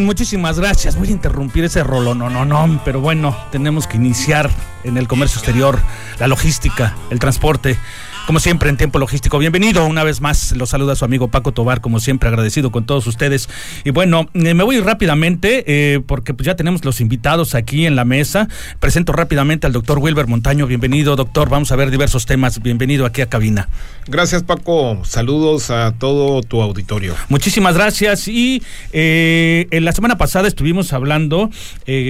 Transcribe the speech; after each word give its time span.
Muchísimas 0.00 0.58
gracias. 0.58 0.96
Voy 0.96 1.08
a 1.08 1.10
interrumpir 1.10 1.64
ese 1.64 1.84
rolo, 1.84 2.14
no, 2.14 2.30
no, 2.30 2.46
no, 2.46 2.80
pero 2.82 3.00
bueno, 3.00 3.36
tenemos 3.50 3.86
que 3.86 3.98
iniciar 3.98 4.50
en 4.84 4.96
el 4.96 5.06
comercio 5.06 5.38
exterior, 5.38 5.78
la 6.18 6.28
logística, 6.28 6.96
el 7.10 7.18
transporte 7.18 7.78
como 8.26 8.38
siempre 8.40 8.70
en 8.70 8.76
tiempo 8.76 8.98
logístico. 8.98 9.38
Bienvenido 9.38 9.84
una 9.84 10.04
vez 10.04 10.20
más, 10.20 10.52
lo 10.52 10.66
saluda 10.66 10.94
su 10.94 11.04
amigo 11.04 11.28
Paco 11.28 11.52
Tobar, 11.52 11.80
como 11.80 11.98
siempre 12.00 12.28
agradecido 12.28 12.70
con 12.70 12.86
todos 12.86 13.06
ustedes. 13.06 13.48
Y 13.84 13.90
bueno, 13.90 14.28
eh, 14.34 14.54
me 14.54 14.62
voy 14.62 14.80
rápidamente 14.80 15.64
eh, 15.66 16.00
porque 16.00 16.34
pues, 16.34 16.46
ya 16.46 16.54
tenemos 16.54 16.84
los 16.84 17.00
invitados 17.00 17.54
aquí 17.54 17.86
en 17.86 17.96
la 17.96 18.04
mesa. 18.04 18.48
Presento 18.80 19.12
rápidamente 19.12 19.66
al 19.66 19.72
doctor 19.72 19.98
Wilber 19.98 20.26
Montaño. 20.26 20.66
Bienvenido, 20.66 21.16
doctor. 21.16 21.48
Vamos 21.48 21.72
a 21.72 21.76
ver 21.76 21.90
diversos 21.90 22.26
temas. 22.26 22.62
Bienvenido 22.62 23.06
aquí 23.06 23.22
a 23.22 23.26
cabina. 23.26 23.68
Gracias, 24.06 24.42
Paco. 24.42 25.02
Saludos 25.04 25.70
a 25.70 25.92
todo 25.98 26.42
tu 26.42 26.62
auditorio. 26.62 27.14
Muchísimas 27.28 27.74
gracias. 27.74 28.28
Y 28.28 28.62
eh, 28.92 29.66
en 29.70 29.84
la 29.84 29.92
semana 29.92 30.16
pasada 30.16 30.48
estuvimos 30.48 30.92
hablando 30.92 31.50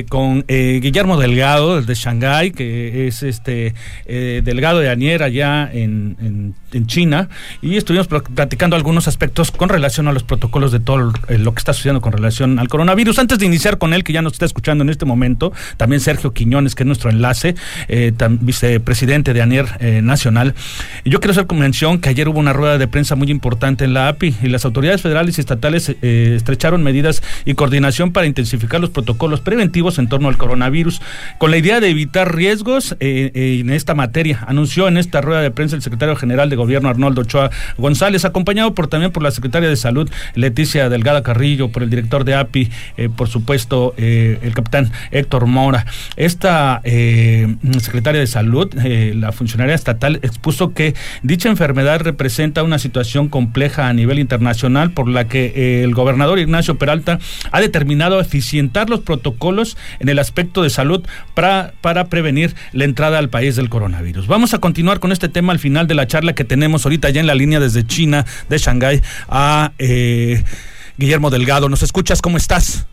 con 0.09 0.45
Guillermo 0.47 1.19
Delgado, 1.19 1.81
de 1.81 1.95
Shanghái, 1.95 2.53
que 2.53 3.09
es 3.09 3.23
este 3.23 3.75
delegado 4.07 4.81
de 4.81 4.91
Anier 4.91 5.23
allá 5.23 5.71
en 5.73 6.12
en, 6.21 6.55
China 6.87 7.29
y 7.61 7.77
estuvimos 7.77 8.09
platicando 8.09 8.77
algunos 8.77 9.07
aspectos 9.07 9.51
con 9.51 9.69
relación 9.69 10.09
a 10.09 10.13
los 10.13 10.23
protocolos 10.23 10.73
de 10.73 10.81
todo 10.81 11.13
eh, 11.29 11.39
lo 11.39 11.55
que 11.55 11.59
está 11.59 11.73
sucediendo 11.73 12.01
con 12.01 12.13
relación 12.13 12.59
al 12.59 12.69
coronavirus. 12.69 13.19
Antes 13.19 13.39
de 13.39 13.47
iniciar 13.47 13.79
con 13.79 13.93
él, 13.95 14.05
que 14.05 14.13
ya 14.13 14.23
nos 14.23 14.33
está 14.33 14.47
escuchando 14.47 14.83
en 14.83 14.91
este 14.91 15.05
momento, 15.05 15.53
también 15.77 16.01
Sergio 16.01 16.33
Quiñones, 16.33 16.75
que 16.75 16.83
es 16.83 16.87
nuestro 16.87 17.11
enlace, 17.11 17.55
eh, 17.89 18.13
vicepresidente 18.41 19.33
de 19.33 19.43
ANIER 19.43 19.67
eh, 19.81 20.01
Nacional. 20.03 20.55
Yo 21.05 21.21
quiero 21.21 21.33
hacer 21.33 21.47
mención 21.53 22.01
que 22.01 22.09
ayer 22.09 22.29
hubo 22.29 22.41
una 22.41 22.53
rueda 22.53 22.79
de 22.79 22.89
prensa 22.89 23.15
muy 23.15 23.31
importante 23.31 23.85
en 23.85 23.93
la 23.93 24.09
API 24.09 24.35
y 24.43 24.49
las 24.49 24.65
autoridades 24.65 25.03
federales 25.03 25.37
y 25.37 25.41
estatales 25.41 25.95
estrecharon 26.01 26.83
medidas 26.83 27.23
y 27.45 27.55
coordinación 27.55 28.13
para 28.13 28.27
intensificar 28.27 28.81
los 28.81 28.91
protocolos 28.91 29.41
preventivos 29.41 29.99
en 29.99 30.09
torno 30.09 30.29
al 30.29 30.39
coronavirus 30.39 31.01
con 31.39 31.51
la 31.51 31.59
idea 31.59 31.81
de 31.81 31.91
evitar 31.91 32.35
riesgos 32.35 32.97
en 33.01 33.71
esta 33.71 33.95
materia. 33.95 34.45
Anunció 34.47 34.89
en 34.89 34.97
esta 34.97 35.21
rueda 35.21 35.43
de 35.43 35.51
prensa 35.51 35.77
el 35.77 35.83
secretario 35.83 35.92
general 36.17 36.51
de 36.51 36.57
gobierno 36.57 36.89
Arnoldo 36.89 37.23
Ochoa 37.23 37.51
González, 37.79 38.25
acompañado 38.25 38.75
por 38.75 38.89
también 38.89 39.13
por 39.13 39.23
la 39.23 39.31
secretaria 39.31 39.69
de 39.69 39.77
salud 39.77 40.11
Leticia 40.35 40.89
Delgada 40.89 41.23
Carrillo, 41.23 41.71
por 41.71 41.83
el 41.83 41.91
director 41.91 42.25
de 42.25 42.35
API, 42.35 42.71
eh, 42.97 43.09
por 43.15 43.29
supuesto 43.29 43.95
eh, 43.97 44.39
el 44.43 44.55
capitán 44.55 44.91
Héctor 45.11 45.47
Mora. 45.47 45.87
Esta 46.17 46.81
eh, 46.85 47.57
secretaria 47.81 48.21
de 48.21 48.27
salud, 48.27 48.73
la 48.75 49.33
funcionaria 49.33 49.75
estatal, 49.75 50.21
expuso 50.23 50.75
que 50.75 50.95
dicha 51.23 51.49
enfermedad 51.49 52.01
representa 52.01 52.63
una 52.63 52.79
situación 52.79 53.29
compleja 53.29 53.89
a 53.89 53.93
nivel 53.93 54.19
internacional 54.19 54.91
por 54.91 55.09
la 55.09 55.29
que 55.29 55.83
el 55.85 55.95
gobernador 55.95 56.39
Ignacio 56.39 56.77
Peralta 56.79 57.19
ha 57.51 57.61
determinado 57.61 58.21
eficientar 58.21 58.91
los 58.91 59.01
protocolos 59.01 59.77
en 60.01 60.09
el 60.09 60.19
aspecto 60.19 60.63
de 60.63 60.71
salud 60.71 61.05
para, 61.35 61.73
para 61.81 62.07
prevenir 62.07 62.55
la 62.73 62.85
entrada 62.85 63.19
al 63.19 63.29
país 63.29 63.57
del 63.57 63.69
coronavirus. 63.69 64.27
Vamos 64.27 64.55
a 64.55 64.59
continuar 64.59 65.01
con 65.01 65.13
este 65.13 65.29
tema 65.29 65.53
al 65.53 65.59
final 65.59 65.82
de 65.87 65.95
la 65.95 66.07
charla 66.07 66.35
que 66.35 66.45
tenemos 66.45 66.85
ahorita 66.85 67.11
ya 67.11 67.21
en 67.21 67.27
la 67.27 67.35
línea 67.35 67.61
desde 67.61 67.87
China, 67.87 68.25
de 68.49 68.59
Shanghái, 68.59 69.03
a 69.29 69.73
eh, 69.79 70.43
Guillermo 70.97 71.31
Delgado. 71.31 71.69
¿Nos 71.69 71.83
escuchas? 71.83 72.23
¿Cómo 72.23 72.37
estás? 72.37 72.87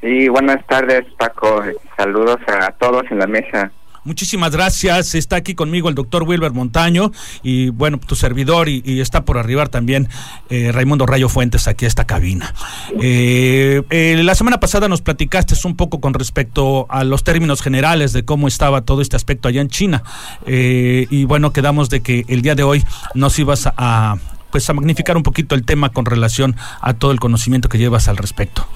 Sí, 0.00 0.28
buenas 0.28 0.64
tardes, 0.66 1.04
Paco. 1.18 1.62
Saludos 1.96 2.38
a 2.46 2.72
todos 2.72 3.04
en 3.10 3.18
la 3.18 3.26
mesa. 3.26 3.72
Muchísimas 4.04 4.52
gracias. 4.52 5.14
Está 5.14 5.36
aquí 5.36 5.54
conmigo 5.54 5.88
el 5.88 5.94
doctor 5.94 6.24
Wilber 6.24 6.52
Montaño 6.52 7.10
y 7.42 7.70
bueno, 7.70 7.98
tu 7.98 8.14
servidor 8.14 8.68
y, 8.68 9.00
está 9.00 9.24
por 9.24 9.38
arribar 9.38 9.68
también 9.68 10.08
eh, 10.50 10.72
Raimundo 10.72 11.06
Rayo 11.06 11.28
Fuentes 11.28 11.66
aquí 11.68 11.86
a 11.86 11.88
esta 11.88 12.06
cabina. 12.06 12.54
Eh, 13.00 13.82
eh, 13.90 14.20
la 14.22 14.34
semana 14.34 14.60
pasada 14.60 14.88
nos 14.88 15.00
platicaste 15.00 15.54
un 15.64 15.76
poco 15.76 16.00
con 16.00 16.14
respecto 16.14 16.86
a 16.90 17.04
los 17.04 17.24
términos 17.24 17.62
generales 17.62 18.12
de 18.12 18.24
cómo 18.24 18.48
estaba 18.48 18.82
todo 18.82 19.00
este 19.00 19.16
aspecto 19.16 19.48
allá 19.48 19.60
en 19.60 19.68
China 19.68 20.02
y 20.46 21.24
bueno, 21.24 21.52
quedamos 21.52 21.88
de 21.88 22.00
que 22.00 22.24
el 22.28 22.42
día 22.42 22.54
de 22.54 22.62
hoy 22.62 22.84
nos 23.14 23.38
ibas 23.38 23.68
a 23.76 24.16
pues 24.50 24.68
a 24.70 24.72
magnificar 24.72 25.16
un 25.16 25.22
poquito 25.22 25.54
el 25.54 25.64
tema 25.64 25.88
con 25.88 26.04
relación 26.04 26.56
a 26.80 26.94
todo 26.94 27.12
el 27.12 27.20
conocimiento 27.20 27.68
que 27.68 27.78
llevas 27.78 28.08
al 28.08 28.16
respecto. 28.16 28.66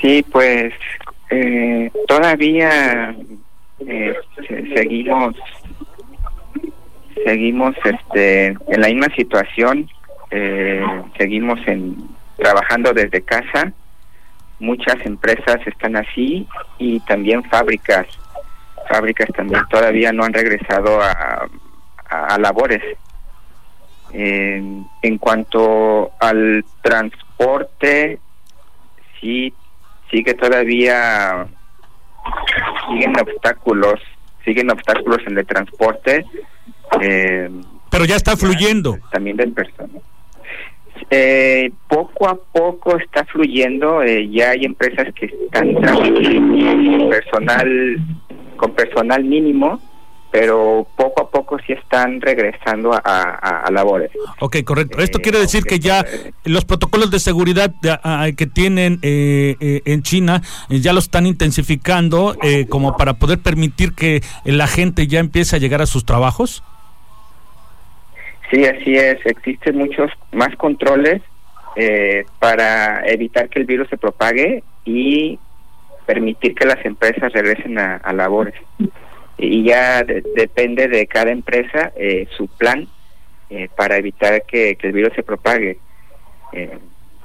Sí, 0.00 0.24
pues 0.30 0.72
eh, 1.30 1.92
todavía 2.08 3.14
eh, 3.86 4.14
seguimos 4.74 5.36
seguimos 7.24 7.76
este 7.84 8.48
en 8.48 8.80
la 8.80 8.88
misma 8.88 9.14
situación. 9.14 9.88
Eh, 10.32 10.84
seguimos 11.16 11.60
en 11.66 11.96
trabajando 12.36 12.92
desde 12.92 13.22
casa. 13.22 13.72
Muchas 14.58 14.96
empresas 15.06 15.60
están 15.66 15.96
así 15.96 16.46
y 16.78 16.98
también 17.00 17.44
fábricas. 17.44 18.06
Fábricas 18.88 19.28
también 19.34 19.62
todavía 19.70 20.12
no 20.12 20.24
han 20.24 20.32
regresado 20.32 21.00
a, 21.00 21.48
a, 22.08 22.38
labores. 22.38 22.82
En 24.12 25.18
cuanto 25.18 26.10
al 26.18 26.64
transporte 26.82 28.18
sí 29.20 29.54
sigue 30.10 30.34
todavía 30.34 31.46
siguen 32.88 33.12
obstáculos 33.20 34.00
siguen 34.44 34.70
obstáculos 34.70 35.18
en 35.26 35.38
el 35.38 35.46
transporte 35.46 36.24
eh, 37.00 37.48
pero 37.90 38.04
ya 38.04 38.16
está 38.16 38.36
fluyendo. 38.36 38.98
también 39.10 39.36
del 39.36 39.52
personal. 39.52 40.00
Eh, 41.10 41.70
poco 41.88 42.28
a 42.28 42.36
poco 42.36 42.96
está 42.98 43.24
fluyendo 43.24 44.02
eh, 44.02 44.28
ya 44.30 44.50
hay 44.50 44.64
empresas 44.64 45.12
que 45.14 45.26
están 45.26 45.74
trabajando 45.76 46.20
con 46.20 47.08
personal 47.08 47.98
con 48.56 48.74
personal 48.74 49.24
mínimo 49.24 49.80
pero 50.30 50.86
poco 50.96 51.22
a 51.22 51.30
poco 51.30 51.58
sí 51.66 51.72
están 51.72 52.20
regresando 52.20 52.92
a, 52.92 53.68
labores. 53.70 54.10
Ok, 54.40 54.58
correcto. 54.64 54.98
Esto 55.00 55.20
quiere 55.20 55.38
decir 55.38 55.64
que 55.64 55.78
ya 55.78 56.04
los 56.44 56.64
protocolos 56.64 57.10
de 57.10 57.18
seguridad 57.18 57.72
que 58.36 58.46
tienen 58.46 58.98
eh, 59.02 59.56
eh, 59.60 59.82
en 59.84 60.02
China 60.02 60.42
eh, 60.68 60.80
ya 60.80 60.92
lo 60.92 61.00
están 61.00 61.26
intensificando 61.26 62.36
como 62.68 62.96
para 62.96 63.14
poder 63.14 63.38
permitir 63.38 63.94
que 63.94 64.22
la 64.44 64.66
gente 64.66 65.06
ya 65.06 65.20
empiece 65.20 65.56
a 65.56 65.58
llegar 65.58 65.82
a 65.82 65.86
sus 65.86 66.04
trabajos. 66.04 66.62
Sí, 68.50 68.64
así 68.64 68.96
es. 68.96 69.24
Existen 69.24 69.76
muchos 69.76 70.10
más 70.32 70.54
controles 70.56 71.22
para 72.38 73.06
evitar 73.06 73.48
que 73.48 73.60
el 73.60 73.64
virus 73.64 73.88
se 73.88 73.96
propague 73.96 74.62
y 74.84 75.38
permitir 76.06 76.54
que 76.54 76.66
las 76.66 76.84
empresas 76.84 77.32
regresen 77.32 77.78
a 77.78 78.12
labores 78.12 78.54
y 79.40 79.64
ya 79.64 80.02
depende 80.02 80.88
de 80.88 81.06
cada 81.06 81.30
empresa 81.30 81.92
eh, 81.96 82.28
su 82.36 82.46
plan 82.48 82.86
eh, 83.48 83.68
para 83.74 83.96
evitar 83.96 84.42
que, 84.46 84.76
el 84.80 84.92
virus 84.92 85.14
se 85.14 85.22
propague. 85.22 85.78
Eh, 86.52 86.78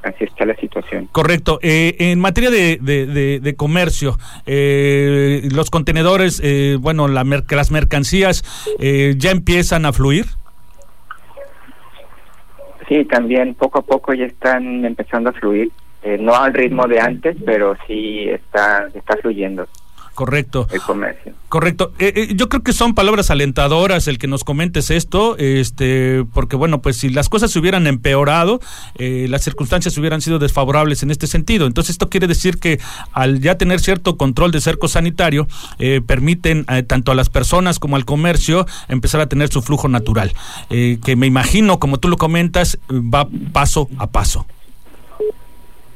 así 0.03 0.23
está 0.23 0.45
la 0.45 0.55
situación. 0.55 1.07
Correcto. 1.11 1.59
en 1.61 2.19
materia 2.19 2.49
de, 2.49 2.77
de, 2.77 3.55
comercio, 3.55 4.17
los 4.45 5.69
contenedores, 5.69 6.41
bueno, 6.79 7.07
la 7.07 7.23
las 7.23 7.71
mercancías 7.71 8.43
ya 8.79 9.31
empiezan 9.31 9.85
a 9.85 9.93
fluir. 9.93 10.25
Sí, 12.87 13.03
también 13.05 13.55
poco 13.55 13.79
a 13.79 13.81
poco 13.81 14.13
ya 14.13 14.25
están 14.25 14.85
empezando 14.85 15.31
a 15.31 15.33
fluir. 15.33 15.71
eh, 16.03 16.19
no 16.19 16.35
al 16.35 16.53
ritmo 16.53 16.87
de 16.87 16.99
antes, 16.99 17.35
pero 17.43 17.75
sí 17.87 18.29
está, 18.29 18.87
está 18.93 19.17
fluyendo. 19.17 19.67
Correcto. 20.15 20.67
El 20.71 20.81
comercio. 20.81 21.33
Correcto. 21.49 21.91
Eh, 21.99 22.13
eh, 22.15 22.27
yo 22.35 22.47
creo 22.47 22.63
que 22.63 22.71
son 22.71 22.95
palabras 22.95 23.31
alentadoras 23.31 24.07
el 24.07 24.17
que 24.17 24.27
nos 24.27 24.45
comentes 24.45 24.89
esto, 24.89 25.37
este, 25.37 26.23
porque 26.33 26.55
bueno, 26.55 26.81
pues 26.81 26.97
si 26.97 27.09
las 27.09 27.27
cosas 27.27 27.51
se 27.51 27.59
hubieran 27.59 27.85
empeorado, 27.85 28.61
eh, 28.97 29.27
las 29.29 29.43
circunstancias 29.43 29.97
hubieran 29.97 30.21
sido 30.21 30.39
desfavorables 30.39 31.03
en 31.03 31.11
este 31.11 31.27
sentido. 31.27 31.67
Entonces 31.67 31.91
esto 31.91 32.09
quiere 32.09 32.27
decir 32.27 32.59
que 32.59 32.79
al 33.11 33.41
ya 33.41 33.57
tener 33.57 33.81
cierto 33.81 34.15
control 34.15 34.51
de 34.51 34.61
cerco 34.61 34.87
sanitario, 34.87 35.47
permiten 36.07 36.65
tanto 36.87 37.11
a 37.11 37.15
las 37.15 37.29
personas 37.29 37.79
como 37.79 37.97
al 37.97 38.05
comercio 38.05 38.65
empezar 38.87 39.19
a 39.19 39.27
tener 39.27 39.49
su 39.49 39.61
flujo 39.61 39.89
natural, 39.89 40.33
que 40.69 41.15
me 41.17 41.27
imagino, 41.27 41.79
como 41.79 41.97
tú 41.97 42.07
lo 42.07 42.17
comentas, 42.17 42.79
va 42.89 43.27
paso 43.51 43.89
a 43.97 44.07
paso. 44.07 44.45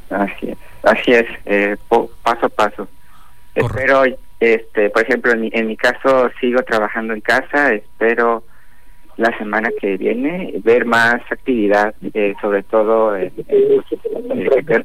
Así 0.09 0.49
es, 0.49 0.57
así 0.83 1.11
es, 1.13 1.79
paso 2.23 2.45
a 2.45 2.49
paso. 2.49 2.87
Espero, 3.59 4.03
este, 4.39 4.89
por 4.89 5.03
ejemplo, 5.03 5.31
en 5.31 5.41
mi, 5.41 5.49
en 5.53 5.67
mi 5.67 5.77
caso 5.77 6.29
sigo 6.39 6.61
trabajando 6.63 7.13
en 7.13 7.21
casa, 7.21 7.73
espero 7.73 8.43
la 9.17 9.37
semana 9.37 9.69
que 9.79 9.97
viene 9.97 10.53
ver 10.63 10.85
más 10.85 11.21
actividad, 11.29 11.93
eh, 12.13 12.33
sobre 12.41 12.63
todo 12.63 13.15
en, 13.17 13.33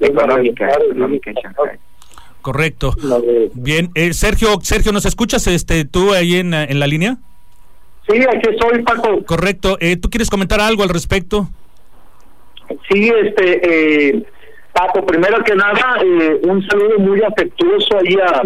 económica, 0.00 0.68
económica 0.70 1.30
en 1.30 1.36
Shanghai. 1.36 1.78
Correcto. 2.42 2.92
Bien, 3.54 3.90
eh, 3.94 4.12
Sergio, 4.12 4.58
Sergio, 4.60 4.92
¿nos 4.92 5.06
escuchas 5.06 5.46
este 5.46 5.84
tú 5.84 6.12
ahí 6.12 6.36
en, 6.36 6.52
en 6.52 6.78
la 6.78 6.86
línea? 6.86 7.16
Sí, 8.08 8.18
aquí 8.22 8.50
estoy, 8.50 8.82
Paco. 8.82 9.24
Correcto. 9.24 9.78
Eh, 9.80 9.96
¿Tú 9.96 10.10
quieres 10.10 10.28
comentar 10.28 10.60
algo 10.60 10.82
al 10.82 10.90
respecto? 10.90 11.48
Sí, 12.90 13.10
este, 13.22 14.08
eh, 14.08 14.26
Paco, 14.74 15.06
primero 15.06 15.42
que 15.44 15.54
nada, 15.54 15.98
eh, 16.04 16.40
un 16.48 16.60
saludo 16.66 16.98
muy 16.98 17.22
afectuoso 17.22 17.96
ahí 17.96 18.16
a, 18.20 18.42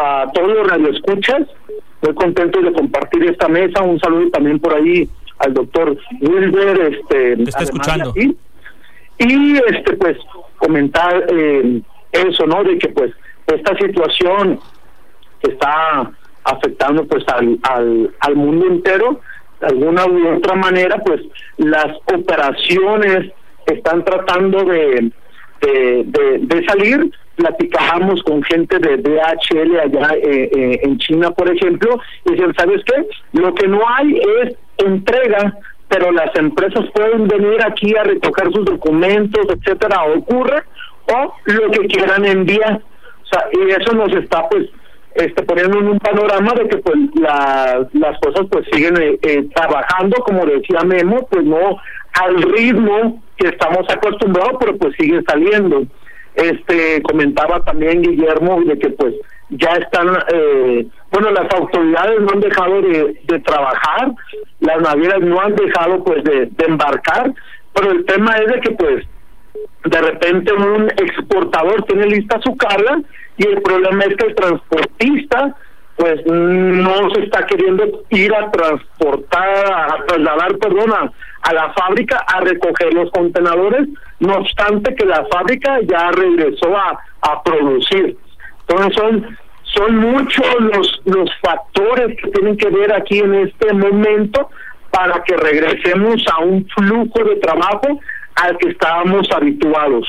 a 0.00 0.32
todos 0.32 0.48
los 0.48 0.66
radioescuchas. 0.66 1.42
Muy 2.02 2.14
contento 2.14 2.62
de 2.62 2.72
compartir 2.72 3.24
esta 3.24 3.48
mesa. 3.48 3.82
Un 3.82 3.98
saludo 3.98 4.30
también 4.30 4.60
por 4.60 4.74
ahí 4.74 5.10
al 5.38 5.52
doctor 5.52 5.98
Wilber. 6.20 6.94
Este, 6.94 7.36
Te 7.36 7.42
está 7.42 7.64
escuchando. 7.64 8.14
Y, 8.16 9.56
este, 9.68 9.96
pues, 9.96 10.16
comentar 10.56 11.26
eh, 11.28 11.82
eso, 12.12 12.46
¿no? 12.46 12.62
De 12.62 12.78
que, 12.78 12.88
pues, 12.88 13.12
esta 13.48 13.76
situación 13.76 14.60
está 15.42 16.10
afectando, 16.44 17.04
pues, 17.06 17.24
al, 17.28 17.58
al, 17.64 18.14
al 18.20 18.36
mundo 18.36 18.66
entero, 18.66 19.20
de 19.60 19.66
alguna 19.66 20.06
u 20.06 20.36
otra 20.36 20.54
manera, 20.54 20.96
pues, 21.04 21.20
las 21.58 21.92
operaciones 22.14 23.32
están 23.66 24.04
tratando 24.04 24.64
de 24.64 25.10
de, 25.60 26.38
de, 26.40 26.64
salir, 26.66 27.10
platicábamos 27.36 28.22
con 28.22 28.42
gente 28.42 28.78
de 28.78 28.96
DHL 28.96 29.80
allá 29.80 30.14
eh, 30.16 30.50
eh, 30.52 30.80
en 30.82 30.98
China, 30.98 31.30
por 31.30 31.50
ejemplo, 31.50 32.00
y 32.24 32.32
dicen, 32.32 32.54
¿sabes 32.56 32.82
qué? 32.84 33.06
Lo 33.32 33.54
que 33.54 33.68
no 33.68 33.80
hay 33.88 34.20
es 34.42 34.56
entrega, 34.78 35.56
pero 35.88 36.12
las 36.12 36.34
empresas 36.36 36.86
pueden 36.94 37.28
venir 37.28 37.62
aquí 37.64 37.94
a 37.96 38.04
recoger 38.04 38.52
sus 38.52 38.64
documentos, 38.64 39.46
etcétera, 39.48 40.04
ocurre, 40.04 40.62
o 41.12 41.34
lo 41.44 41.70
que 41.70 41.86
quieran 41.88 42.24
enviar. 42.24 42.80
O 43.22 43.26
sea, 43.26 43.44
y 43.52 43.70
eso 43.70 43.92
nos 43.94 44.12
está, 44.14 44.48
pues, 44.48 44.68
este, 45.14 45.42
poniendo 45.42 45.78
en 45.78 45.88
un 45.88 45.98
panorama 45.98 46.52
de 46.54 46.68
que 46.68 46.78
pues 46.78 46.96
las 47.16 48.18
cosas 48.20 48.46
pues 48.50 48.66
siguen 48.72 48.94
eh, 48.98 49.48
trabajando 49.54 50.16
como 50.24 50.46
decía 50.46 50.82
Memo 50.84 51.26
pues 51.28 51.44
no 51.44 51.78
al 52.12 52.42
ritmo 52.42 53.22
que 53.36 53.48
estamos 53.48 53.86
acostumbrados, 53.88 54.56
pero 54.60 54.76
pues 54.76 54.94
sigue 54.98 55.20
saliendo. 55.26 55.84
Este 56.34 57.02
comentaba 57.02 57.60
también 57.64 58.02
Guillermo 58.02 58.60
de 58.62 58.78
que 58.78 58.90
pues 58.90 59.14
ya 59.50 59.70
están, 59.70 60.08
eh, 60.32 60.86
bueno, 61.10 61.30
las 61.32 61.52
autoridades 61.54 62.20
no 62.20 62.28
han 62.32 62.40
dejado 62.40 62.82
de, 62.82 63.20
de 63.24 63.38
trabajar, 63.40 64.12
las 64.60 64.80
navieras 64.80 65.20
no 65.22 65.40
han 65.40 65.56
dejado 65.56 66.04
pues 66.04 66.22
de, 66.22 66.46
de 66.46 66.64
embarcar, 66.66 67.32
pero 67.74 67.90
el 67.90 68.04
tema 68.04 68.36
es 68.36 68.46
de 68.46 68.60
que 68.60 68.70
pues 68.72 69.06
de 69.84 70.00
repente 70.00 70.52
un 70.52 70.88
exportador 70.90 71.82
tiene 71.84 72.06
lista 72.06 72.38
su 72.44 72.56
carga 72.56 73.00
y 73.40 73.46
el 73.46 73.62
problema 73.62 74.04
es 74.04 74.16
que 74.16 74.26
el 74.26 74.34
transportista 74.34 75.56
pues 75.96 76.20
no 76.26 77.10
se 77.14 77.24
está 77.24 77.46
queriendo 77.46 78.04
ir 78.10 78.34
a 78.34 78.50
transportar, 78.50 79.72
a 79.72 80.04
trasladar, 80.06 80.58
perdona, 80.58 81.10
a 81.40 81.52
la 81.54 81.72
fábrica 81.72 82.18
a 82.26 82.40
recoger 82.40 82.92
los 82.92 83.10
contenedores, 83.10 83.88
no 84.18 84.36
obstante 84.36 84.94
que 84.94 85.06
la 85.06 85.24
fábrica 85.32 85.78
ya 85.88 86.10
regresó 86.10 86.76
a, 86.76 86.98
a 87.22 87.42
producir. 87.42 88.14
Entonces 88.68 88.94
son, 88.94 89.38
son 89.62 89.96
muchos 89.96 90.46
los, 90.60 91.00
los 91.06 91.30
factores 91.40 92.18
que 92.20 92.30
tienen 92.32 92.58
que 92.58 92.68
ver 92.68 92.92
aquí 92.92 93.20
en 93.20 93.34
este 93.36 93.72
momento 93.72 94.50
para 94.90 95.22
que 95.24 95.34
regresemos 95.34 96.22
a 96.30 96.40
un 96.40 96.66
flujo 96.76 97.24
de 97.24 97.36
trabajo 97.36 98.00
al 98.36 98.58
que 98.58 98.68
estábamos 98.68 99.30
habituados. 99.32 100.06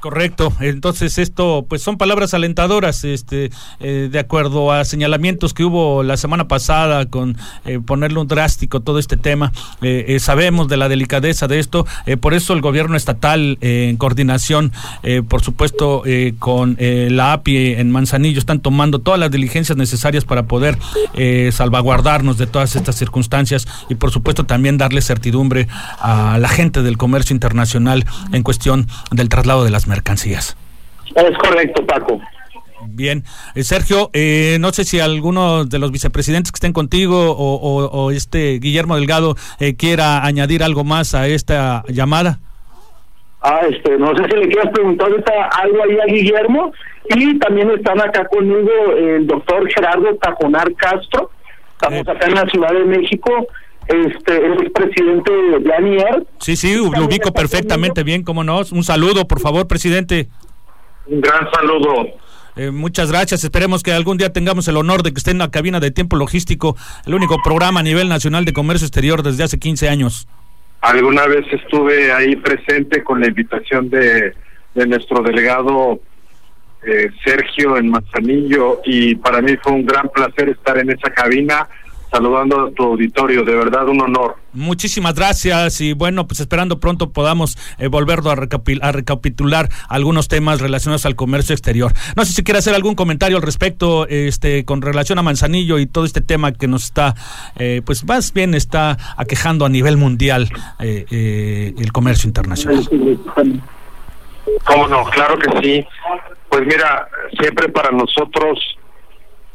Correcto. 0.00 0.54
Entonces 0.60 1.18
esto, 1.18 1.66
pues 1.68 1.82
son 1.82 1.98
palabras 1.98 2.32
alentadoras, 2.32 3.04
este, 3.04 3.50
eh, 3.80 4.08
de 4.10 4.18
acuerdo 4.18 4.72
a 4.72 4.86
señalamientos 4.86 5.52
que 5.52 5.62
hubo 5.62 6.02
la 6.02 6.16
semana 6.16 6.48
pasada 6.48 7.04
con 7.04 7.36
eh, 7.66 7.80
ponerle 7.84 8.18
un 8.18 8.26
drástico 8.26 8.80
todo 8.80 8.98
este 8.98 9.18
tema. 9.18 9.52
Eh, 9.82 10.16
sabemos 10.18 10.68
de 10.68 10.78
la 10.78 10.88
delicadeza 10.88 11.48
de 11.48 11.58
esto, 11.58 11.86
por 12.20 12.32
eso 12.32 12.54
el 12.54 12.62
gobierno 12.62 12.96
estatal 12.96 13.58
en 13.60 13.96
coordinación, 13.96 14.72
por 15.28 15.42
supuesto, 15.42 16.02
con 16.38 16.76
la 16.78 17.32
API 17.32 17.74
en 17.74 17.90
Manzanillo 17.90 18.38
están 18.38 18.60
tomando 18.60 19.00
todas 19.00 19.20
las 19.20 19.30
diligencias 19.30 19.76
necesarias 19.76 20.24
para 20.24 20.44
poder 20.44 20.78
salvaguardarnos 21.52 22.38
de 22.38 22.46
todas 22.46 22.76
estas 22.76 22.96
circunstancias 22.96 23.66
y 23.88 23.94
por 23.96 24.10
supuesto 24.10 24.44
también 24.44 24.78
darle 24.78 25.02
certidumbre 25.02 25.68
a 25.98 26.38
la 26.38 26.48
gente 26.48 26.82
del 26.82 26.96
comercio 26.96 27.34
internacional 27.34 28.06
en 28.32 28.42
cuestión 28.42 28.86
del 29.10 29.28
traslado 29.28 29.64
de 29.64 29.70
las 29.70 29.86
mercancías. 29.90 30.56
Es 31.14 31.36
correcto, 31.38 31.84
Paco. 31.84 32.20
Bien, 32.86 33.24
eh, 33.54 33.62
Sergio, 33.62 34.10
eh, 34.12 34.56
no 34.58 34.72
sé 34.72 34.84
si 34.84 35.00
alguno 35.00 35.64
de 35.64 35.78
los 35.78 35.92
vicepresidentes 35.92 36.50
que 36.50 36.56
estén 36.56 36.72
contigo 36.72 37.34
o, 37.36 38.10
este 38.10 38.58
Guillermo 38.58 38.96
Delgado 38.96 39.36
eh, 39.58 39.76
quiera 39.76 40.24
añadir 40.24 40.62
algo 40.62 40.84
más 40.84 41.14
a 41.14 41.26
esta 41.26 41.84
llamada. 41.88 42.38
Ah, 43.42 43.60
este, 43.68 43.98
no 43.98 44.14
sé 44.16 44.24
si 44.24 44.36
le 44.36 44.48
quieras 44.48 44.72
preguntar 44.72 45.08
algo 45.62 45.82
ahí 45.84 45.98
a 45.98 46.12
Guillermo 46.12 46.72
y 47.08 47.38
también 47.38 47.70
están 47.70 48.00
acá 48.00 48.26
conmigo 48.26 48.70
el 48.96 49.26
doctor 49.26 49.68
Gerardo 49.72 50.14
Tajonar 50.16 50.74
Castro, 50.74 51.30
estamos 51.72 52.06
acá 52.06 52.26
en 52.26 52.34
la 52.34 52.46
Ciudad 52.46 52.72
de 52.72 52.84
México 52.84 53.46
este, 53.88 54.46
el 54.46 54.70
presidente 54.70 55.32
de 55.60 55.74
ANIER. 55.74 56.26
Sí, 56.38 56.56
sí, 56.56 56.74
lo 56.76 57.04
ubico 57.04 57.32
perfectamente 57.32 58.02
bien, 58.04 58.22
cómo 58.22 58.44
no. 58.44 58.60
Un 58.72 58.84
saludo, 58.84 59.26
por 59.26 59.40
favor, 59.40 59.66
presidente. 59.66 60.28
Un 61.06 61.20
gran 61.20 61.50
saludo. 61.52 62.06
Eh, 62.56 62.70
muchas 62.70 63.10
gracias. 63.10 63.44
Esperemos 63.44 63.82
que 63.82 63.92
algún 63.92 64.18
día 64.18 64.32
tengamos 64.32 64.68
el 64.68 64.76
honor 64.76 65.02
de 65.02 65.12
que 65.12 65.18
esté 65.18 65.30
en 65.30 65.38
la 65.38 65.50
cabina 65.50 65.80
de 65.80 65.90
tiempo 65.90 66.16
logístico, 66.16 66.76
el 67.06 67.14
único 67.14 67.38
programa 67.42 67.80
a 67.80 67.82
nivel 67.82 68.08
nacional 68.08 68.44
de 68.44 68.52
comercio 68.52 68.86
exterior 68.86 69.22
desde 69.22 69.44
hace 69.44 69.58
15 69.58 69.88
años. 69.88 70.28
Alguna 70.80 71.26
vez 71.26 71.44
estuve 71.52 72.12
ahí 72.12 72.36
presente 72.36 73.02
con 73.04 73.20
la 73.20 73.28
invitación 73.28 73.90
de, 73.90 74.34
de 74.74 74.86
nuestro 74.86 75.22
delegado 75.22 76.00
eh, 76.82 77.10
Sergio 77.22 77.76
en 77.76 77.90
Manzanillo 77.90 78.80
y 78.84 79.14
para 79.14 79.42
mí 79.42 79.54
fue 79.62 79.72
un 79.72 79.84
gran 79.84 80.08
placer 80.08 80.48
estar 80.48 80.78
en 80.78 80.90
esa 80.90 81.10
cabina 81.10 81.68
saludando 82.10 82.66
a 82.66 82.70
tu 82.72 82.82
auditorio, 82.84 83.44
de 83.44 83.54
verdad 83.54 83.88
un 83.88 84.00
honor. 84.00 84.36
Muchísimas 84.52 85.14
gracias 85.14 85.80
y 85.80 85.92
bueno, 85.92 86.26
pues 86.26 86.40
esperando 86.40 86.80
pronto 86.80 87.10
podamos 87.10 87.56
eh, 87.78 87.86
volver 87.86 88.20
a, 88.26 88.32
a, 88.32 88.92
recapitular 88.92 89.68
algunos 89.88 90.28
temas 90.28 90.60
relacionados 90.60 91.06
al 91.06 91.14
comercio 91.14 91.54
exterior. 91.54 91.92
No 92.16 92.24
sé 92.24 92.32
si 92.32 92.42
quiere 92.42 92.58
hacer 92.58 92.74
algún 92.74 92.94
comentario 92.94 93.36
al 93.36 93.42
respecto 93.42 94.06
este 94.08 94.64
con 94.64 94.82
relación 94.82 95.18
a 95.18 95.22
Manzanillo 95.22 95.78
y 95.78 95.86
todo 95.86 96.04
este 96.04 96.20
tema 96.20 96.52
que 96.52 96.66
nos 96.66 96.84
está, 96.84 97.14
eh, 97.58 97.82
pues 97.84 98.04
más 98.04 98.32
bien 98.32 98.54
está 98.54 98.96
aquejando 99.16 99.64
a 99.64 99.68
nivel 99.68 99.96
mundial 99.96 100.50
eh, 100.80 101.74
el 101.78 101.92
comercio 101.92 102.26
internacional. 102.26 102.88
¿Cómo 104.64 104.88
no? 104.88 105.04
Claro 105.10 105.38
que 105.38 105.60
sí. 105.62 105.86
Pues 106.48 106.66
mira, 106.66 107.08
siempre 107.38 107.68
para 107.68 107.92
nosotros 107.92 108.58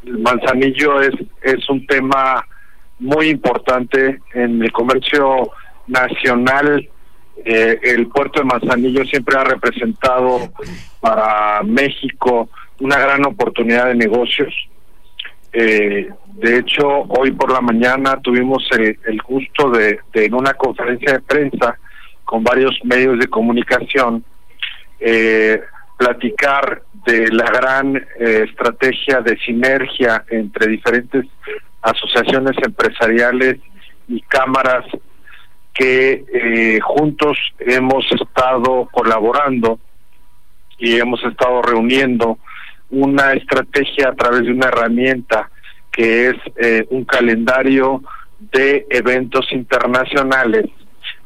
Manzanillo 0.06 1.00
es, 1.00 1.14
es 1.42 1.68
un 1.68 1.86
tema 1.86 2.46
muy 2.98 3.28
importante 3.28 4.20
en 4.34 4.62
el 4.62 4.72
comercio 4.72 5.50
nacional. 5.86 6.88
Eh, 7.44 7.78
el 7.82 8.06
puerto 8.08 8.40
de 8.40 8.46
Manzanillo 8.46 9.04
siempre 9.04 9.36
ha 9.36 9.44
representado 9.44 10.50
para 11.00 11.62
México 11.62 12.48
una 12.80 12.98
gran 12.98 13.24
oportunidad 13.26 13.86
de 13.86 13.94
negocios. 13.94 14.54
Eh, 15.52 16.08
de 16.34 16.58
hecho, 16.58 16.86
hoy 16.86 17.32
por 17.32 17.50
la 17.50 17.60
mañana 17.60 18.20
tuvimos 18.20 18.66
el, 18.72 19.18
gusto 19.22 19.70
de, 19.70 20.00
de, 20.12 20.26
en 20.26 20.34
una 20.34 20.54
conferencia 20.54 21.12
de 21.12 21.20
prensa 21.20 21.78
con 22.24 22.42
varios 22.42 22.78
medios 22.84 23.18
de 23.18 23.28
comunicación, 23.28 24.22
eh, 25.00 25.60
platicar 25.96 26.82
de 27.06 27.28
la 27.28 27.44
gran 27.44 27.96
eh, 27.96 28.44
estrategia 28.48 29.20
de 29.20 29.38
sinergia 29.38 30.24
entre 30.28 30.66
diferentes 30.66 31.24
asociaciones 31.82 32.56
empresariales 32.62 33.58
y 34.08 34.20
cámaras 34.22 34.84
que 35.72 36.24
eh, 36.32 36.80
juntos 36.80 37.38
hemos 37.60 38.04
estado 38.10 38.88
colaborando 38.90 39.78
y 40.78 40.96
hemos 40.96 41.22
estado 41.24 41.62
reuniendo 41.62 42.38
una 42.90 43.32
estrategia 43.32 44.08
a 44.08 44.14
través 44.14 44.42
de 44.42 44.52
una 44.52 44.68
herramienta 44.68 45.50
que 45.92 46.28
es 46.28 46.36
eh, 46.56 46.86
un 46.90 47.04
calendario 47.04 48.02
de 48.52 48.86
eventos 48.90 49.50
internacionales 49.52 50.66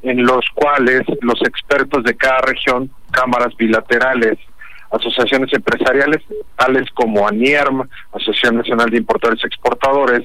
en 0.03 0.25
los 0.25 0.45
cuales 0.55 1.03
los 1.23 1.41
expertos 1.43 2.05
de 2.05 2.17
cada 2.17 2.41
región, 2.41 2.91
cámaras 3.11 3.57
bilaterales, 3.57 4.39
asociaciones 4.91 5.53
empresariales 5.53 6.19
tales 6.57 6.91
como 6.95 7.27
ANIERM, 7.27 7.89
Asociación 8.13 8.57
Nacional 8.57 8.91
de 8.91 8.99
Importadores 8.99 9.43
y 9.43 9.47
Exportadores, 9.47 10.23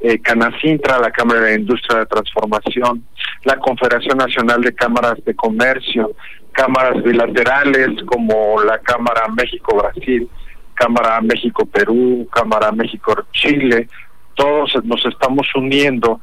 eh, 0.00 0.18
Canacintra, 0.20 0.98
la 0.98 1.10
Cámara 1.10 1.40
de 1.42 1.56
Industria 1.56 2.00
de 2.00 2.06
Transformación, 2.06 3.04
la 3.44 3.56
Confederación 3.58 4.18
Nacional 4.18 4.62
de 4.62 4.74
Cámaras 4.74 5.22
de 5.24 5.34
Comercio, 5.34 6.12
cámaras 6.52 7.02
bilaterales 7.02 8.02
como 8.06 8.62
la 8.62 8.78
Cámara 8.78 9.28
México-Brasil, 9.28 10.28
Cámara 10.74 11.20
México-Perú, 11.20 12.26
Cámara 12.32 12.72
México-Chile, 12.72 13.88
todos 14.34 14.72
nos 14.84 15.04
estamos 15.06 15.46
uniendo 15.54 16.20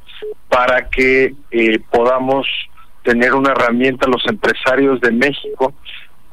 para 0.49 0.89
que 0.89 1.33
eh, 1.51 1.79
podamos 1.91 2.47
tener 3.03 3.33
una 3.33 3.51
herramienta 3.51 4.07
los 4.07 4.25
empresarios 4.27 5.01
de 5.01 5.11
México 5.11 5.73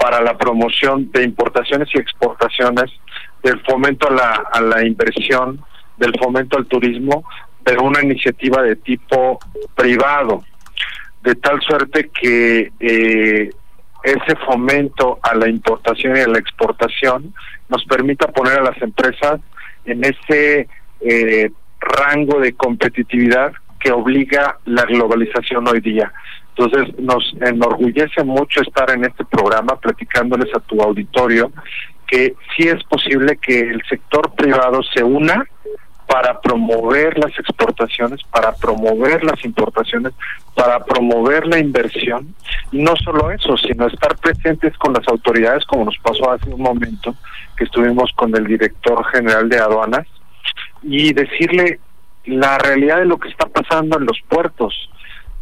para 0.00 0.23
la 0.23 0.38
promoción 0.38 1.11
de 1.12 1.25
importaciones 1.25 1.88
y 1.95 1.99
exportaciones, 1.99 2.90
del 3.42 3.61
fomento 3.61 4.09
a 4.09 4.12
la, 4.12 4.42
a 4.50 4.61
la 4.62 4.87
inversión, 4.87 5.61
del 5.99 6.12
fomento 6.19 6.57
al 6.57 6.66
turismo, 6.66 7.25
pero 7.62 7.83
una 7.83 8.02
iniciativa 8.02 8.62
de 8.62 8.76
tipo 8.76 9.38
privado, 9.75 10.42
de 11.23 11.35
tal 11.35 11.61
suerte 11.61 12.09
que 12.09 12.73
eh, 12.80 13.50
ese 14.02 14.37
fomento 14.47 15.19
a 15.23 15.35
la 15.35 15.49
importación 15.49 16.16
y 16.16 16.21
a 16.21 16.28
la 16.28 16.38
exportación 16.38 17.35
nos 17.69 17.85
permita 17.85 18.28
poner 18.28 18.59
a 18.59 18.62
las 18.62 18.80
empresas 18.80 19.40
en 19.85 20.02
ese 20.02 20.66
eh, 21.00 21.50
rango 21.78 22.40
de 22.40 22.54
competitividad 22.54 23.52
que 23.78 23.92
obliga 23.92 24.59
la 24.64 24.85
globalización 24.85 25.69
hoy 25.69 25.80
día. 25.80 26.12
Entonces 26.61 26.99
nos 26.99 27.35
enorgullece 27.40 28.23
mucho 28.23 28.61
estar 28.61 28.90
en 28.90 29.05
este 29.07 29.25
programa 29.25 29.76
platicándoles 29.76 30.55
a 30.55 30.61
tu 30.61 30.83
auditorio 30.83 31.50
que 32.07 32.35
sí 32.55 32.69
es 32.69 32.83
posible 32.85 33.38
que 33.38 33.61
el 33.61 33.81
sector 33.88 34.35
privado 34.35 34.83
se 34.83 35.02
una 35.02 35.47
para 36.07 36.38
promover 36.40 37.17
las 37.19 37.31
exportaciones, 37.38 38.21
para 38.25 38.52
promover 38.52 39.25
las 39.25 39.43
importaciones, 39.43 40.12
para 40.55 40.85
promover 40.85 41.47
la 41.47 41.59
inversión. 41.59 42.35
Y 42.73 42.83
no 42.83 42.95
solo 42.97 43.31
eso, 43.31 43.57
sino 43.57 43.87
estar 43.87 44.17
presentes 44.17 44.76
con 44.76 44.93
las 44.93 45.07
autoridades, 45.09 45.64
como 45.64 45.87
nos 45.87 45.97
pasó 45.99 46.31
hace 46.31 46.50
un 46.50 46.61
momento, 46.61 47.14
que 47.57 47.64
estuvimos 47.64 48.12
con 48.17 48.37
el 48.37 48.45
director 48.45 49.02
general 49.12 49.49
de 49.49 49.61
aduanas, 49.61 50.07
y 50.83 51.14
decirle 51.14 51.79
la 52.25 52.59
realidad 52.59 52.99
de 52.99 53.07
lo 53.07 53.19
que 53.19 53.29
está 53.29 53.47
pasando 53.47 53.97
en 53.97 54.05
los 54.05 54.21
puertos, 54.29 54.90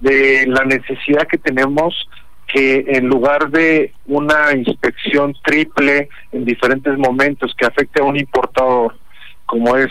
de 0.00 0.44
la 0.46 0.64
necesidad 0.64 1.26
que 1.26 1.38
tenemos 1.38 2.08
que 2.46 2.84
en 2.88 3.08
lugar 3.08 3.50
de 3.50 3.92
una 4.06 4.52
inspección 4.54 5.34
triple 5.44 6.08
en 6.32 6.44
diferentes 6.44 6.96
momentos 6.96 7.54
que 7.56 7.66
afecte 7.66 8.00
a 8.00 8.04
un 8.04 8.16
importador, 8.16 8.96
como 9.44 9.76
es 9.76 9.90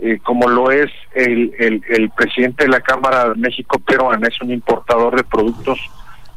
eh, 0.00 0.18
como 0.22 0.48
lo 0.48 0.70
es 0.70 0.90
el, 1.14 1.52
el, 1.58 1.82
el 1.88 2.10
presidente 2.10 2.64
de 2.64 2.70
la 2.70 2.80
Cámara 2.80 3.34
México 3.34 3.80
Peruana, 3.80 4.28
es 4.28 4.40
un 4.40 4.52
importador 4.52 5.16
de 5.16 5.24
productos 5.24 5.78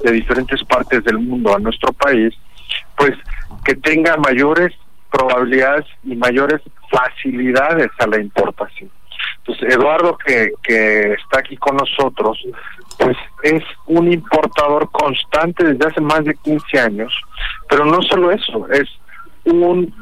de 0.03 0.11
diferentes 0.11 0.63
partes 0.63 1.03
del 1.03 1.19
mundo 1.19 1.55
a 1.55 1.59
nuestro 1.59 1.93
país, 1.93 2.33
pues 2.97 3.11
que 3.63 3.75
tenga 3.75 4.17
mayores 4.17 4.73
probabilidades 5.11 5.85
y 6.03 6.15
mayores 6.15 6.61
facilidades 6.89 7.89
a 7.99 8.07
la 8.07 8.19
importación. 8.19 8.89
Entonces, 9.37 9.75
Eduardo, 9.75 10.17
que, 10.17 10.53
que 10.63 11.13
está 11.13 11.39
aquí 11.39 11.55
con 11.57 11.77
nosotros, 11.77 12.43
pues 12.97 13.17
es 13.43 13.63
un 13.87 14.11
importador 14.11 14.89
constante 14.91 15.63
desde 15.63 15.87
hace 15.87 16.01
más 16.01 16.23
de 16.23 16.35
15 16.35 16.79
años, 16.79 17.13
pero 17.69 17.85
no 17.85 18.01
solo 18.03 18.31
eso, 18.31 18.67
es 18.69 18.87
un 19.45 19.93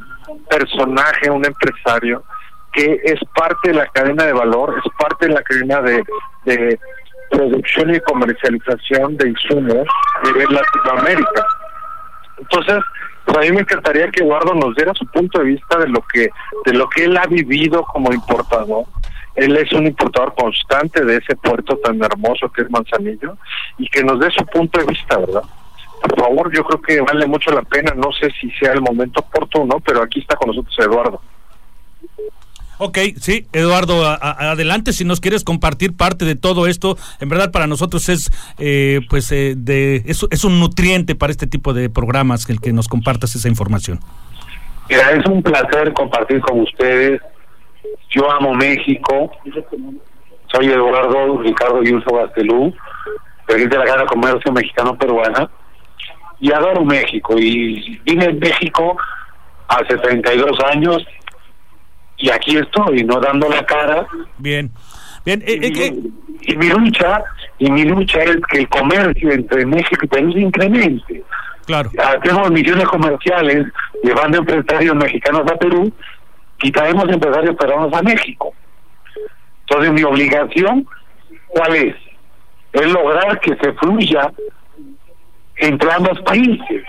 personaje, 0.50 1.30
un 1.30 1.46
empresario 1.46 2.24
que 2.72 3.00
es 3.04 3.20
parte 3.36 3.70
de 3.70 3.76
la 3.76 3.88
cadena 3.88 4.26
de 4.26 4.34
valor, 4.34 4.76
es 4.78 4.92
parte 5.00 5.28
de 5.28 5.34
la 5.34 5.42
cadena 5.42 5.82
de, 5.82 6.04
de 6.46 6.80
producción 7.32 7.96
y 7.96 8.00
comercialización 8.02 9.18
de 9.18 9.30
insumos 9.30 9.88
a 10.24 10.54
Latinoamérica. 10.54 11.46
Entonces, 12.38 12.84
pues 13.26 13.38
a 13.38 13.42
mí 13.42 13.52
me 13.52 13.62
encantaría 13.62 14.10
que 14.12 14.24
Eduardo 14.24 14.54
nos 14.54 14.76
diera 14.76 14.94
su 14.94 15.06
punto 15.08 15.40
de 15.40 15.46
vista 15.46 15.78
de 15.78 15.88
lo 15.88 16.02
que 16.02 16.30
de 16.66 16.74
lo 16.74 16.90
que 16.90 17.06
él 17.06 17.18
ha 17.18 17.28
vivido 17.28 17.84
como 17.84 18.12
importador. 18.12 18.86
Él 19.40 19.56
es 19.56 19.72
un 19.72 19.88
importador 19.88 20.34
constante 20.36 21.06
de 21.06 21.18
ese 21.18 21.36
puerto 21.38 21.78
tan 21.78 22.02
hermoso 22.04 22.52
que 22.52 22.64
es 22.64 22.70
Manzanillo 22.70 23.38
y 23.78 23.88
que 23.88 24.04
nos 24.04 24.20
dé 24.20 24.30
su 24.32 24.46
punto 24.46 24.80
de 24.80 24.86
vista, 24.86 25.18
¿verdad? 25.18 25.44
Por 26.02 26.20
favor, 26.20 26.54
yo 26.54 26.64
creo 26.66 26.82
que 26.82 27.02
vale 27.02 27.26
mucho 27.26 27.50
la 27.52 27.62
pena, 27.62 27.94
no 27.96 28.12
sé 28.12 28.30
si 28.40 28.52
sea 28.52 28.74
el 28.74 28.82
momento 28.82 29.22
oportuno, 29.22 29.80
pero 29.80 30.04
aquí 30.04 30.20
está 30.20 30.36
con 30.36 30.50
nosotros 30.50 30.76
Eduardo. 30.80 31.22
Ok, 32.80 32.98
sí, 33.20 33.46
Eduardo, 33.54 34.06
a, 34.06 34.16
a, 34.16 34.52
adelante 34.52 34.94
si 34.94 35.04
nos 35.06 35.20
quieres 35.20 35.44
compartir 35.44 35.96
parte 35.96 36.26
de 36.26 36.36
todo 36.36 36.68
esto. 36.68 36.98
En 37.20 37.30
verdad 37.30 37.52
para 37.52 37.68
nosotros 37.68 38.08
es, 38.10 38.32
eh, 38.58 39.02
pues, 39.10 39.32
eh, 39.32 39.54
de, 39.58 40.04
es, 40.06 40.26
es, 40.30 40.44
un 40.46 40.60
nutriente 40.60 41.16
para 41.16 41.32
este 41.32 41.46
tipo 41.46 41.74
de 41.74 41.90
programas 41.90 42.50
el 42.50 42.62
que 42.62 42.72
nos 42.72 42.88
compartas 42.88 43.36
esa 43.36 43.50
información. 43.50 44.00
Mira, 44.90 45.12
es 45.12 45.26
un 45.26 45.44
placer 45.44 45.94
compartir 45.94 46.40
con 46.42 46.62
ustedes. 46.62 47.22
Yo 48.10 48.32
amo 48.32 48.54
México. 48.54 49.32
Soy 50.52 50.68
Eduardo 50.68 51.38
Ricardo 51.42 51.84
Yulso 51.84 52.16
Gastelú, 52.16 52.74
presidente 53.46 53.78
de 53.78 53.84
la 53.84 53.86
Cámara 53.86 54.04
de 54.04 54.10
Comercio 54.10 54.52
Mexicano-Peruana. 54.52 55.50
Y 56.40 56.52
adoro 56.52 56.84
México. 56.86 57.36
Y 57.38 58.00
vine 58.06 58.26
en 58.26 58.40
México 58.40 58.98
hace 59.68 59.98
32 59.98 60.60
años 60.72 61.06
y 62.20 62.30
aquí 62.30 62.58
estoy, 62.58 63.04
no 63.04 63.20
dando 63.20 63.48
la 63.50 63.66
cara. 63.66 64.06
Bien, 64.38 64.70
bien. 65.26 65.42
Eh, 65.46 65.60
y, 65.62 65.82
eh, 65.82 65.92
mi, 65.92 66.12
y, 66.42 66.58
mi, 66.58 66.70
lucha, 66.70 67.24
y 67.58 67.72
mi 67.72 67.84
lucha 67.86 68.20
es 68.24 68.38
que 68.52 68.60
el 68.60 68.70
comercio 68.70 69.32
entre 69.32 69.66
México 69.66 70.02
y 70.04 70.08
Perú 70.08 70.34
se 70.34 70.40
incremente. 70.40 71.24
Claro. 71.66 71.90
Hacemos 71.98 72.52
misiones 72.52 72.86
comerciales 72.86 73.68
llevando 74.04 74.40
empresarios 74.40 74.96
mexicanos 74.96 75.44
a 75.50 75.56
Perú 75.56 75.92
y 76.62 76.72
traemos 76.72 77.10
empresarios 77.10 77.56
peruanos 77.56 77.94
a 77.94 78.02
México. 78.02 78.54
Entonces 79.62 79.94
mi 79.94 80.04
obligación, 80.04 80.88
¿cuál 81.48 81.76
es? 81.76 81.96
Es 82.74 82.92
lograr 82.92 83.40
que 83.40 83.56
se 83.56 83.74
fluya 83.74 84.32
entre 85.58 85.92
ambos 85.92 86.20
países. 86.22 86.84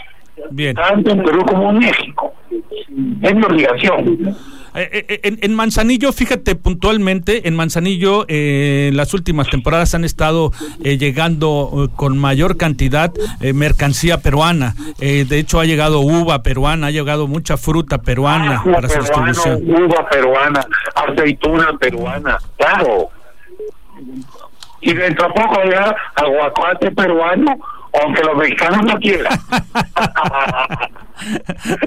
Bien. 0.51 0.75
Tanto 0.75 1.11
en 1.11 1.23
Perú 1.23 1.45
como 1.47 1.71
en 1.71 1.79
México. 1.79 2.35
Es 2.49 3.35
mi 3.35 3.45
obligación. 3.45 4.37
Eh, 4.75 5.21
en, 5.25 5.39
en, 5.43 5.55
Manzanillo, 5.55 6.13
fíjate 6.13 6.55
puntualmente, 6.55 7.49
en 7.49 7.57
Manzanillo 7.57 8.25
eh, 8.29 8.91
las 8.95 9.15
últimas 9.15 9.49
temporadas 9.49 9.95
han 9.95 10.05
estado 10.05 10.53
eh, 10.85 10.97
llegando 10.97 11.91
con 11.97 12.19
mayor 12.19 12.57
cantidad 12.57 13.13
mercancía 13.55 14.19
peruana. 14.19 14.75
de 14.99 15.39
hecho, 15.39 15.61
ha 15.61 15.65
llegado 15.65 16.01
uva 16.01 16.43
peruana, 16.43 16.89
ha 16.89 16.91
llegado 16.91 17.27
mucha 17.27 17.57
fruta 17.57 17.99
peruana 17.99 18.63
ah, 18.65 18.73
para 18.73 18.89
su 18.89 18.99
distribución. 19.01 19.63
Uva 19.67 20.09
peruana, 20.09 20.65
aceituna 20.95 21.77
peruana, 21.79 22.39
claro. 22.57 23.09
Y 24.81 24.95
dentro 24.95 25.29
de 25.29 25.35
poco 25.35 25.61
ya 25.71 25.95
aguacate 26.15 26.91
peruano 26.93 27.59
aunque 28.01 28.23
los 28.23 28.37
mexicanos 28.37 28.85
no 28.85 28.99
quieran. 28.99 29.39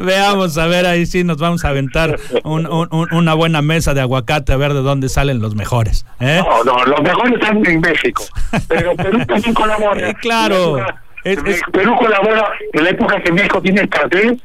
Veamos, 0.01 0.57
a 0.57 0.67
ver, 0.67 0.85
ahí 0.85 1.05
sí 1.05 1.23
nos 1.23 1.37
vamos 1.37 1.65
a 1.65 1.69
aventar 1.69 2.19
un, 2.43 2.67
un, 2.67 3.07
una 3.11 3.33
buena 3.33 3.61
mesa 3.61 3.93
de 3.93 4.01
aguacate, 4.01 4.53
a 4.53 4.57
ver 4.57 4.73
de 4.73 4.81
dónde 4.81 5.09
salen 5.09 5.39
los 5.39 5.55
mejores. 5.55 6.05
¿eh? 6.19 6.41
No, 6.43 6.63
no, 6.63 6.85
los 6.85 7.01
mejores 7.01 7.33
están 7.33 7.65
en 7.65 7.81
México, 7.81 8.23
pero 8.67 8.95
Perú 8.95 9.25
también 9.25 9.53
colabora. 9.53 10.13
claro. 10.21 10.85
Es, 11.23 11.37
es... 11.45 11.61
Perú 11.71 11.95
colabora 11.97 12.49
en 12.73 12.83
la 12.83 12.89
época 12.89 13.21
que 13.21 13.31
México 13.31 13.61
tiene 13.61 13.81
escasez 13.81 14.39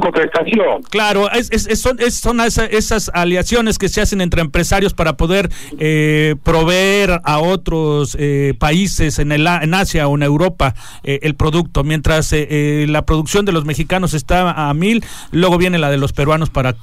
Contestación. 0.00 0.82
Claro, 0.90 1.30
es, 1.30 1.50
son, 1.80 1.98
son 2.10 2.40
esas 2.40 3.10
aliaciones 3.12 3.78
que 3.78 3.88
se 3.88 4.00
hacen 4.00 4.20
entre 4.20 4.40
empresarios 4.40 4.94
para 4.94 5.16
poder 5.16 5.50
eh, 5.78 6.36
proveer 6.42 7.20
a 7.24 7.38
otros 7.38 8.16
eh, 8.18 8.54
países 8.58 9.18
en, 9.18 9.32
el, 9.32 9.46
en 9.46 9.74
Asia 9.74 10.08
o 10.08 10.16
en 10.16 10.22
Europa 10.22 10.74
eh, 11.02 11.20
el 11.22 11.34
producto, 11.34 11.84
mientras 11.84 12.32
la 12.32 13.02
producción 13.02 13.44
de 13.44 13.52
los 13.52 13.64
mexicanos 13.64 14.14
está 14.14 14.68
a 14.68 14.72
mil, 14.74 15.04
luego 15.32 15.58
viene 15.58 15.78
la 15.78 15.90
de 15.90 15.98
los 15.98 16.12
peruanos 16.12 16.50
para 16.50 16.74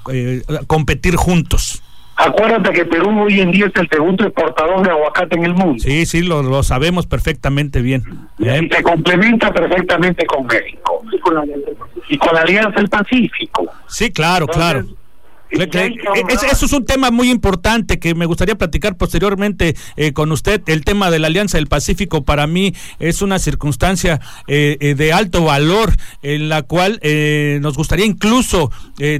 competir 0.68 1.16
juntos. 1.16 1.82
Acuérdate 2.18 2.72
que 2.72 2.86
Perú 2.86 3.24
hoy 3.24 3.42
en 3.42 3.52
día 3.52 3.66
es 3.66 3.74
el 3.76 3.90
segundo 3.90 4.24
exportador 4.24 4.84
de 4.84 4.92
aguacate 4.92 5.36
en 5.36 5.46
el 5.46 5.54
mundo. 5.54 5.76
Sí, 5.80 6.06
sí, 6.06 6.22
lo, 6.22 6.42
lo 6.44 6.64
sabemos 6.64 7.06
perfectamente 7.08 7.82
bien. 7.82 8.04
Y 8.40 8.46
se 8.46 8.84
complementa 8.84 9.52
perfectamente 9.52 10.26
con 10.26 10.46
México. 10.48 11.04
Y 12.08 12.18
con 12.18 12.34
la 12.34 12.42
Alianza 12.42 12.80
del 12.80 12.90
Pacífico. 12.90 13.66
Sí, 13.88 14.12
claro, 14.12 14.48
claro. 14.48 14.86
Eso 15.50 16.66
es 16.66 16.74
un 16.74 16.86
tema 16.86 17.12
muy 17.12 17.30
importante 17.30 18.00
que 18.00 18.16
me 18.16 18.26
gustaría 18.26 18.56
platicar 18.56 18.98
posteriormente 18.98 19.76
eh, 19.96 20.14
con 20.14 20.32
usted. 20.32 20.62
El 20.68 20.84
tema 20.84 21.12
de 21.12 21.20
la 21.20 21.28
Alianza 21.28 21.58
del 21.58 21.68
Pacífico 21.68 22.24
para 22.24 22.48
mí 22.48 22.74
es 23.00 23.22
una 23.22 23.40
circunstancia 23.40 24.20
eh, 24.48 24.78
eh, 24.80 24.96
de 24.96 25.14
alto 25.14 25.44
valor 25.46 25.94
en 26.22 26.50
la 26.50 26.64
cual 26.64 27.00
nos 27.62 27.78
gustaría 27.78 28.06
incluso 28.06 28.72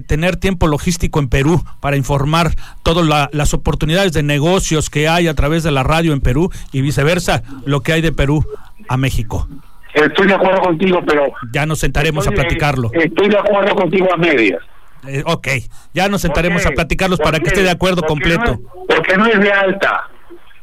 tener 0.08 0.38
tiempo 0.38 0.68
logístico 0.68 1.20
en 1.20 1.30
Perú 1.30 1.64
para 1.80 1.98
informar 1.98 2.52
todas 2.84 3.30
las 3.32 3.54
oportunidades 3.54 4.14
de 4.14 4.24
negocios 4.24 4.90
que 4.90 5.08
hay 5.08 5.28
a 5.28 5.34
través 5.34 5.64
de 5.64 5.72
la 5.72 5.84
radio 5.84 6.14
en 6.14 6.22
Perú 6.22 6.52
y 6.72 6.82
viceversa, 6.82 7.44
lo 7.66 7.82
que 7.82 7.94
hay 7.94 8.02
de 8.02 8.12
Perú 8.12 8.46
a 8.88 8.98
México. 8.98 9.48
Estoy 9.94 10.28
de 10.28 10.34
acuerdo 10.34 10.62
contigo, 10.62 11.02
pero... 11.06 11.32
Ya 11.54 11.66
nos 11.66 11.80
sentaremos 11.80 12.28
a 12.28 12.32
platicarlo. 12.32 12.92
Estoy 12.94 13.30
de 13.30 13.38
acuerdo 13.38 13.76
contigo 13.76 14.14
a 14.14 14.18
medias. 14.18 14.60
Eh, 15.08 15.24
ok, 15.26 15.48
ya 15.94 16.08
nos 16.10 16.22
sentaremos 16.22 16.66
a 16.66 16.72
platicarlos 16.72 17.20
para 17.20 17.40
que 17.40 17.48
esté 17.48 17.64
de 17.64 17.72
acuerdo 17.72 18.02
completo. 18.04 18.60
porque 18.88 19.18
no 19.18 19.26
es 19.28 19.40
de 19.40 19.52
alta, 19.52 20.10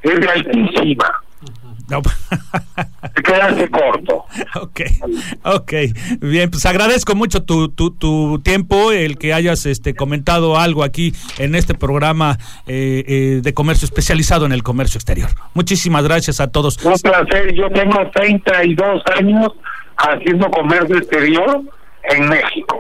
es 0.02 0.20
de 0.20 0.28
altísima. 0.28 1.22
No. 1.88 2.00
Quedarse 3.22 3.68
corto. 3.68 4.24
Ok, 4.54 4.80
ok. 5.44 5.72
Bien, 6.20 6.50
pues 6.50 6.64
agradezco 6.66 7.14
mucho 7.14 7.42
tu, 7.42 7.68
tu, 7.68 7.90
tu, 7.90 8.40
tiempo, 8.40 8.92
el 8.92 9.18
que 9.18 9.34
hayas 9.34 9.66
este 9.66 9.94
comentado 9.94 10.58
algo 10.58 10.84
aquí 10.84 11.12
en 11.38 11.54
este 11.54 11.74
programa 11.74 12.38
eh, 12.66 13.04
eh, 13.06 13.40
de 13.42 13.54
comercio 13.54 13.84
especializado 13.86 14.46
en 14.46 14.52
el 14.52 14.62
comercio 14.62 14.98
exterior. 14.98 15.30
Muchísimas 15.54 16.04
gracias 16.04 16.40
a 16.40 16.50
todos. 16.50 16.82
Un 16.84 16.94
placer, 16.94 17.54
yo 17.54 17.68
tengo 17.70 17.98
32 18.14 19.02
años 19.18 19.48
haciendo 19.96 20.50
comercio 20.50 20.96
exterior 20.96 21.62
en 22.04 22.28
México. 22.28 22.78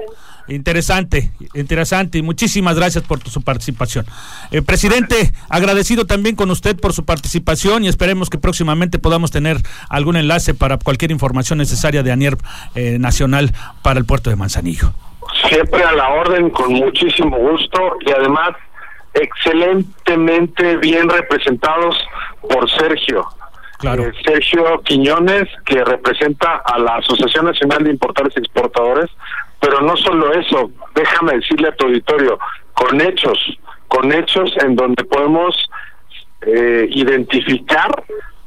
Interesante, 0.48 1.30
interesante 1.54 2.18
y 2.18 2.22
muchísimas 2.22 2.76
gracias 2.76 3.04
por 3.04 3.20
su 3.28 3.42
participación. 3.42 4.06
Eh, 4.50 4.62
presidente, 4.62 5.32
agradecido 5.48 6.06
también 6.06 6.36
con 6.36 6.50
usted 6.50 6.78
por 6.78 6.92
su 6.92 7.04
participación 7.04 7.84
y 7.84 7.88
esperemos 7.88 8.28
que 8.28 8.38
próximamente 8.38 8.98
podamos 8.98 9.30
tener 9.30 9.58
algún 9.88 10.16
enlace 10.16 10.54
para 10.54 10.78
cualquier 10.78 11.10
información 11.10 11.58
necesaria 11.58 12.02
de 12.02 12.12
ANIER 12.12 12.36
eh, 12.74 12.98
Nacional 12.98 13.52
para 13.82 13.98
el 13.98 14.04
puerto 14.04 14.30
de 14.30 14.36
Manzanillo. 14.36 14.92
Siempre 15.48 15.82
a 15.84 15.92
la 15.92 16.08
orden, 16.10 16.50
con 16.50 16.72
muchísimo 16.72 17.36
gusto 17.36 17.96
y 18.00 18.10
además 18.10 18.50
excelentemente 19.14 20.76
bien 20.78 21.08
representados 21.08 21.96
por 22.40 22.68
Sergio. 22.70 23.26
Claro. 23.78 24.04
Eh, 24.04 24.12
Sergio 24.24 24.80
Quiñones, 24.84 25.48
que 25.64 25.84
representa 25.84 26.62
a 26.64 26.78
la 26.78 26.96
Asociación 26.96 27.46
Nacional 27.46 27.84
de 27.84 27.90
Importadores 27.90 28.36
y 28.36 28.40
Exportadores, 28.40 29.10
pero 29.62 29.80
no 29.80 29.96
solo 29.96 30.32
eso, 30.34 30.72
déjame 30.92 31.34
decirle 31.34 31.68
a 31.68 31.76
tu 31.76 31.86
auditorio, 31.86 32.36
con 32.74 33.00
hechos, 33.00 33.38
con 33.86 34.12
hechos 34.12 34.52
en 34.60 34.74
donde 34.74 35.04
podemos 35.04 35.54
eh, 36.40 36.88
identificar 36.90 37.90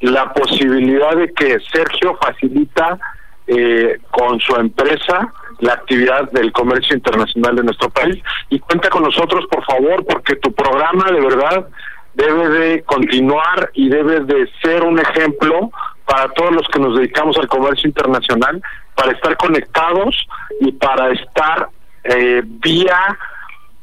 la 0.01 0.33
posibilidad 0.33 1.15
de 1.15 1.33
que 1.33 1.57
Sergio 1.71 2.19
facilita 2.21 2.99
eh, 3.47 3.97
con 4.11 4.41
su 4.41 4.55
empresa 4.57 5.31
la 5.59 5.73
actividad 5.73 6.29
del 6.31 6.51
comercio 6.51 6.95
internacional 6.97 7.55
de 7.55 7.63
nuestro 7.63 7.89
país. 7.89 8.21
Y 8.49 8.59
cuenta 8.59 8.89
con 8.89 9.03
nosotros 9.03 9.45
por 9.49 9.63
favor 9.63 10.05
porque 10.05 10.35
tu 10.35 10.51
programa 10.51 11.05
de 11.11 11.21
verdad 11.21 11.67
debe 12.13 12.49
de 12.49 12.83
continuar 12.83 13.71
y 13.73 13.87
debe 13.87 14.19
de 14.21 14.49
ser 14.61 14.83
un 14.83 14.99
ejemplo 14.99 15.71
para 16.05 16.27
todos 16.33 16.51
los 16.51 16.67
que 16.67 16.79
nos 16.79 16.97
dedicamos 16.97 17.37
al 17.37 17.47
comercio 17.47 17.87
internacional, 17.87 18.61
para 18.95 19.11
estar 19.11 19.37
conectados 19.37 20.15
y 20.61 20.71
para 20.71 21.11
estar 21.11 21.69
eh, 22.03 22.41
vía 22.45 23.17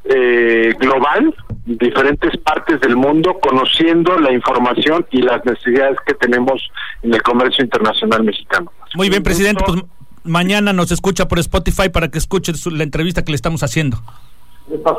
eh, 0.04 0.74
global, 0.78 1.34
diferentes 1.64 2.36
partes 2.38 2.80
del 2.80 2.96
mundo, 2.96 3.38
conociendo 3.40 4.18
la 4.18 4.32
información 4.32 5.06
y 5.10 5.22
las 5.22 5.44
necesidades 5.44 5.96
que 6.06 6.14
tenemos 6.14 6.70
en 7.02 7.14
el 7.14 7.22
comercio 7.22 7.62
internacional 7.62 8.24
mexicano. 8.24 8.72
Muy 8.94 9.08
bien, 9.08 9.22
presidente, 9.22 9.62
pues 9.64 9.82
mañana 10.24 10.72
nos 10.72 10.90
escucha 10.90 11.28
por 11.28 11.38
Spotify 11.38 11.88
para 11.88 12.08
que 12.08 12.18
escuche 12.18 12.52
la 12.70 12.82
entrevista 12.82 13.24
que 13.24 13.32
le 13.32 13.36
estamos 13.36 13.62
haciendo. 13.62 13.98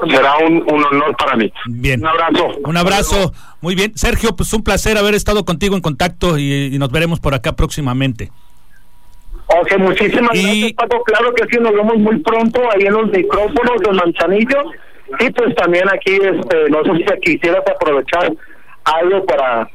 Será 0.09 0.37
un, 0.37 0.63
honor 0.69 1.15
para 1.17 1.35
mí. 1.35 1.51
Bien. 1.67 2.01
Un 2.01 2.07
abrazo. 2.07 2.47
Un 2.65 2.77
abrazo. 2.77 3.33
Muy 3.61 3.75
bien. 3.75 3.93
Sergio, 3.95 4.35
pues 4.35 4.53
un 4.53 4.63
placer 4.63 4.97
haber 4.97 5.15
estado 5.15 5.45
contigo 5.45 5.75
en 5.75 5.81
contacto 5.81 6.37
y, 6.37 6.77
nos 6.77 6.91
veremos 6.91 7.19
por 7.19 7.33
acá 7.33 7.55
próximamente. 7.55 8.31
Ok, 9.59 9.77
muchísimas 9.77 10.31
gracias, 10.31 10.73
Paco. 10.73 11.03
Claro 11.03 11.33
que 11.33 11.45
sí, 11.45 11.61
nos 11.61 11.73
vemos 11.73 11.97
muy 11.97 12.19
pronto 12.19 12.61
ahí 12.71 12.87
en 12.87 12.93
los 12.93 13.11
micrófonos 13.11 13.81
de 13.81 13.91
Manzanillo. 13.91 14.71
Y 15.19 15.29
pues 15.31 15.53
también 15.55 15.87
aquí, 15.89 16.15
este, 16.15 16.69
no 16.69 16.83
sé 16.83 16.91
si 16.97 17.19
quisieras 17.19 17.63
aprovechar 17.67 18.33
algo 18.85 19.25
para 19.25 19.69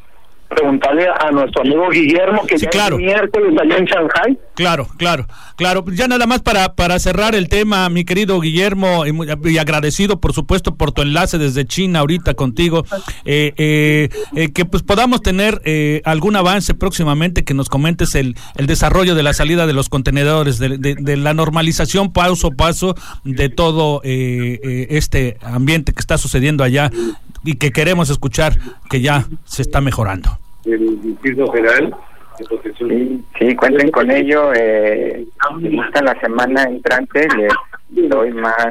preguntarle 0.49 1.07
a 1.09 1.31
nuestro 1.31 1.63
amigo 1.63 1.89
Guillermo 1.91 2.47
que 2.47 2.57
ya 2.57 2.71
claro. 2.71 2.97
miércoles 2.97 3.55
allá 3.61 3.77
en 3.77 3.85
Shanghai. 3.85 4.39
Claro, 4.55 4.89
claro, 4.97 5.27
claro. 5.57 5.85
Ya 5.93 6.09
nada 6.09 6.27
más 6.27 6.41
para, 6.41 6.75
para 6.75 6.99
cerrar 6.99 7.35
el 7.35 7.49
tema, 7.49 7.89
mi 7.89 8.05
querido 8.05 8.41
Guillermo, 8.41 9.05
y, 9.07 9.59
agradecido 9.59 10.21
por 10.21 10.33
supuesto 10.33 10.75
por 10.75 10.93
tu 10.93 11.03
enlace 11.03 11.39
desde 11.39 11.67
China 11.67 12.01
ahorita 12.01 12.35
contigo, 12.35 12.85
eh, 13.25 13.53
eh, 13.57 14.09
eh, 14.35 14.53
que 14.53 14.65
pues 14.65 14.83
podamos 14.83 15.23
tener 15.23 15.61
algún 16.05 16.37
avance 16.37 16.75
próximamente, 16.75 17.45
que 17.45 17.55
nos 17.55 17.69
comentes 17.69 18.15
el, 18.15 18.37
el 18.57 18.67
desarrollo 18.67 19.15
de 19.15 19.23
la 19.23 19.35
salida 19.35 19.67
de 19.67 19.75
los 19.75 19.89
contenedores, 19.89 20.59
de, 20.59 20.79
de, 20.79 21.17
la 21.17 21.35
normalización 21.35 22.13
paso 22.13 22.49
a 22.49 22.51
paso 22.51 22.95
de 23.25 23.49
todo 23.49 24.01
este 24.03 25.37
ambiente 25.43 25.93
que 25.93 26.01
está 26.01 26.19
sucediendo 26.19 26.65
allá 26.65 26.91
y 27.45 27.55
que 27.57 27.71
queremos 27.71 28.11
escuchar 28.11 28.55
que 28.91 29.01
ya 29.01 29.25
se 29.45 29.63
está 29.63 29.81
mejorando. 29.81 30.39
El 30.65 31.01
Distrito 31.03 31.51
Federal 31.53 31.95
Sí, 33.39 33.57
cuenten 33.57 33.91
con 33.91 34.11
ello. 34.11 34.53
Eh, 34.55 35.27
en 35.61 36.05
la 36.05 36.21
semana 36.21 36.65
entrante 36.65 37.27
les 37.91 38.09
doy 38.09 38.33
más 38.33 38.69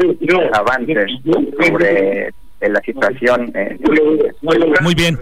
avances 0.53 1.11
sobre 1.59 2.33
la 2.61 2.79
situación. 2.81 3.51
Eh. 3.55 3.77
Muy 4.81 4.95
bien. 4.95 5.19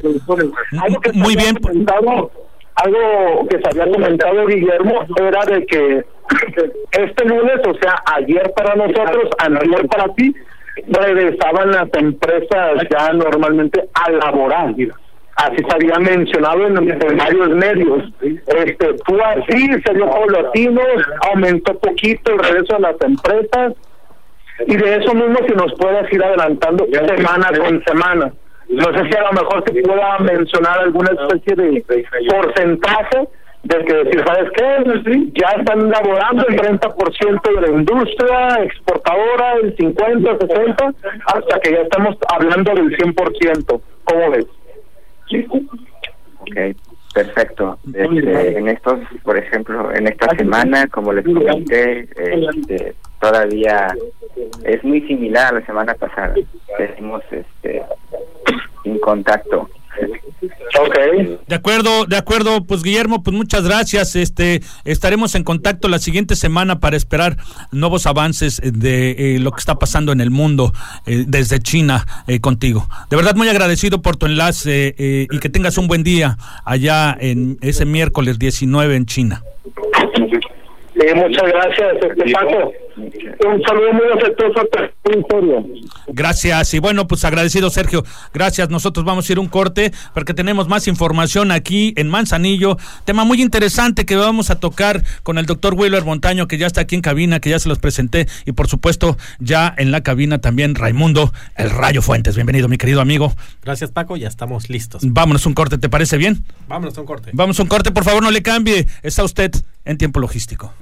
Muy 1.13 1.35
bien. 1.35 1.57
algo 2.75 3.47
que 3.49 3.59
se 3.59 3.69
había 3.69 3.91
comentado 3.91 4.45
Guillermo 4.45 5.05
era 5.17 5.45
de 5.45 5.65
que 5.65 6.05
este 6.91 7.25
lunes, 7.25 7.59
o 7.67 7.73
sea, 7.75 7.95
ayer 8.15 8.51
para 8.55 8.75
nosotros, 8.75 9.29
ayer 9.39 9.87
para 9.87 10.13
ti, 10.13 10.35
regresaban 10.87 11.71
las 11.71 11.89
empresas 11.93 12.83
ya 12.89 13.13
normalmente 13.13 13.83
a 13.93 14.11
laborar. 14.11 14.73
Así 15.35 15.57
se 15.57 15.75
había 15.75 15.99
mencionado 15.99 16.65
en, 16.67 16.75
varios 17.17 17.49
medios. 17.49 18.03
Este, 18.21 18.95
fue 19.05 19.21
así, 19.21 19.67
se 19.85 19.93
dio 19.93 20.09
paulatino, 20.09 20.81
aumentó 21.29 21.77
poquito 21.79 22.33
el 22.33 22.39
regreso 22.39 22.75
a 22.77 22.79
las 22.79 22.95
empresas. 23.01 23.73
Y 24.67 24.77
de 24.77 24.95
eso 24.95 25.13
mismo 25.13 25.37
si 25.45 25.53
nos 25.53 25.73
puedes 25.75 26.11
ir 26.13 26.23
adelantando 26.23 26.85
semana 26.85 27.49
con 27.57 27.83
semana. 27.83 28.31
No 28.69 28.85
sé 28.93 29.09
si 29.09 29.17
a 29.17 29.23
lo 29.23 29.33
mejor 29.33 29.63
se 29.67 29.81
pueda 29.81 30.17
mencionar 30.19 30.79
alguna 30.79 31.11
especie 31.11 31.55
de 31.55 31.85
porcentaje 32.29 33.27
de 33.65 33.83
que 33.83 33.93
decir, 33.93 34.23
¿sabes 34.25 34.51
qué? 34.55 35.31
Ya 35.33 35.47
están 35.59 35.81
elaborando 35.81 36.47
el 36.47 36.55
30% 36.55 37.55
de 37.55 37.61
la 37.61 37.67
industria 37.67 38.63
exportadora, 38.63 39.53
el 39.63 39.75
50, 39.75 40.37
60, 40.37 40.93
hasta 41.25 41.59
que 41.61 41.71
ya 41.71 41.81
estamos 41.81 42.15
hablando 42.29 42.73
del 42.75 42.95
100%. 42.95 43.81
¿Cómo 44.03 44.29
ves? 44.29 44.45
Ok, 46.41 46.77
perfecto. 47.15 47.79
Este, 47.91 48.57
en 48.59 48.67
estos, 48.67 48.99
por 49.23 49.37
ejemplo, 49.37 49.91
en 49.95 50.07
esta 50.07 50.35
semana, 50.35 50.85
como 50.87 51.11
les 51.11 51.25
comenté, 51.25 52.01
este, 52.01 52.93
todavía 53.19 53.95
es 54.63 54.83
muy 54.83 55.01
similar 55.07 55.55
a 55.55 55.59
la 55.59 55.65
semana 55.65 55.95
pasada. 55.95 56.35
Tenemos 56.77 57.23
este, 57.31 57.81
en 58.83 58.99
contacto 58.99 59.67
Ok. 60.79 60.95
De 61.47 61.55
acuerdo, 61.55 62.05
de 62.05 62.17
acuerdo, 62.17 62.63
pues 62.65 62.83
Guillermo, 62.83 63.23
pues 63.23 63.35
muchas 63.35 63.63
gracias. 63.63 64.15
Este, 64.15 64.61
estaremos 64.83 65.35
en 65.35 65.43
contacto 65.43 65.87
la 65.87 65.99
siguiente 65.99 66.35
semana 66.35 66.79
para 66.79 66.97
esperar 66.97 67.37
nuevos 67.71 68.05
avances 68.05 68.61
de 68.63 69.35
eh, 69.35 69.39
lo 69.39 69.51
que 69.51 69.59
está 69.59 69.75
pasando 69.75 70.11
en 70.11 70.21
el 70.21 70.31
mundo 70.31 70.73
eh, 71.05 71.23
desde 71.27 71.59
China 71.59 72.05
eh, 72.27 72.39
contigo. 72.39 72.87
De 73.09 73.15
verdad 73.15 73.35
muy 73.35 73.47
agradecido 73.47 74.01
por 74.01 74.17
tu 74.17 74.25
enlace 74.25 74.95
eh, 74.97 75.27
y 75.31 75.39
que 75.39 75.49
tengas 75.49 75.77
un 75.77 75.87
buen 75.87 76.03
día 76.03 76.37
allá 76.65 77.15
en 77.19 77.57
ese 77.61 77.85
miércoles 77.85 78.39
19 78.39 78.95
en 78.95 79.05
China. 79.05 79.43
Eh, 80.95 81.13
muchas 81.13 81.43
gracias, 81.43 81.97
este 82.01 82.31
Paco. 82.31 82.71
Un 82.97 83.61
saludo 83.63 83.93
muy 83.93 84.05
afectuoso 84.13 84.59
a. 84.61 84.95
Gracias. 86.07 86.73
Y 86.73 86.79
bueno, 86.79 87.07
pues 87.07 87.25
agradecido, 87.25 87.69
Sergio. 87.69 88.03
Gracias. 88.33 88.69
Nosotros 88.69 89.05
vamos 89.05 89.29
a 89.29 89.31
ir 89.33 89.39
un 89.39 89.47
corte 89.47 89.91
porque 90.13 90.33
tenemos 90.33 90.67
más 90.67 90.87
información 90.87 91.51
aquí 91.51 91.93
en 91.97 92.07
Manzanillo. 92.07 92.77
Tema 93.03 93.25
muy 93.25 93.41
interesante 93.41 94.05
que 94.05 94.15
vamos 94.15 94.49
a 94.49 94.59
tocar 94.59 95.03
con 95.23 95.37
el 95.37 95.45
doctor 95.45 95.73
Wheeler 95.73 96.03
Montaño, 96.03 96.47
que 96.47 96.57
ya 96.57 96.67
está 96.67 96.81
aquí 96.81 96.95
en 96.95 97.01
cabina, 97.01 97.39
que 97.39 97.49
ya 97.49 97.59
se 97.59 97.69
los 97.69 97.79
presenté. 97.79 98.27
Y 98.45 98.53
por 98.53 98.67
supuesto, 98.67 99.17
ya 99.39 99.73
en 99.77 99.91
la 99.91 100.01
cabina 100.01 100.39
también 100.39 100.75
Raimundo, 100.75 101.31
el 101.55 101.69
Rayo 101.69 102.01
Fuentes. 102.01 102.35
Bienvenido, 102.35 102.67
mi 102.67 102.77
querido 102.77 103.01
amigo. 103.01 103.33
Gracias, 103.63 103.91
Paco. 103.91 104.15
Ya 104.17 104.27
estamos 104.27 104.69
listos. 104.69 105.03
Vámonos 105.05 105.45
un 105.45 105.53
corte, 105.53 105.77
¿te 105.77 105.89
parece 105.89 106.17
bien? 106.17 106.45
Vámonos 106.67 106.97
a 106.97 107.01
un 107.01 107.07
corte. 107.07 107.31
Vamos 107.33 107.59
a 107.59 107.63
un 107.63 107.69
corte, 107.69 107.91
por 107.91 108.03
favor, 108.03 108.23
no 108.23 108.31
le 108.31 108.41
cambie. 108.41 108.87
Está 109.03 109.23
usted 109.23 109.51
en 109.83 109.97
tiempo 109.97 110.19
logístico. 110.19 110.73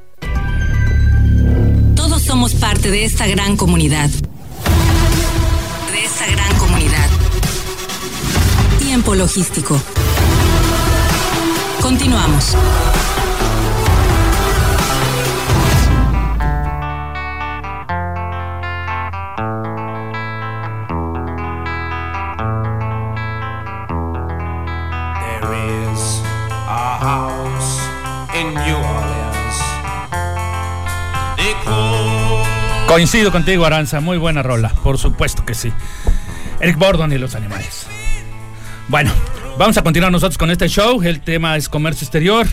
Somos 2.26 2.54
parte 2.56 2.90
de 2.90 3.04
esta 3.04 3.28
gran 3.28 3.58
comunidad. 3.58 4.10
De 4.10 6.06
esta 6.06 6.26
gran 6.32 6.58
comunidad. 6.58 7.10
Tiempo 8.80 9.14
logístico. 9.14 9.80
Continuamos. 11.82 12.56
There 25.20 25.54
is 25.92 26.22
a 26.68 26.98
house 27.00 27.80
in 28.34 28.54
Coincido 32.94 33.32
contigo, 33.32 33.66
Aranza. 33.66 34.02
Muy 34.02 34.20
buena 34.20 34.44
rola. 34.44 34.70
Por 34.70 35.00
supuesto 35.00 35.44
que 35.44 35.56
sí. 35.56 35.74
Eric 36.60 36.78
Bordon 36.78 37.12
y 37.12 37.18
los 37.18 37.34
animales. 37.34 37.88
Bueno, 38.88 39.12
vamos 39.58 39.76
a 39.78 39.82
continuar 39.82 40.12
nosotros 40.12 40.38
con 40.38 40.52
este 40.52 40.68
show. 40.68 41.02
El 41.02 41.20
tema 41.22 41.58
es 41.58 41.70
comercio 41.70 42.06
exterior 42.06 42.46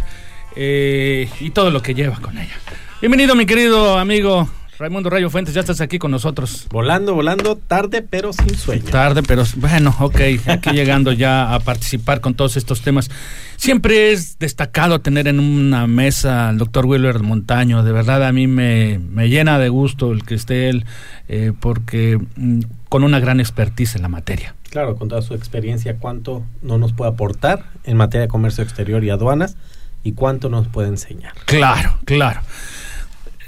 eh, 0.57 1.29
y 1.41 1.51
todo 1.51 1.71
lo 1.71 1.83
que 1.83 1.93
lleva 1.93 2.17
con 2.21 2.39
ella. 2.39 2.55
Bienvenido, 3.03 3.35
mi 3.35 3.45
querido 3.45 3.99
amigo 3.99 4.49
Raimundo 4.81 5.11
Rayo 5.11 5.29
Fuentes. 5.29 5.53
Ya 5.53 5.61
estás 5.61 5.83
aquí 5.83 5.99
con 5.99 6.11
nosotros. 6.11 6.67
Volando, 6.71 7.15
volando, 7.15 7.57
tarde 7.57 8.01
pero 8.01 8.33
sin 8.33 8.57
sueño. 8.57 8.85
Tarde, 8.85 9.23
pero 9.23 9.45
bueno, 9.57 9.95
ok, 10.01 10.19
aquí 10.47 10.71
llegando 10.71 11.13
ya 11.13 11.55
a 11.55 11.61
participar 11.61 12.23
con 12.23 12.33
todos 12.33 12.57
estos 12.57 12.81
temas. 12.81 13.11
Siempre 13.57 14.13
es 14.13 14.39
destacado 14.39 15.03
tener 15.03 15.29
en 15.29 15.39
una 15.39 15.87
mesa 15.87 16.49
al 16.49 16.57
doctor 16.57 16.87
Wheeler 16.87 17.21
Montaño. 17.21 17.83
De 17.83 17.93
verdad, 17.93 18.25
a 18.25 18.33
mí 18.33 18.47
me, 18.47 18.99
me 18.99 19.29
llena 19.29 19.59
de 19.59 19.69
gusto 19.69 20.13
el 20.13 20.25
que 20.25 20.35
esté 20.35 20.71
él, 20.71 20.87
eh, 21.29 21.53
porque 21.61 22.19
mm, 22.37 22.61
con 22.89 23.05
una 23.05 23.21
gran 23.21 23.39
expertise 23.39 23.97
en 23.97 24.03
la 24.03 24.09
materia. 24.09 24.55
Claro, 24.71 24.97
con 24.97 25.11
toda 25.11 25.21
su 25.21 25.35
experiencia, 25.35 25.99
cuánto 25.99 26.43
no 26.63 26.79
nos 26.79 26.95
puede 26.95 27.11
aportar 27.11 27.67
en 27.85 27.99
materia 27.99 28.23
de 28.23 28.29
comercio 28.29 28.65
exterior 28.65 29.05
y 29.05 29.11
aduanas 29.11 29.59
y 30.05 30.13
cuánto 30.13 30.49
nos 30.49 30.69
puede 30.69 30.89
enseñar. 30.89 31.35
Claro, 31.45 31.99
claro. 32.07 32.41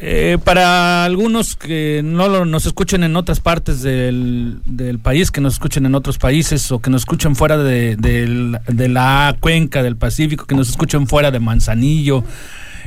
Eh, 0.05 0.37
para 0.43 1.05
algunos 1.05 1.55
que 1.55 2.01
no 2.05 2.27
lo- 2.29 2.45
nos 2.45 2.67
escuchen 2.67 3.05
en 3.05 3.15
otras 3.15 3.39
partes 3.39 3.83
del, 3.83 4.59
país, 5.01 5.31
que 5.31 5.41
nos 5.41 5.53
escuchen 5.53 5.87
en 5.87 5.95
otros 5.95 6.19
países 6.19 6.73
o 6.73 6.81
que 6.81 6.91
nos 6.91 7.03
escuchen 7.03 7.37
fuera 7.37 7.57
de, 7.57 7.95
de 7.97 8.89
la 8.89 9.37
cuenca 9.39 9.81
del 9.85 9.97
Pacífico, 9.97 10.45
que 10.45 10.57
nos 10.57 10.71
escuchen 10.71 11.07
fuera 11.07 11.31
de 11.31 11.39
Manzanillo, 11.39 12.25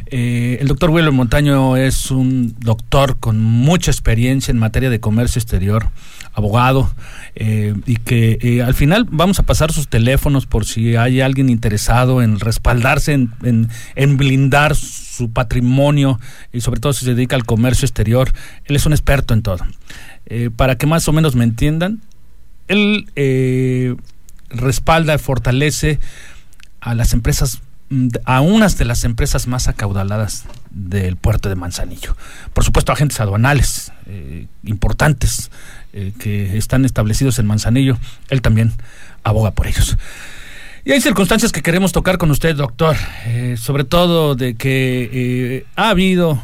eh, 0.07 0.57
el 0.61 0.67
doctor 0.67 0.89
William 0.89 1.13
Montaño 1.15 1.77
es 1.77 2.11
un 2.11 2.55
doctor 2.59 3.17
con 3.19 3.39
mucha 3.41 3.91
experiencia 3.91 4.51
en 4.51 4.57
materia 4.59 4.89
de 4.89 4.99
comercio 4.99 5.39
exterior, 5.39 5.89
abogado, 6.33 6.93
eh, 7.35 7.73
y 7.85 7.95
que 7.97 8.37
eh, 8.41 8.61
al 8.61 8.73
final 8.73 9.05
vamos 9.09 9.39
a 9.39 9.43
pasar 9.43 9.71
sus 9.71 9.87
teléfonos 9.87 10.45
por 10.45 10.65
si 10.65 10.95
hay 10.95 11.21
alguien 11.21 11.49
interesado 11.49 12.21
en 12.21 12.39
respaldarse, 12.39 13.13
en, 13.13 13.69
en- 13.95 14.17
blindar 14.17 14.75
su 14.75 15.31
patrimonio 15.31 16.19
y 16.51 16.61
sobre 16.61 16.79
todo 16.79 16.93
si 16.93 17.05
se 17.05 17.13
dedica 17.15 17.35
al 17.35 17.45
comercio 17.45 17.85
exterior. 17.85 18.31
Él 18.65 18.75
es 18.75 18.85
un 18.85 18.93
experto 18.93 19.33
en 19.33 19.41
todo. 19.41 19.63
Para 20.55 20.75
que 20.77 20.87
más 20.87 21.07
o 21.07 21.13
menos 21.13 21.35
me 21.35 21.43
entiendan, 21.43 22.01
él 22.67 23.07
respalda, 24.49 25.17
fortalece 25.17 25.99
a 26.81 26.93
las 26.95 27.13
empresas, 27.13 27.61
a 28.26 28.41
unas 28.41 28.78
de 28.78 28.86
las 28.86 29.04
empresas 29.04 29.48
más 29.48 29.67
acaudaladas 29.67 30.45
del 30.71 31.17
puerto 31.17 31.50
de 31.50 31.56
Manzanillo. 31.56 32.15
Por 32.54 32.63
supuesto, 32.63 32.91
agentes 32.91 33.19
aduanales 33.19 33.91
eh, 34.08 34.48
importantes 34.63 35.52
eh, 35.93 36.12
que 36.19 36.58
están 36.58 36.86
establecidos 36.86 37.39
en 37.39 37.45
Manzanillo. 37.45 37.98
Él 38.30 38.41
también 38.41 38.74
aboga 39.24 39.52
por 39.52 39.67
ellos. 39.67 39.98
Y 40.84 40.91
hay 40.91 41.02
circunstancias 41.02 41.52
que 41.52 41.62
queremos 41.62 41.91
tocar 41.91 42.17
con 42.17 42.30
usted, 42.32 42.56
doctor, 42.56 42.95
eh, 43.26 43.56
sobre 43.60 43.84
todo 43.84 44.36
de 44.36 44.56
que 44.56 45.65
ha 45.76 45.89
habido 45.89 46.41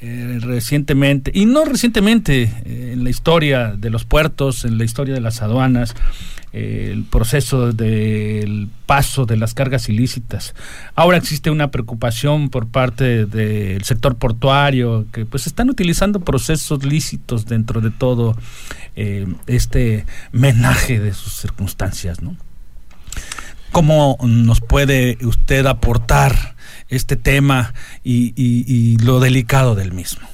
eh, 0.00 0.38
recientemente, 0.40 1.30
y 1.34 1.46
no 1.46 1.64
recientemente, 1.64 2.42
eh, 2.64 2.90
en 2.92 3.04
la 3.04 3.10
historia 3.10 3.74
de 3.76 3.90
los 3.90 4.04
puertos, 4.04 4.64
en 4.64 4.78
la 4.78 4.84
historia 4.84 5.14
de 5.14 5.20
las 5.20 5.42
aduanas, 5.42 5.94
eh, 6.52 6.90
el 6.90 7.04
proceso 7.04 7.72
del 7.72 8.70
paso 8.86 9.26
de 9.26 9.36
las 9.36 9.52
cargas 9.52 9.90
ilícitas. 9.90 10.54
Ahora 10.94 11.18
existe 11.18 11.50
una 11.50 11.70
preocupación 11.70 12.48
por 12.48 12.66
parte 12.66 13.26
del 13.26 13.82
sector 13.84 14.16
portuario, 14.16 15.06
que 15.12 15.26
pues 15.26 15.46
están 15.46 15.68
utilizando 15.68 16.20
procesos 16.20 16.82
lícitos 16.82 17.44
dentro 17.44 17.82
de 17.82 17.90
todo 17.90 18.38
eh, 18.94 19.26
este 19.46 20.06
menaje 20.32 20.98
de 20.98 21.12
sus 21.12 21.34
circunstancias, 21.34 22.22
¿no? 22.22 22.36
¿Cómo 23.80 24.16
nos 24.22 24.62
puede 24.62 25.18
usted 25.20 25.66
aportar 25.66 26.56
este 26.88 27.14
tema 27.14 27.74
y, 28.02 28.28
y- 28.34 28.64
y 28.66 28.96
lo 28.96 29.20
delicado 29.20 29.74
del 29.74 29.92
mismo? 29.92 30.26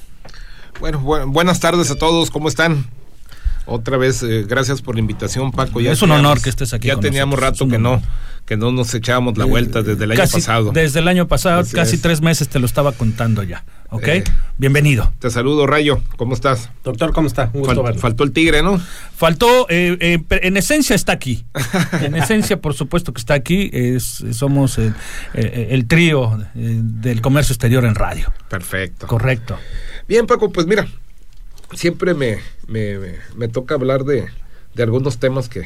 Bueno, 0.79 1.01
bu- 1.03 1.29
buenas 1.29 1.59
tardes 1.59 1.91
a 1.91 1.95
todos, 1.95 2.31
¿cómo 2.31 2.47
están? 2.47 2.85
Otra 3.65 3.97
vez, 3.97 4.23
eh, 4.23 4.45
gracias 4.47 4.81
por 4.81 4.95
la 4.95 5.01
invitación, 5.01 5.51
Paco. 5.51 5.81
Es 5.81 6.01
un 6.01 6.11
honor 6.11 6.41
que 6.41 6.49
estés 6.51 6.71
aquí 6.73 6.87
Ya 6.87 6.93
con 6.93 7.01
teníamos 7.03 7.37
nosotros, 7.37 7.59
rato 7.59 7.69
que 7.69 7.79
no. 7.79 8.01
Que 8.45 8.57
no 8.57 8.71
nos 8.71 8.93
echábamos 8.93 9.37
la 9.37 9.45
vuelta 9.45 9.81
desde 9.83 10.03
el 10.03 10.11
año 10.11 10.19
Casi 10.19 10.33
pasado. 10.33 10.71
Desde 10.71 10.99
el 10.99 11.07
año 11.07 11.27
pasado, 11.27 11.61
Así 11.61 11.75
casi 11.75 11.95
es. 11.95 12.01
tres 12.01 12.21
meses 12.21 12.49
te 12.49 12.59
lo 12.59 12.65
estaba 12.65 12.91
contando 12.91 13.41
ya. 13.43 13.63
¿Ok? 13.89 14.07
Eh, 14.07 14.23
Bienvenido. 14.57 15.13
Te 15.19 15.29
saludo, 15.29 15.67
Rayo, 15.67 16.01
¿cómo 16.17 16.33
estás? 16.33 16.69
Doctor, 16.83 17.13
¿cómo 17.13 17.27
está? 17.27 17.51
Un 17.53 17.61
gusto 17.61 17.75
Fal- 17.75 17.83
verlo. 17.85 18.01
faltó 18.01 18.23
el 18.23 18.31
tigre, 18.31 18.63
¿no? 18.63 18.81
Faltó, 19.15 19.67
eh, 19.69 19.97
eh, 19.99 20.19
en 20.29 20.57
esencia 20.57 20.95
está 20.95 21.13
aquí. 21.13 21.45
En 22.01 22.15
esencia, 22.15 22.59
por 22.59 22.73
supuesto 22.73 23.13
que 23.13 23.19
está 23.19 23.33
aquí. 23.35 23.69
Es, 23.71 24.23
somos 24.31 24.77
el, 24.77 24.93
eh, 25.35 25.67
el 25.71 25.87
trío 25.87 26.39
eh, 26.55 26.79
del 26.81 27.21
comercio 27.21 27.53
exterior 27.53 27.85
en 27.85 27.95
radio. 27.95 28.33
Perfecto. 28.49 29.07
Correcto. 29.07 29.57
Bien, 30.07 30.25
Paco, 30.27 30.51
pues 30.51 30.65
mira, 30.67 30.87
siempre 31.73 32.13
me, 32.13 32.39
me, 32.67 32.97
me- 32.97 33.15
me 33.35 33.47
toca 33.47 33.75
hablar 33.75 34.03
de, 34.05 34.25
de 34.73 34.83
algunos 34.83 35.17
temas 35.19 35.49
que, 35.49 35.61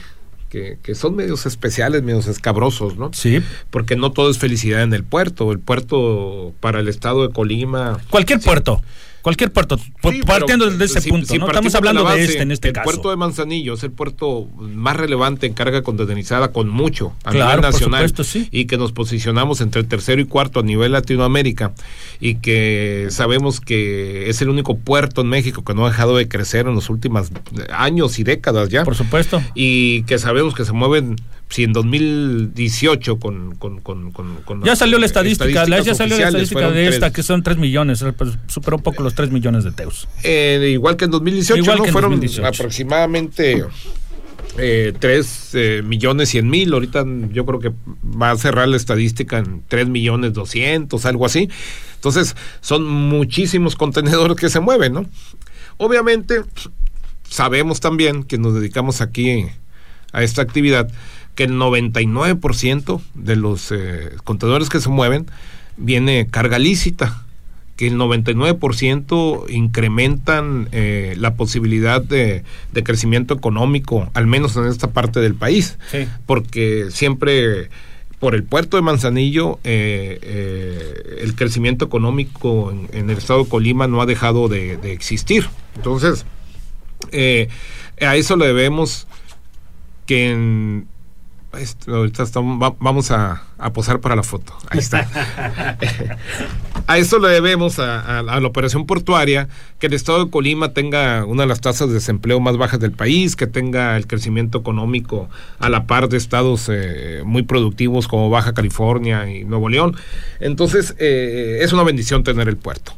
que, 0.49 0.77
que 0.83 0.95
son 0.95 1.15
medios 1.15 1.45
especiales, 1.45 2.03
medios 2.03 2.27
escabrosos, 2.27 2.97
¿no? 2.97 3.11
Sí. 3.13 3.41
Porque 3.69 3.95
no 3.95 4.11
todo 4.11 4.29
es 4.29 4.37
felicidad 4.37 4.81
en 4.83 4.93
el 4.93 5.03
puerto. 5.03 5.51
El 5.51 5.59
puerto 5.59 6.53
para 6.59 6.79
el 6.79 6.87
estado 6.87 7.27
de 7.27 7.33
Colima. 7.33 7.99
Cualquier 8.09 8.39
Sí. 8.39 8.45
puerto. 8.45 8.81
Cualquier 9.27 9.51
puerto. 9.51 9.77
Por- 10.01 10.13
Sí, 10.13 10.21
partiendo 10.25 10.63
pero 10.67 10.77
de 10.77 10.85
ese 10.85 11.01
si- 11.01 11.09
punto. 11.09 11.27
si 11.27 11.37
¿no? 11.37 11.47
Estamos 11.47 11.75
hablando 11.75 12.01
la 12.05 12.15
de 12.15 12.23
este 12.23 12.41
en 12.41 12.51
este 12.53 12.69
el 12.69 12.73
caso. 12.73 12.85
puerto 12.85 13.09
de 13.09 13.17
Manzanillo 13.17 13.73
es 13.73 13.83
el 13.83 13.91
puerto 13.91 14.45
más 14.57 14.95
relevante 14.95 15.47
en 15.47 15.53
carga 15.53 15.81
contenerizada 15.81 16.53
con 16.53 16.69
mucho 16.69 17.13
a 17.25 17.31
Claro, 17.31 17.47
nivel 17.49 17.61
por 17.61 17.73
nacional 17.73 18.07
supuesto, 18.07 18.23
sí. 18.23 18.47
y 18.51 18.67
que 18.67 18.77
nos 18.77 18.93
posicionamos 18.93 19.59
entre 19.59 19.81
el 19.81 19.87
tercero 19.89 20.21
y 20.21 20.25
cuarto 20.25 20.61
a 20.61 20.63
nivel 20.63 20.93
Latinoamérica 20.93 21.73
y 22.21 22.35
que 22.35 23.07
sabemos 23.09 23.59
que 23.59 24.29
es 24.29 24.41
el 24.41 24.47
único 24.47 24.77
puerto 24.77 25.19
en 25.19 25.27
México 25.27 25.61
que 25.65 25.73
no 25.73 25.85
ha 25.85 25.89
dejado 25.89 26.15
de 26.15 26.29
crecer 26.29 26.65
en 26.65 26.75
los 26.75 26.89
últimos 26.89 27.27
años 27.73 28.19
y 28.19 28.23
décadas 28.23 28.69
ya 28.69 28.85
Por 28.85 28.95
supuesto. 28.95 29.41
y 29.55 30.03
que 30.03 30.19
sabemos 30.19 30.53
que 30.55 30.63
se 30.63 30.71
mueven 30.71 31.17
si 31.49 31.63
en 31.63 31.73
2018 31.73 33.19
con, 33.19 33.55
con, 33.55 33.79
con, 33.79 34.11
con- 34.11 34.63
Ya 34.63 34.75
salió 34.75 34.99
la 34.99 35.05
estadística, 35.05 35.65
la- 35.65 35.79
ya 35.81 35.95
salió 35.95 36.17
la 36.17 36.27
estadística 36.27 36.69
de 36.71 36.87
esta, 36.87 37.11
que 37.11 37.23
son 37.23 37.43
3 37.43 37.57
millones, 37.57 38.03
pues, 38.17 38.37
superó 38.47 38.77
un 38.77 38.83
poco 38.83 39.03
los 39.03 39.15
3 39.15 39.31
millones 39.31 39.63
de 39.63 39.71
teus. 39.71 40.07
Eh, 40.23 40.69
igual 40.73 40.97
que 40.97 41.05
en 41.05 41.11
2018, 41.11 41.61
Igual 41.61 41.77
¿no? 41.77 41.83
que 41.83 41.89
en 41.89 41.93
Fueron 41.93 42.11
2018. 42.11 42.47
aproximadamente 42.47 43.63
eh, 44.57 44.93
3 44.99 45.49
eh, 45.53 45.81
millones 45.85 46.29
100 46.29 46.49
mil, 46.49 46.73
ahorita 46.73 47.05
yo 47.31 47.45
creo 47.45 47.59
que 47.59 47.71
va 48.03 48.31
a 48.31 48.37
cerrar 48.37 48.67
la 48.67 48.77
estadística 48.77 49.37
en 49.37 49.63
3 49.67 49.87
millones 49.87 50.33
200, 50.33 51.05
algo 51.05 51.25
así. 51.25 51.49
Entonces, 51.95 52.35
son 52.61 52.85
muchísimos 52.85 53.75
contenedores 53.75 54.35
que 54.37 54.49
se 54.49 54.59
mueven, 54.59 54.93
¿no? 54.93 55.05
Obviamente, 55.77 56.41
sabemos 57.29 57.79
también 57.79 58.23
que 58.23 58.37
nos 58.37 58.53
dedicamos 58.55 59.01
aquí 59.01 59.45
a 60.13 60.23
esta 60.23 60.41
actividad 60.41 60.89
que 61.37 61.45
el 61.45 61.53
99% 61.53 63.01
de 63.13 63.35
los 63.37 63.71
eh, 63.71 64.09
contenedores 64.25 64.69
que 64.69 64.81
se 64.81 64.89
mueven 64.89 65.27
viene 65.77 66.27
carga 66.29 66.59
lícita, 66.59 67.23
que 67.75 67.87
el 67.87 67.95
99% 67.97 69.49
incrementan 69.49 70.67
eh, 70.71 71.13
la 71.17 71.35
posibilidad 71.35 72.01
de, 72.01 72.43
de 72.73 72.83
crecimiento 72.83 73.35
económico, 73.35 74.09
al 74.15 74.25
menos 74.27 74.55
en 74.57 74.65
esta 74.65 74.91
parte 74.91 75.19
del 75.21 75.35
país, 75.35 75.77
Sí. 75.91 76.07
porque 76.25 76.87
siempre 76.89 77.69
por 78.19 78.33
el 78.33 78.43
puerto 78.43 78.77
de 78.77 78.81
Manzanillo 78.81 79.59
eh, 79.63 80.17
eh, 80.23 81.19
el 81.21 81.35
crecimiento 81.35 81.85
económico 81.85 82.71
en, 82.71 82.89
en 82.99 83.11
el 83.11 83.17
estado 83.19 83.43
de 83.43 83.49
Colima 83.49 83.87
no 83.87 84.01
ha 84.01 84.07
dejado 84.07 84.47
de, 84.47 84.77
de 84.77 84.91
existir. 84.91 85.47
Entonces, 85.75 86.25
eh, 87.11 87.47
a 88.01 88.15
eso 88.15 88.35
le 88.37 88.47
debemos 88.47 89.05
que 90.07 90.31
en, 90.31 90.87
esto, 91.59 91.95
ahorita 91.95 92.23
estamos- 92.23 92.61
va- 92.61 92.75
vamos 92.79 93.09
a, 93.11 93.43
a 93.57 93.73
posar 93.73 93.99
para 93.99 94.15
la 94.15 94.23
foto. 94.23 94.53
Ahí 94.69 94.79
está. 94.79 95.07
a 96.87 96.97
eso 96.97 97.19
le 97.19 97.29
debemos 97.29 97.79
a, 97.79 97.99
a- 98.01 98.19
a 98.19 98.39
la 98.39 98.47
operación 98.47 98.85
portuaria 98.85 99.47
que 99.79 99.87
el 99.87 99.93
estado 99.93 100.25
de 100.25 100.31
Colima 100.31 100.73
tenga 100.73 101.25
una 101.25 101.43
de 101.43 101.47
las 101.47 101.61
tasas 101.61 101.87
de 101.87 101.95
desempleo 101.95 102.39
más 102.39 102.57
bajas 102.57 102.79
del 102.79 102.91
país, 102.91 103.35
que 103.35 103.47
tenga 103.47 103.95
el 103.97 104.07
crecimiento 104.07 104.57
económico 104.59 105.29
a 105.59 105.69
la 105.69 105.85
par 105.87 106.09
de 106.09 106.17
estados 106.17 106.69
eh, 106.71 107.21
muy 107.25 107.43
productivos 107.43 108.07
como 108.07 108.29
Baja 108.29 108.53
California 108.53 109.29
y 109.29 109.43
Nuevo 109.43 109.69
León. 109.69 109.95
Entonces, 110.39 110.95
eh, 110.99 111.59
es 111.61 111.73
una 111.73 111.83
bendición 111.83 112.23
tener 112.23 112.47
el 112.47 112.57
puerto. 112.57 112.93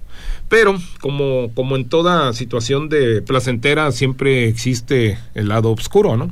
Pero, 0.49 0.75
como, 0.99 1.51
como 1.53 1.75
en 1.75 1.87
toda 1.87 2.33
situación 2.33 2.89
de 2.89 3.21
placentera, 3.21 3.91
siempre 3.91 4.47
existe 4.47 5.19
el 5.35 5.47
lado 5.49 5.71
oscuro, 5.71 6.17
¿no? 6.17 6.31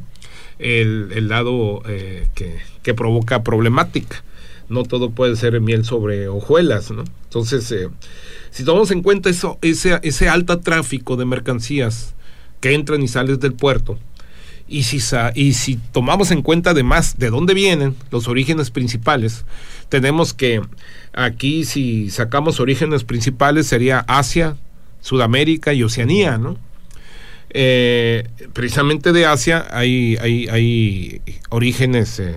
El, 0.59 1.11
el 1.13 1.27
lado 1.27 1.83
eh, 1.87 2.27
que, 2.33 2.57
que 2.83 2.93
provoca 2.93 3.43
problemática. 3.43 4.23
No 4.69 4.83
todo 4.83 5.11
puede 5.11 5.35
ser 5.35 5.59
miel 5.61 5.85
sobre 5.85 6.27
hojuelas, 6.27 6.91
¿no? 6.91 7.03
Entonces, 7.23 7.71
eh, 7.71 7.89
si 8.51 8.65
tomamos 8.65 8.91
en 8.91 9.01
cuenta 9.01 9.29
eso, 9.29 9.57
ese, 9.61 9.99
ese 10.03 10.27
alto 10.29 10.59
tráfico 10.59 11.15
de 11.15 11.25
mercancías 11.25 12.15
que 12.59 12.73
entran 12.73 13.01
y 13.01 13.07
salen 13.07 13.39
del 13.39 13.53
puerto, 13.53 13.97
y 14.67 14.83
si, 14.83 14.99
y 15.35 15.53
si 15.53 15.77
tomamos 15.77 16.31
en 16.31 16.41
cuenta 16.41 16.71
además 16.71 17.17
de 17.17 17.29
dónde 17.29 17.53
vienen 17.53 17.95
los 18.11 18.27
orígenes 18.27 18.69
principales, 18.69 19.45
tenemos 19.87 20.33
que 20.33 20.61
aquí 21.13 21.63
si 21.63 22.09
sacamos 22.09 22.59
orígenes 22.59 23.05
principales 23.05 23.67
sería 23.67 23.99
Asia, 24.07 24.57
Sudamérica 24.99 25.73
y 25.73 25.83
Oceanía, 25.83 26.37
¿no? 26.37 26.57
Eh, 27.49 28.27
precisamente 28.53 29.13
de 29.13 29.25
Asia 29.25 29.65
hay, 29.71 30.17
hay, 30.17 30.47
hay 30.49 31.21
orígenes 31.49 32.19
eh, 32.19 32.36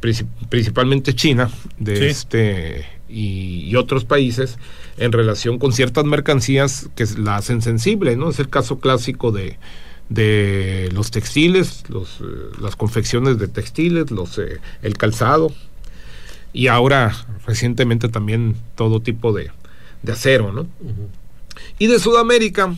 princi- 0.00 0.26
principalmente 0.48 1.14
China 1.14 1.50
de 1.78 1.96
Sí. 1.96 2.04
este 2.06 2.86
y, 3.10 3.64
y 3.68 3.76
otros 3.76 4.04
países 4.04 4.58
en 4.96 5.12
relación 5.12 5.58
con 5.58 5.72
ciertas 5.72 6.04
mercancías 6.04 6.88
que 6.94 7.04
la 7.18 7.36
hacen 7.36 7.62
sensible, 7.62 8.16
¿no? 8.16 8.30
Es 8.30 8.38
el 8.38 8.48
caso 8.48 8.80
clásico 8.80 9.30
de, 9.30 9.56
de 10.08 10.88
los 10.92 11.10
textiles, 11.10 11.84
los, 11.88 12.20
eh, 12.20 12.24
las 12.60 12.76
confecciones 12.76 13.38
de 13.38 13.48
textiles, 13.48 14.10
los, 14.10 14.38
eh, 14.38 14.58
el 14.82 14.96
calzado 14.96 15.52
y 16.52 16.66
ahora 16.68 17.14
recientemente 17.46 18.08
también 18.08 18.56
todo 18.74 19.00
tipo 19.00 19.32
de, 19.32 19.50
de 20.02 20.12
acero, 20.12 20.52
¿no? 20.52 20.66
Y 21.78 21.86
de 21.86 21.98
Sudamérica, 21.98 22.74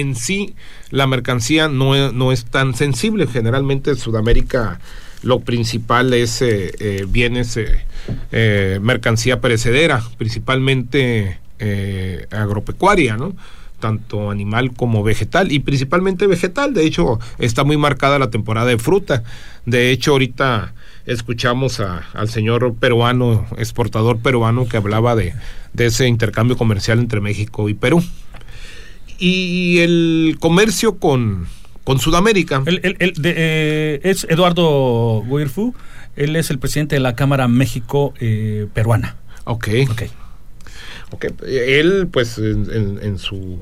en 0.00 0.14
sí, 0.14 0.54
la 0.90 1.06
mercancía 1.06 1.68
no, 1.68 2.12
no 2.12 2.32
es 2.32 2.44
tan 2.44 2.74
sensible. 2.74 3.26
Generalmente 3.26 3.90
en 3.90 3.96
Sudamérica 3.96 4.80
lo 5.22 5.40
principal 5.40 6.14
es 6.14 6.42
eh, 6.42 6.72
eh, 6.78 7.06
bienes, 7.08 7.56
eh, 7.56 7.84
eh, 8.32 8.78
mercancía 8.80 9.40
perecedera, 9.40 10.02
principalmente 10.16 11.38
eh, 11.58 12.26
agropecuaria, 12.30 13.16
¿no? 13.16 13.34
tanto 13.80 14.30
animal 14.30 14.72
como 14.72 15.04
vegetal 15.04 15.52
y 15.52 15.60
principalmente 15.60 16.26
vegetal. 16.26 16.74
De 16.74 16.84
hecho, 16.84 17.20
está 17.38 17.62
muy 17.64 17.76
marcada 17.76 18.18
la 18.18 18.30
temporada 18.30 18.66
de 18.66 18.78
fruta. 18.78 19.22
De 19.66 19.90
hecho, 19.92 20.12
ahorita 20.12 20.74
escuchamos 21.06 21.80
al 21.80 22.28
señor 22.28 22.74
peruano, 22.74 23.46
exportador 23.56 24.18
peruano, 24.18 24.68
que 24.68 24.76
hablaba 24.76 25.14
de, 25.14 25.32
de 25.74 25.86
ese 25.86 26.08
intercambio 26.08 26.56
comercial 26.56 26.98
entre 26.98 27.20
México 27.20 27.68
y 27.68 27.74
Perú. 27.74 28.02
Y 29.18 29.78
el 29.80 30.36
comercio 30.40 30.98
con, 30.98 31.46
con 31.84 31.98
Sudamérica. 31.98 32.62
El- 32.66 32.80
el- 32.82 32.96
el 33.00 33.12
de, 33.14 33.34
eh, 33.36 34.00
es 34.04 34.24
Eduardo 34.30 35.24
Guirfu, 35.28 35.74
él 36.16 36.36
es 36.36 36.50
el 36.50 36.58
presidente 36.58 36.96
de 36.96 37.00
la 37.00 37.16
Cámara 37.16 37.48
México 37.48 38.14
eh, 38.20 38.66
Peruana. 38.74 39.16
Ok. 39.44 39.68
Ok. 39.90 40.02
Ok, 41.10 41.24
Él, 41.46 42.06
pues, 42.12 42.36
en, 42.38 42.68
en- 42.70 42.98
en 43.02 43.18
su 43.18 43.60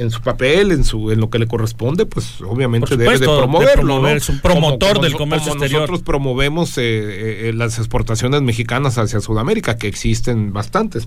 en 0.00 0.10
su 0.10 0.20
papel, 0.22 0.72
en 0.72 0.84
su 0.84 1.10
en 1.10 1.20
lo 1.20 1.30
que 1.30 1.38
le 1.38 1.46
corresponde, 1.46 2.06
pues 2.06 2.40
obviamente 2.40 2.96
debe 2.96 3.18
de 3.18 3.26
promoverlo. 3.26 3.82
promover, 3.82 4.12
¿no? 4.12 4.16
es 4.16 4.28
un 4.28 4.40
promotor 4.40 5.00
del 5.00 5.12
noso- 5.12 5.18
comercio 5.18 5.52
como 5.52 5.62
exterior. 5.64 5.80
Nosotros 5.82 6.02
promovemos 6.02 6.78
eh, 6.78 6.82
eh, 6.82 7.48
eh, 7.48 7.52
las 7.52 7.78
exportaciones 7.78 8.42
mexicanas 8.42 8.98
hacia 8.98 9.20
Sudamérica, 9.20 9.76
que 9.76 9.88
existen 9.88 10.52
bastantes. 10.52 11.06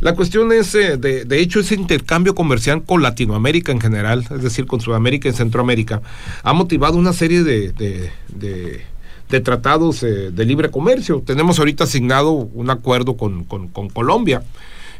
La 0.00 0.14
cuestión 0.14 0.52
es, 0.52 0.74
eh, 0.74 0.96
de, 0.96 1.24
de 1.24 1.40
hecho, 1.40 1.60
ese 1.60 1.74
intercambio 1.76 2.34
comercial 2.34 2.82
con 2.84 3.02
Latinoamérica 3.02 3.72
en 3.72 3.80
general, 3.80 4.24
es 4.30 4.42
decir, 4.42 4.66
con 4.66 4.80
Sudamérica 4.80 5.28
y 5.28 5.32
Centroamérica, 5.32 6.02
ha 6.42 6.52
motivado 6.52 6.96
una 6.98 7.12
serie 7.12 7.42
de, 7.42 7.72
de, 7.72 8.10
de- 8.28 8.82
de 9.30 9.40
tratados 9.40 10.02
eh, 10.02 10.30
de 10.30 10.44
libre 10.44 10.70
comercio. 10.70 11.22
Tenemos 11.24 11.58
ahorita 11.58 11.84
asignado 11.84 12.32
un 12.32 12.68
acuerdo 12.70 13.16
con, 13.16 13.44
con- 13.44 13.68
con 13.68 13.88
Colombia. 13.88 14.42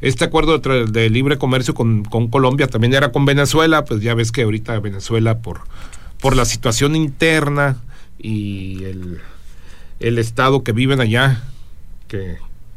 Este 0.04 0.22
acuerdo 0.26 0.58
de, 0.58 1.08
libre 1.08 1.38
comercio 1.38 1.72
con, 1.72 2.04
con 2.04 2.28
Colombia 2.28 2.66
también 2.66 2.92
era 2.92 3.10
con 3.10 3.24
Venezuela, 3.24 3.86
pues 3.86 4.02
ya 4.02 4.12
ves 4.12 4.32
que 4.32 4.42
ahorita 4.42 4.78
Venezuela 4.80 5.38
por, 5.38 5.62
por 6.20 6.36
la 6.36 6.44
situación 6.44 6.94
interna 6.94 7.78
y 8.18 8.84
el, 8.84 9.20
el 10.00 10.18
estado 10.18 10.62
que 10.62 10.72
viven 10.72 11.00
allá, 11.00 11.42
que, 12.06 12.36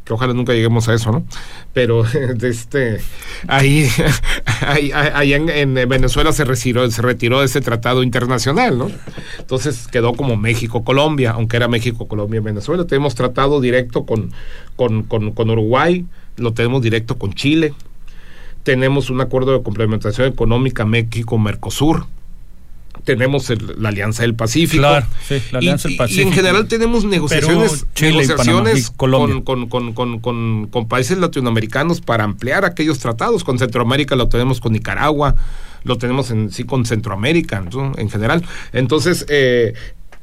ojalá 0.09 0.33
nunca 0.33 0.53
lleguemos 0.53 0.87
a 0.87 0.93
eso, 0.93 1.11
¿no? 1.11 1.25
Pero 1.73 2.03
de 2.35 2.47
este 2.47 3.01
ahí, 3.49 3.89
ahí, 4.61 5.33
en 5.33 5.73
Venezuela 5.73 6.31
se 6.31 6.45
retiró, 6.45 6.89
se 6.89 7.01
retiró 7.01 7.41
de 7.41 7.47
ese 7.47 7.59
tratado 7.59 8.03
internacional, 8.03 8.77
¿no? 8.77 8.89
Entonces 9.37 9.89
quedó 9.89 10.13
como 10.13 10.37
México-Colombia, 10.37 11.31
aunque 11.31 11.57
era 11.57 11.67
México-Colombia-Venezuela. 11.67 12.87
Tenemos 12.87 13.15
tratado 13.15 13.59
directo 13.59 14.05
con, 14.05 14.31
con, 14.77 15.03
con, 15.03 15.33
con 15.33 15.49
Uruguay, 15.49 16.05
lo 16.37 16.53
tenemos 16.53 16.81
directo 16.81 17.17
con 17.17 17.33
Chile. 17.33 17.73
Tenemos 18.63 19.09
un 19.09 19.21
acuerdo 19.21 19.57
de 19.57 19.63
complementación 19.63 20.27
económica 20.27 20.85
México-Mercosur. 20.85 22.05
Tenemos 23.03 23.49
el- 23.49 23.75
la 23.77 23.89
Alianza 23.89 24.23
del 24.23 24.35
Pacífico. 24.35 24.81
Claro, 24.81 25.05
sí, 25.27 25.35
la 25.51 25.59
Y- 25.59 25.67
Alianza 25.67 25.83
del 25.87 25.91
y- 25.91 25.95
Y, 25.95 25.97
Pacífico. 25.97 26.27
en 26.27 26.33
general 26.33 26.67
tenemos 26.67 27.05
negociaciones, 27.05 27.71
Perú, 27.71 27.87
Chile, 27.93 28.09
y 28.09 28.27
Panamá, 28.27 28.43
negociaciones 28.43 28.89
y 28.89 28.97
Colombia. 28.97 29.41
con, 29.45 29.67
con, 29.67 29.93
con, 29.93 29.93
con, 29.93 30.19
con, 30.19 30.67
con 30.67 30.87
países 30.87 31.17
latinoamericanos 31.17 32.01
para 32.01 32.23
ampliar 32.23 32.65
aquellos 32.65 32.99
tratados. 32.99 33.43
Con 33.43 33.59
Centroamérica 33.59 34.15
lo 34.15 34.27
tenemos 34.27 34.59
con 34.59 34.73
Nicaragua, 34.73 35.35
lo 35.83 35.97
tenemos 35.97 36.31
en 36.31 36.51
sí 36.51 36.63
con 36.65 36.85
Centroamérica 36.85 37.61
¿no? 37.61 37.93
en 37.97 38.09
general. 38.09 38.43
Entonces, 38.73 39.25
eh, 39.29 39.73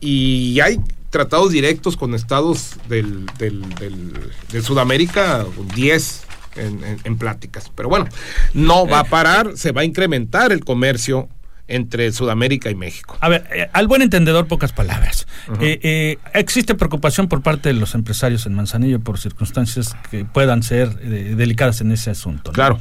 y 0.00 0.60
hay 0.60 0.78
tratados 1.14 1.52
directos 1.52 1.96
con 1.96 2.12
estados 2.12 2.72
del, 2.88 3.24
del, 3.38 3.62
del- 3.76 4.12
de 4.50 4.62
Sudamérica, 4.62 5.46
10 5.76 6.22
en, 6.56 6.82
en- 6.82 6.98
en 7.04 7.18
pláticas. 7.18 7.70
Pero 7.72 7.88
bueno, 7.88 8.08
no 8.52 8.84
va 8.88 8.98
a 8.98 9.04
parar, 9.04 9.52
se 9.56 9.70
va 9.70 9.82
a 9.82 9.84
incrementar 9.84 10.50
el 10.50 10.64
comercio 10.64 11.28
entre 11.66 12.12
Sudamérica 12.12 12.70
y 12.70 12.74
México. 12.74 13.16
A 13.20 13.28
ver, 13.28 13.46
eh, 13.54 13.68
al 13.72 13.86
buen 13.88 14.02
entendedor, 14.02 14.46
pocas 14.46 14.72
palabras. 14.72 15.26
Eh, 15.60 15.78
eh, 15.82 16.18
existe 16.34 16.74
preocupación 16.74 17.28
por 17.28 17.40
parte 17.42 17.70
de 17.70 17.74
los 17.74 17.94
empresarios 17.94 18.44
en 18.46 18.54
Manzanillo 18.54 19.00
por 19.00 19.18
circunstancias 19.18 19.96
que 20.10 20.24
puedan 20.26 20.62
ser 20.62 20.96
eh, 21.02 21.34
delicadas 21.36 21.80
en 21.80 21.90
ese 21.92 22.10
asunto. 22.10 22.50
¿no? 22.50 22.52
Claro. 22.54 22.78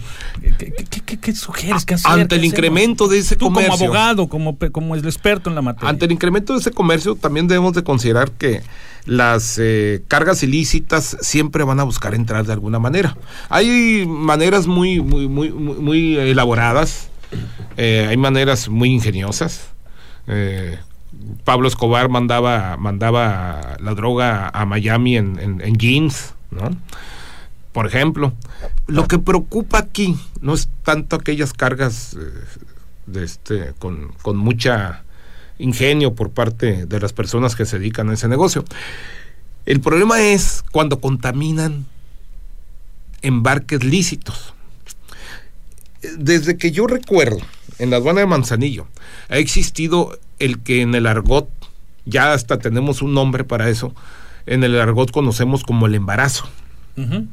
¿Qué, 0.58 0.74
qué- 0.90 1.02
qué- 1.02 1.18
qué 1.20 1.34
sugieres? 1.36 1.86
¿Qué 1.86 1.94
hacer? 1.94 2.12
Ante 2.12 2.36
el 2.36 2.44
incremento 2.46 3.08
de 3.08 3.20
ese 3.20 3.36
Tú 3.38 3.46
comercio. 3.46 3.72
como 3.72 3.84
abogado, 3.86 4.28
como, 4.28 4.58
como 4.72 4.96
el 4.96 5.06
experto 5.06 5.50
en 5.50 5.56
la 5.56 5.62
materia. 5.62 5.90
Ante 5.90 6.06
el 6.06 6.12
incremento 6.12 6.54
de 6.54 6.60
ese 6.60 6.72
comercio, 6.72 7.16
también 7.16 7.48
debemos 7.48 7.74
de 7.74 7.84
considerar 7.84 8.32
que 8.32 8.62
las 9.06 9.58
eh, 9.62 10.02
cargas 10.08 10.44
ilícitas 10.44 11.18
siempre 11.22 11.64
van 11.64 11.80
a 11.80 11.84
buscar 11.84 12.16
entrar 12.16 12.46
de 12.46 12.54
alguna 12.54 12.80
manera. 12.80 13.18
Hay 13.50 14.06
maneras 14.06 14.68
muy, 14.68 15.00
muy, 15.02 15.28
muy, 15.28 15.52
muy, 15.52 15.76
muy 15.76 16.16
elaboradas, 16.18 17.10
eh, 17.78 18.08
hay 18.10 18.18
maneras 18.18 18.70
muy 18.70 18.90
ingeniosas. 18.90 19.70
eh, 20.28 20.78
Pablo 21.44 21.68
Escobar 21.68 22.10
mandaba, 22.10 22.76
mandaba 22.78 23.78
la 23.80 23.94
droga 23.94 24.50
a 24.50 24.66
Miami 24.66 25.18
en, 25.18 25.78
jeans, 25.78 26.34
¿no? 26.52 26.76
Por 27.72 27.88
ejemplo. 27.88 28.34
Lo 28.88 29.08
que 29.08 29.20
preocupa 29.20 29.80
aquí 29.80 30.18
no 30.42 30.54
es 30.54 30.70
tanto 30.84 31.16
aquellas 31.16 31.54
cargas 31.54 32.18
eh, 32.20 33.22
este, 33.22 33.74
con, 33.80 34.14
con 34.22 34.38
mucha 34.38 35.04
ingenio 35.60 36.14
por 36.14 36.32
parte 36.32 36.86
de 36.86 37.00
las 37.00 37.14
personas 37.14 37.56
que 37.56 37.66
se 37.66 37.80
dedican 37.80 38.10
a 38.10 38.14
ese 38.14 38.28
negocio. 38.28 38.66
El 39.66 39.80
problema 39.80 40.22
es 40.22 40.64
cuando 40.72 41.00
contaminan 41.00 41.86
embarques 43.22 43.84
lícitos. 43.84 44.54
Desde 46.18 46.58
que 46.58 46.72
yo 46.72 46.88
recuerdo, 46.88 47.38
en 47.80 47.90
la 47.90 47.98
aduana 47.98 48.22
de 48.22 48.26
Manzanillo, 48.26 48.88
ha 49.30 49.38
existido 49.38 50.18
el 50.40 50.60
que 50.60 50.82
en 50.82 50.96
el 50.96 51.08
argot, 51.08 51.50
ya 52.06 52.34
hasta 52.34 52.60
tenemos 52.60 53.02
un 53.02 53.14
nombre 53.14 53.44
para 53.44 53.70
eso, 53.70 53.94
en 54.46 54.64
el 54.64 54.80
argot 54.80 55.12
conocemos 55.12 55.64
como 55.64 55.88
el 55.88 55.96
embarazo. 55.96 56.48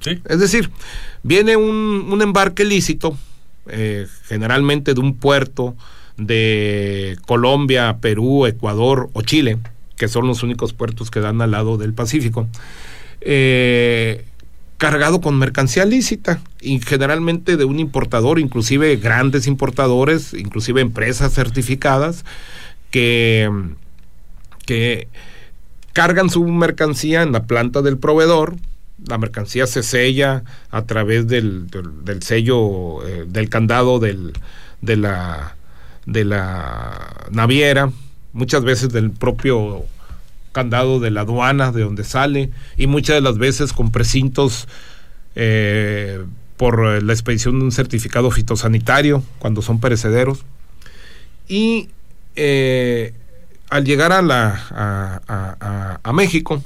Sí. 0.01 0.23
Es 0.25 0.39
decir, 0.39 0.71
viene 1.23 1.57
un, 1.57 2.09
un 2.11 2.23
embarque 2.23 2.65
lícito, 2.65 3.17
eh, 3.69 4.07
generalmente 4.25 4.95
de 4.95 5.01
un 5.01 5.17
puerto 5.17 5.77
de 6.17 7.19
Colombia, 7.27 7.99
Perú, 8.01 8.47
Ecuador 8.47 9.11
o 9.13 9.23
Chile, 9.23 9.59
que 9.97 10.09
son 10.09 10.27
los 10.27 10.43
únicos 10.43 10.73
puertos 10.73 11.11
que 11.11 11.21
dan 11.21 11.43
al 11.43 11.51
lado 11.51 11.77
del 11.77 11.93
Pacífico, 11.93 12.49
eh, 13.21 14.25
cargado 14.81 15.21
con 15.21 15.39
mercancía 15.39 15.85
lícita 15.85 16.41
y 16.59 16.81
generalmente 16.81 17.59
de 17.59 17.67
un 17.67 17.79
importador, 17.79 18.39
inclusive 18.39 18.97
grandes 18.97 19.47
importadores, 19.47 20.33
inclusive 20.33 20.81
empresas 20.81 21.35
certificadas 21.35 22.25
que, 22.91 23.51
que 24.65 25.07
cargan 25.93 26.31
su 26.31 26.47
mercancía 26.47 27.21
en 27.21 27.33
la 27.33 27.43
planta 27.43 27.83
del 27.83 27.99
proveedor, 27.99 28.57
la 29.07 29.19
mercancía 29.19 29.67
se 29.67 29.83
sella 29.83 30.45
a 30.71 30.87
través 30.87 31.29
del, 31.29 31.67
del, 31.69 32.23
sello, 32.23 33.07
eh, 33.07 33.27
del 33.29 33.51
candado 33.51 33.99
del, 33.99 34.33
de, 34.81 34.97
la, 34.97 35.57
de 36.07 36.25
la 36.25 37.27
naviera, 37.31 37.93
muchas 38.33 38.65
veces 38.65 38.89
del 38.89 39.11
propio 39.11 39.85
candado 40.53 41.01
de 41.01 41.11
la 41.11 41.23
aduana, 41.23 41.73
de 41.73 41.83
donde 41.83 42.05
sale, 42.05 42.51
y 42.77 42.87
muchas 42.87 43.17
de 43.17 43.21
las 43.21 43.39
veces 43.39 43.73
con 43.73 43.91
precintos 43.91 44.69
eh, 45.35 46.25
por 46.57 47.03
la 47.03 47.13
expedición 47.13 47.59
de 47.59 47.65
un 47.65 47.73
certificado 47.73 48.31
fitosanitario, 48.31 49.23
cuando 49.39 49.63
son 49.63 49.81
perecederos. 49.81 50.45
Y 51.49 51.89
eh, 52.37 53.15
al 53.71 53.85
llegar 53.85 54.13
a, 54.13 54.23
la, 54.23 55.99
a 56.03 56.13
México, 56.13 56.63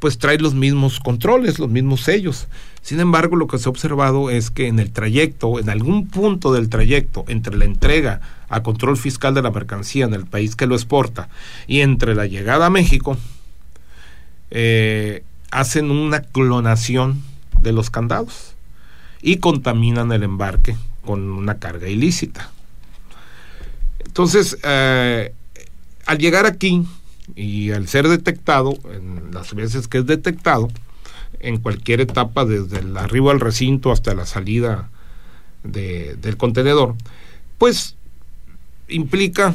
pues 0.00 0.18
trae 0.18 0.38
los 0.38 0.54
mismos 0.54 0.98
controles, 0.98 1.58
los 1.58 1.68
mismos 1.68 2.00
sellos. 2.00 2.48
Sin 2.82 2.98
embargo, 2.98 3.36
lo 3.36 3.46
que 3.46 3.58
se 3.58 3.68
ha 3.68 3.70
observado 3.70 4.30
es 4.30 4.50
que 4.50 4.66
en 4.66 4.78
el 4.80 4.90
trayecto, 4.90 5.60
en 5.60 5.68
algún 5.68 6.08
punto 6.08 6.52
del 6.52 6.70
trayecto, 6.70 7.24
entre 7.28 7.56
la 7.56 7.66
entrega 7.66 8.20
a 8.48 8.62
control 8.62 8.96
fiscal 8.96 9.34
de 9.34 9.42
la 9.42 9.50
mercancía 9.50 10.06
en 10.06 10.14
el 10.14 10.26
país 10.26 10.56
que 10.56 10.66
lo 10.66 10.74
exporta 10.74 11.28
y 11.66 11.80
entre 11.80 12.14
la 12.14 12.26
llegada 12.26 12.66
a 12.66 12.70
México, 12.70 13.18
eh, 14.50 15.22
hacen 15.50 15.90
una 15.90 16.22
clonación 16.22 17.22
de 17.60 17.72
los 17.72 17.90
candados 17.90 18.54
y 19.20 19.36
contaminan 19.36 20.10
el 20.12 20.22
embarque 20.22 20.76
con 21.04 21.30
una 21.30 21.58
carga 21.58 21.88
ilícita. 21.88 22.50
Entonces, 23.98 24.56
eh, 24.64 25.34
al 26.06 26.18
llegar 26.18 26.46
aquí 26.46 26.86
y 27.36 27.70
al 27.72 27.88
ser 27.88 28.08
detectado, 28.08 28.74
en 28.92 29.30
las 29.32 29.54
veces 29.54 29.88
que 29.88 29.98
es 29.98 30.06
detectado, 30.06 30.68
en 31.40 31.58
cualquier 31.58 32.00
etapa, 32.00 32.44
desde 32.44 32.78
el 32.80 32.96
arribo 32.96 33.30
al 33.30 33.40
recinto 33.40 33.92
hasta 33.92 34.14
la 34.14 34.26
salida 34.26 34.90
de- 35.64 36.16
del 36.20 36.36
contenedor, 36.36 36.94
pues 37.58 37.96
implica 38.88 39.54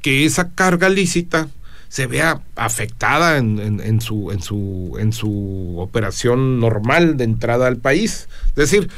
que 0.00 0.24
esa 0.24 0.50
carga 0.50 0.88
lícita 0.88 1.48
se 1.88 2.06
vea 2.06 2.40
afectada 2.56 3.36
en, 3.36 3.58
en- 3.80 4.00
su, 4.00 4.32
en, 4.32 4.40
su, 4.40 4.96
en 4.98 5.12
su 5.12 5.76
operación 5.78 6.58
normal 6.58 7.16
de 7.18 7.24
entrada 7.24 7.66
al 7.66 7.76
país. 7.76 8.28
Es 8.48 8.54
decir, 8.54 8.88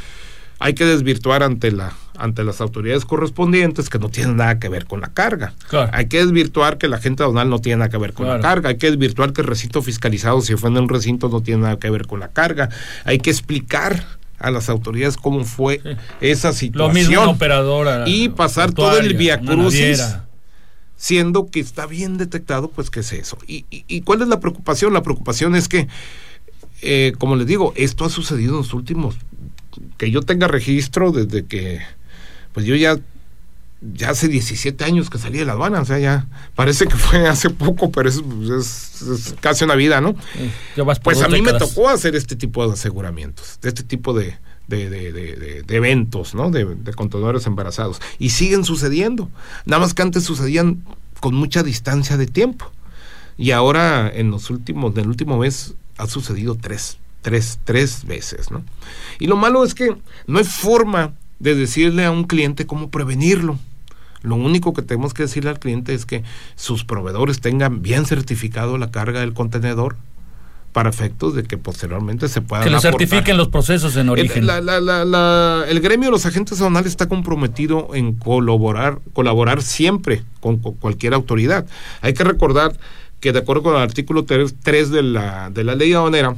hay 0.58 0.74
que 0.74 0.84
desvirtuar 0.84 1.42
ante, 1.42 1.72
la, 1.72 1.92
ante 2.16 2.44
las 2.44 2.60
autoridades 2.60 3.04
correspondientes 3.04 3.90
que 3.90 3.98
no 3.98 4.08
tienen 4.08 4.36
nada 4.36 4.58
que 4.58 4.68
ver 4.68 4.86
con 4.86 5.00
la 5.00 5.08
carga. 5.12 5.52
Claro. 5.68 5.90
Hay 5.92 6.06
que 6.06 6.18
desvirtuar 6.18 6.78
que 6.78 6.88
la 6.88 6.98
gente 6.98 7.22
aduanal 7.22 7.50
no 7.50 7.58
tiene 7.58 7.78
nada 7.78 7.90
que 7.90 7.98
ver 7.98 8.12
con 8.12 8.26
Claro. 8.26 8.38
la 8.38 8.48
carga. 8.48 8.68
Hay 8.70 8.76
que 8.78 8.90
desvirtuar 8.90 9.32
que 9.32 9.40
el 9.42 9.46
recinto 9.48 9.82
fiscalizado, 9.82 10.40
si 10.40 10.52
ofende 10.54 10.80
un 10.80 10.88
recinto, 10.88 11.28
no 11.28 11.40
tiene 11.40 11.62
nada 11.62 11.78
que 11.78 11.90
ver 11.90 12.06
con 12.06 12.20
la 12.20 12.28
carga. 12.28 12.68
Hay 13.04 13.18
que 13.18 13.30
explicar 13.30 14.04
a 14.38 14.50
las 14.50 14.68
autoridades 14.68 15.16
cómo 15.16 15.44
fue 15.44 15.80
esa 16.20 16.48
Lo 16.48 16.54
situación. 16.54 16.94
mismo 17.08 17.22
una 17.22 17.30
operadora. 17.32 18.04
y 18.06 18.28
pasar 18.28 18.72
todo 18.72 18.98
el 18.98 19.14
portuaria, 19.14 19.18
via 19.18 19.38
una 19.40 19.62
crucis 19.62 19.80
naviera. 19.98 20.24
siendo 20.96 21.46
que 21.50 21.60
está 21.60 21.86
bien 21.86 22.16
detectado, 22.18 22.68
pues 22.68 22.90
que 22.90 23.00
es 23.00 23.12
eso. 23.12 23.38
¿Y, 23.46 23.64
y, 23.70 23.84
y 23.88 24.00
cuál 24.02 24.22
es 24.22 24.28
la 24.28 24.40
preocupación? 24.40 24.92
La 24.92 25.02
preocupación 25.02 25.54
es 25.54 25.68
que, 25.68 25.88
eh, 26.82 27.12
como 27.18 27.36
les 27.36 27.46
digo, 27.46 27.72
esto 27.76 28.04
ha 28.04 28.10
sucedido 28.10 28.52
en 28.52 28.58
los 28.58 28.74
últimos, 28.74 29.16
que 29.96 30.10
yo 30.10 30.22
tenga 30.22 30.48
registro 30.48 31.12
desde 31.12 31.44
que, 31.44 31.80
pues 32.52 32.66
yo 32.66 32.74
ya, 32.76 32.98
ya 33.94 34.10
hace 34.10 34.28
17 34.28 34.82
años 34.84 35.10
que 35.10 35.18
salí 35.18 35.38
de 35.38 35.44
la 35.44 35.52
aduana, 35.52 35.80
o 35.80 35.84
sea, 35.84 35.98
ya 35.98 36.26
parece 36.54 36.86
que 36.86 36.96
fue 36.96 37.26
hace 37.28 37.50
poco, 37.50 37.90
pero 37.92 38.08
es, 38.08 38.16
es- 38.58 39.02
es 39.02 39.34
casi 39.40 39.64
una 39.64 39.74
vida, 39.74 40.00
¿no? 40.00 40.14
Pues 41.00 41.18
a 41.22 41.28
mí 41.28 41.42
me 41.42 41.52
tocó 41.74 41.88
hacer 41.88 42.16
este 42.16 42.34
tipo 42.36 42.66
de 42.66 42.72
aseguramientos, 42.72 43.58
de 43.60 43.68
este 43.68 43.82
tipo 43.82 44.14
de, 44.14 44.38
de, 44.68 44.88
de- 44.88 45.12
de- 45.12 45.36
de- 45.36 45.62
de 45.62 45.76
eventos, 45.76 46.34
¿no? 46.34 46.50
De, 46.50 46.64
de 46.64 46.94
contenedores 46.94 47.46
embarazados. 47.46 48.00
Y 48.18 48.30
siguen 48.30 48.64
sucediendo. 48.64 49.28
Nada 49.66 49.80
más 49.80 49.92
que 49.94 50.02
antes 50.02 50.24
sucedían 50.24 50.82
con 51.20 51.34
mucha 51.34 51.62
distancia 51.62 52.16
de 52.16 52.26
tiempo. 52.26 52.70
Y 53.36 53.50
ahora, 53.50 54.10
en 54.14 54.30
los 54.30 54.48
últimos, 54.48 54.94
del 54.94 55.08
último 55.08 55.36
mes, 55.38 55.74
ha 55.98 56.06
sucedido 56.06 56.54
tres, 56.54 56.98
tres, 57.24 57.58
tres 57.64 58.04
veces, 58.06 58.52
¿no? 58.52 58.62
Y 59.18 59.26
lo 59.26 59.36
malo 59.36 59.64
es 59.64 59.74
que 59.74 59.96
no 60.28 60.38
hay 60.38 60.44
forma 60.44 61.14
de 61.40 61.56
decirle 61.56 62.04
a 62.04 62.10
un 62.12 62.24
cliente 62.24 62.66
cómo 62.66 62.90
prevenirlo. 62.90 63.58
Lo 64.22 64.36
único 64.36 64.72
que 64.72 64.82
tenemos 64.82 65.12
que 65.14 65.24
decirle 65.24 65.50
al 65.50 65.58
cliente 65.58 65.92
es 65.94 66.06
que 66.06 66.22
sus 66.54 66.84
proveedores 66.84 67.40
tengan 67.40 67.82
bien 67.82 68.06
certificado 68.06 68.78
la 68.78 68.90
carga 68.90 69.20
del 69.20 69.34
contenedor 69.34 69.96
para 70.72 70.90
efectos 70.90 71.34
de 71.34 71.44
que 71.44 71.56
posteriormente 71.56 72.28
se 72.28 72.40
puedan 72.40 72.64
Que 72.64 72.70
aportar. 72.74 72.92
certifiquen 72.92 73.36
los 73.36 73.48
procesos 73.48 73.96
en 73.96 74.08
origen. 74.08 74.38
El, 74.40 74.46
la- 74.46 74.60
la- 74.60 74.80
la- 74.80 75.04
la- 75.04 75.64
el 75.68 75.80
gremio 75.80 76.08
de 76.08 76.12
los 76.12 76.26
agentes 76.26 76.58
aduanales 76.58 76.90
está 76.90 77.08
comprometido 77.08 77.90
en 77.94 78.14
colaborar, 78.14 78.98
colaborar 79.12 79.62
siempre 79.62 80.22
con, 80.40 80.56
cu- 80.58 80.76
cualquier 80.78 81.14
autoridad. 81.14 81.64
Hay 82.00 82.12
que 82.14 82.24
recordar 82.24 82.76
que 83.20 83.32
de 83.32 83.38
acuerdo 83.38 83.62
con 83.62 83.76
el 83.76 83.82
artículo 83.82 84.24
3 84.24 84.90
de 84.90 85.02
la, 85.02 85.48
de 85.50 85.64
la 85.64 85.74
ley 85.76 85.92
aduanera, 85.92 86.34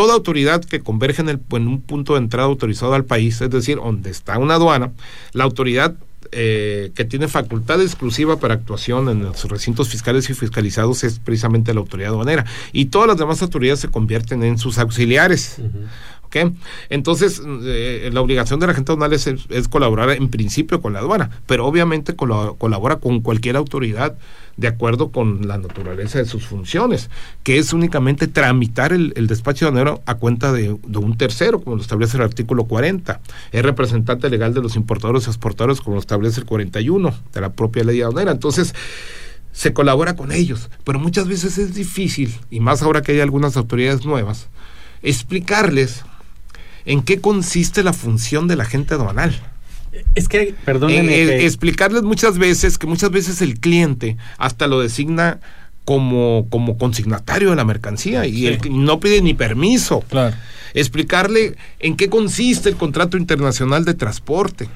toda 0.00 0.14
autoridad 0.14 0.64
que 0.64 0.80
converge 0.80 1.20
en, 1.20 1.28
el, 1.28 1.40
en 1.50 1.68
un 1.68 1.82
punto 1.82 2.14
de 2.14 2.20
entrada 2.20 2.48
autorizado 2.48 2.94
al 2.94 3.04
país, 3.04 3.38
es 3.42 3.50
decir, 3.50 3.76
donde 3.76 4.08
está 4.08 4.38
una 4.38 4.54
aduana, 4.54 4.92
la 5.34 5.44
autoridad 5.44 5.94
eh, 6.32 6.90
que 6.94 7.04
tiene 7.04 7.28
facultad 7.28 7.82
exclusiva 7.82 8.38
para 8.38 8.54
actuación 8.54 9.10
en 9.10 9.22
los 9.24 9.44
recintos 9.44 9.90
fiscales 9.90 10.30
y 10.30 10.32
fiscalizados 10.32 11.04
es 11.04 11.18
precisamente 11.18 11.74
la 11.74 11.80
autoridad 11.80 12.12
aduanera. 12.12 12.46
Y 12.72 12.86
todas 12.86 13.08
las 13.08 13.18
demás 13.18 13.42
autoridades 13.42 13.80
se 13.80 13.88
convierten 13.88 14.42
en 14.42 14.56
sus 14.56 14.78
auxiliares. 14.78 15.60
Entonces, 16.88 17.42
eh, 17.64 18.08
la 18.10 18.20
obligación 18.22 18.58
de 18.60 18.68
la 18.68 18.74
gente 18.74 18.92
aduanal 18.92 19.12
es, 19.12 19.26
es 19.26 19.68
colaborar 19.68 20.10
en 20.10 20.28
principio 20.30 20.80
con 20.80 20.92
la 20.94 21.00
aduana, 21.00 21.28
pero 21.46 21.66
obviamente 21.66 22.14
colo- 22.16 22.56
colabora 22.56 22.96
con 23.00 23.20
cualquier 23.20 23.56
autoridad 23.56 24.16
de 24.60 24.68
acuerdo 24.68 25.10
con 25.10 25.48
la 25.48 25.56
naturaleza 25.56 26.18
de 26.18 26.26
sus 26.26 26.46
funciones, 26.46 27.08
que 27.42 27.56
es 27.56 27.72
únicamente 27.72 28.28
tramitar 28.28 28.92
el, 28.92 29.14
el 29.16 29.26
despacho 29.26 29.66
aduanero 29.66 30.02
a 30.04 30.16
cuenta 30.16 30.52
de, 30.52 30.70
un 30.70 31.16
tercero, 31.16 31.60
como 31.60 31.76
lo 31.76 31.82
establece 31.82 32.18
el 32.18 32.22
artículo 32.22 32.64
40. 32.64 33.20
Es 33.52 33.62
representante 33.62 34.28
legal 34.28 34.52
de 34.52 34.60
los 34.60 34.76
importadores 34.76 35.26
y 35.26 35.30
exportadores, 35.30 35.80
como 35.80 35.94
lo 35.96 36.00
establece 36.00 36.40
el 36.40 36.46
41 36.46 37.14
de 37.32 37.40
la 37.40 37.52
propia 37.52 37.84
ley 37.84 38.02
aduanera. 38.02 38.32
Entonces, 38.32 38.74
se 39.50 39.72
colabora 39.72 40.14
con 40.14 40.30
ellos, 40.30 40.68
pero 40.84 40.98
muchas 40.98 41.26
veces 41.26 41.56
es 41.56 41.74
difícil, 41.74 42.34
y 42.50 42.60
más 42.60 42.82
ahora 42.82 43.00
que 43.00 43.12
hay 43.12 43.20
algunas 43.20 43.56
autoridades 43.56 44.04
nuevas, 44.04 44.48
explicarles 45.02 46.04
en 46.84 47.00
qué 47.00 47.22
consiste 47.22 47.82
la 47.82 47.94
función 47.94 48.46
del 48.46 48.60
agente 48.60 48.92
aduanal. 48.92 49.40
Es 50.14 50.28
que, 50.28 50.54
perdónenme. 50.64 51.12
Eh, 51.14 51.22
eh, 51.22 51.26
que- 51.40 51.46
explicarles 51.46 52.02
muchas 52.02 52.38
veces 52.38 52.78
que 52.78 52.86
muchas 52.86 53.10
veces 53.10 53.42
el 53.42 53.58
cliente 53.58 54.16
hasta 54.38 54.66
lo 54.66 54.80
designa 54.80 55.40
como, 55.84 56.46
como 56.50 56.78
consignatario 56.78 57.50
de 57.50 57.56
la 57.56 57.64
mercancía 57.64 58.26
y 58.26 58.46
Sí. 58.46 58.58
que 58.58 58.70
no 58.70 59.00
pide 59.00 59.20
ni 59.22 59.34
permiso. 59.34 60.00
Claro. 60.08 60.36
Explicarle 60.74 61.56
en 61.80 61.96
qué 61.96 62.08
consiste 62.08 62.68
el 62.68 62.76
contrato 62.76 63.16
internacional 63.16 63.84
de 63.84 63.94
transporte. 63.94 64.68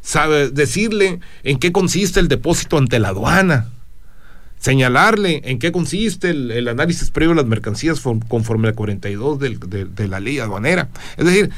Sabe, 0.00 0.50
decirle 0.50 1.18
en 1.42 1.58
qué 1.58 1.72
consiste 1.72 2.20
el 2.20 2.28
depósito 2.28 2.78
ante 2.78 2.98
la 3.00 3.08
aduana. 3.08 3.68
señalarle 4.60 5.40
en 5.44 5.60
qué 5.60 5.70
consiste 5.70 6.30
el, 6.30 6.50
el 6.50 6.66
análisis 6.66 7.10
previo 7.10 7.30
de 7.30 7.42
las 7.42 7.46
mercancías 7.46 8.00
for- 8.00 8.18
conforme 8.26 8.66
al 8.66 8.74
42 8.74 9.38
del- 9.38 9.60
de, 9.60 9.84
de 9.84 10.08
la 10.08 10.18
ley 10.18 10.40
aduanera. 10.40 10.88
Es 11.16 11.24
decir, 11.26 11.50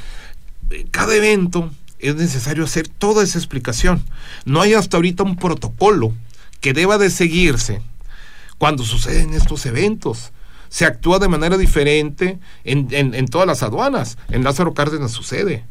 eh, 0.70 0.84
cada 0.90 1.14
evento 1.16 1.70
es 2.00 2.16
necesario 2.16 2.64
hacer 2.64 2.88
toda 2.88 3.22
esa 3.22 3.38
explicación. 3.38 4.02
No 4.44 4.60
hay 4.60 4.74
hasta 4.74 4.96
ahorita 4.96 5.22
un 5.22 5.36
protocolo 5.36 6.12
que 6.60 6.72
deba 6.72 6.98
de 6.98 7.10
seguirse 7.10 7.80
cuando 8.58 8.84
suceden 8.84 9.34
estos 9.34 9.64
eventos. 9.66 10.32
Se 10.68 10.84
actúa 10.84 11.18
de 11.18 11.28
manera 11.28 11.56
diferente 11.58 12.38
en, 12.64 13.26
todas 13.28 13.46
las 13.46 13.62
aduanas. 13.62 14.18
En 14.28 14.44
Lázaro 14.44 14.74
Cárdenas 14.74 15.10
sucede. 15.10 15.64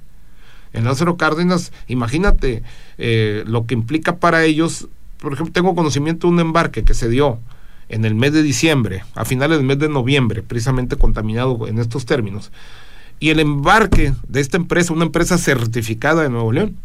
En 0.74 0.84
Lázaro 0.84 1.18
Cárdenas, 1.18 1.72
imagínate 1.88 2.64
eh, 2.98 3.44
lo 3.46 3.66
que 3.66 3.74
implica 3.74 4.18
para 4.18 4.44
ellos. 4.44 4.88
Por 5.20 5.34
ejemplo, 5.34 5.54
tengo 5.54 5.76
conocimiento 5.76 6.28
de 6.28 6.34
un 6.34 6.40
embarque 6.40 6.84
que 6.84 6.94
se 6.94 7.10
dio 7.10 7.40
en 7.90 8.06
el 8.06 8.14
mes 8.14 8.34
de 8.34 8.44
diciembre, 8.44 9.04
a 9.16 9.26
finales 9.26 9.58
del 9.58 9.66
mes 9.66 9.80
de 9.80 9.90
noviembre, 9.90 10.44
precisamente 10.44 10.96
contaminado 10.96 11.68
en 11.68 11.80
estos 11.80 12.06
términos. 12.06 12.52
Y 13.20 13.30
el 13.30 13.40
embarque 13.40 14.14
de 14.28 14.40
esta 14.40 14.58
empresa, 14.58 14.94
una 14.94 15.06
empresa 15.06 15.38
certificada 15.38 16.24
de 16.24 16.30
Nuevo 16.30 16.52
León, 16.52 16.78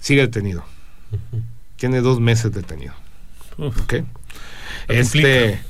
sigue 0.00 0.22
detenido. 0.22 0.64
Tiene 1.76 2.00
dos 2.00 2.20
meses 2.20 2.52
detenido. 2.52 2.94
¿Ok? 3.58 3.94
Este, 4.88 5.60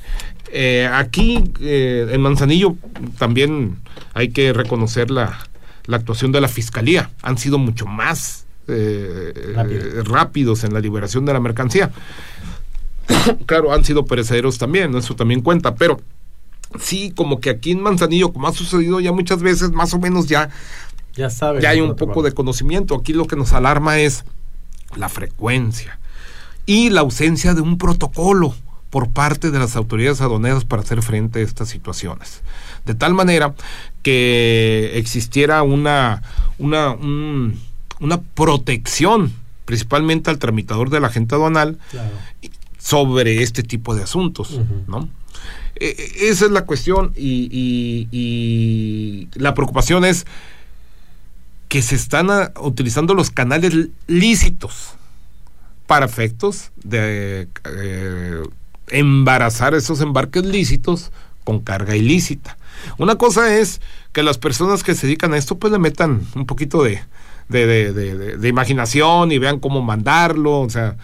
eh, 0.51 0.89
aquí 0.91 1.43
eh, 1.59 2.07
en 2.11 2.21
Manzanillo 2.21 2.75
también 3.17 3.77
hay 4.13 4.29
que 4.29 4.53
reconocer 4.53 5.11
la, 5.11 5.37
la 5.85 5.97
actuación 5.97 6.31
de 6.31 6.39
la 6.39 6.47
fiscalía. 6.47 7.09
Han 7.21 7.37
sido 7.37 7.57
mucho 7.57 7.85
más 7.85 8.45
eh, 8.67 9.33
eh, 9.35 10.03
rápidos 10.05 10.63
en 10.63 10.73
la 10.73 10.79
liberación 10.79 11.25
de 11.25 11.33
la 11.33 11.39
mercancía. 11.39 11.91
claro, 13.47 13.73
han 13.73 13.83
sido 13.83 14.05
perecederos 14.05 14.59
también, 14.59 14.95
eso 14.95 15.15
también 15.15 15.41
cuenta, 15.41 15.73
pero 15.73 15.99
sí, 16.79 17.11
como 17.15 17.39
que 17.39 17.49
aquí 17.49 17.71
en 17.71 17.81
Manzanillo, 17.81 18.31
como 18.33 18.47
ha 18.47 18.53
sucedido 18.53 18.99
ya 18.99 19.11
muchas 19.11 19.41
veces, 19.41 19.71
más 19.71 19.93
o 19.93 19.99
menos 19.99 20.27
ya, 20.27 20.49
Ya 21.15 21.29
sabes. 21.29 21.63
ya 21.63 21.69
hay 21.69 21.81
un 21.81 21.95
poco 21.95 22.21
de 22.23 22.31
conocimiento. 22.33 22.95
Aquí 22.95 23.13
lo 23.13 23.25
que 23.25 23.35
nos 23.35 23.53
alarma 23.53 23.97
es 23.99 24.25
la 24.95 25.09
frecuencia 25.09 25.99
y 26.65 26.89
la 26.89 27.01
ausencia 27.01 27.53
de 27.53 27.61
un 27.61 27.77
protocolo 27.77 28.53
por 28.89 29.09
parte 29.09 29.51
de 29.51 29.59
las 29.59 29.75
autoridades 29.75 30.19
aduaneras 30.21 30.65
para 30.65 30.81
hacer 30.81 31.01
frente 31.01 31.39
a 31.39 31.43
estas 31.43 31.69
situaciones. 31.69 32.41
De 32.85 32.95
tal 32.95 33.13
manera 33.13 33.53
que 34.01 34.91
existiera 34.95 35.61
una, 35.63 36.21
una, 36.57 36.91
un- 36.91 37.59
una 37.99 38.19
protección, 38.21 39.33
principalmente 39.65 40.29
al 40.31 40.39
tramitador 40.39 40.89
de 40.89 40.99
la 40.99 41.07
agente 41.07 41.35
aduanal, 41.35 41.77
Claro. 41.91 42.09
sobre 42.79 43.43
este 43.43 43.61
tipo 43.61 43.93
de 43.93 44.03
asuntos, 44.03 44.59
¿no? 44.87 45.09
Esa 45.75 46.45
es 46.45 46.51
la 46.51 46.65
cuestión 46.65 47.13
y, 47.15 48.07
la 49.35 49.53
preocupación 49.53 50.05
es 50.05 50.25
que 51.67 51.81
se 51.81 51.95
están 51.95 52.29
ah, 52.31 52.51
utilizando 52.61 53.13
los 53.13 53.29
canales 53.29 53.89
lícitos 54.07 54.93
para 55.87 56.05
efectos 56.05 56.71
de 56.83 57.47
eh, 57.65 58.43
embarazar 58.89 59.73
esos 59.75 60.01
embarques 60.01 60.43
lícitos 60.45 61.11
con 61.43 61.59
carga 61.59 61.95
ilícita. 61.95 62.57
Una 62.97 63.15
cosa 63.15 63.55
es 63.57 63.81
que 64.13 64.23
las 64.23 64.37
personas 64.37 64.83
que 64.83 64.95
se 64.95 65.07
dedican 65.07 65.33
a 65.33 65.37
esto 65.37 65.57
pues 65.59 65.71
le 65.71 65.79
metan 65.79 66.21
un 66.35 66.45
poquito 66.45 66.83
de- 66.83 67.03
de 67.49 68.47
imaginación 68.47 69.31
y 69.31 69.37
vean 69.39 69.59
cómo 69.59 69.81
mandarlo, 69.81 70.61
o 70.61 70.69
sea, 70.69 70.95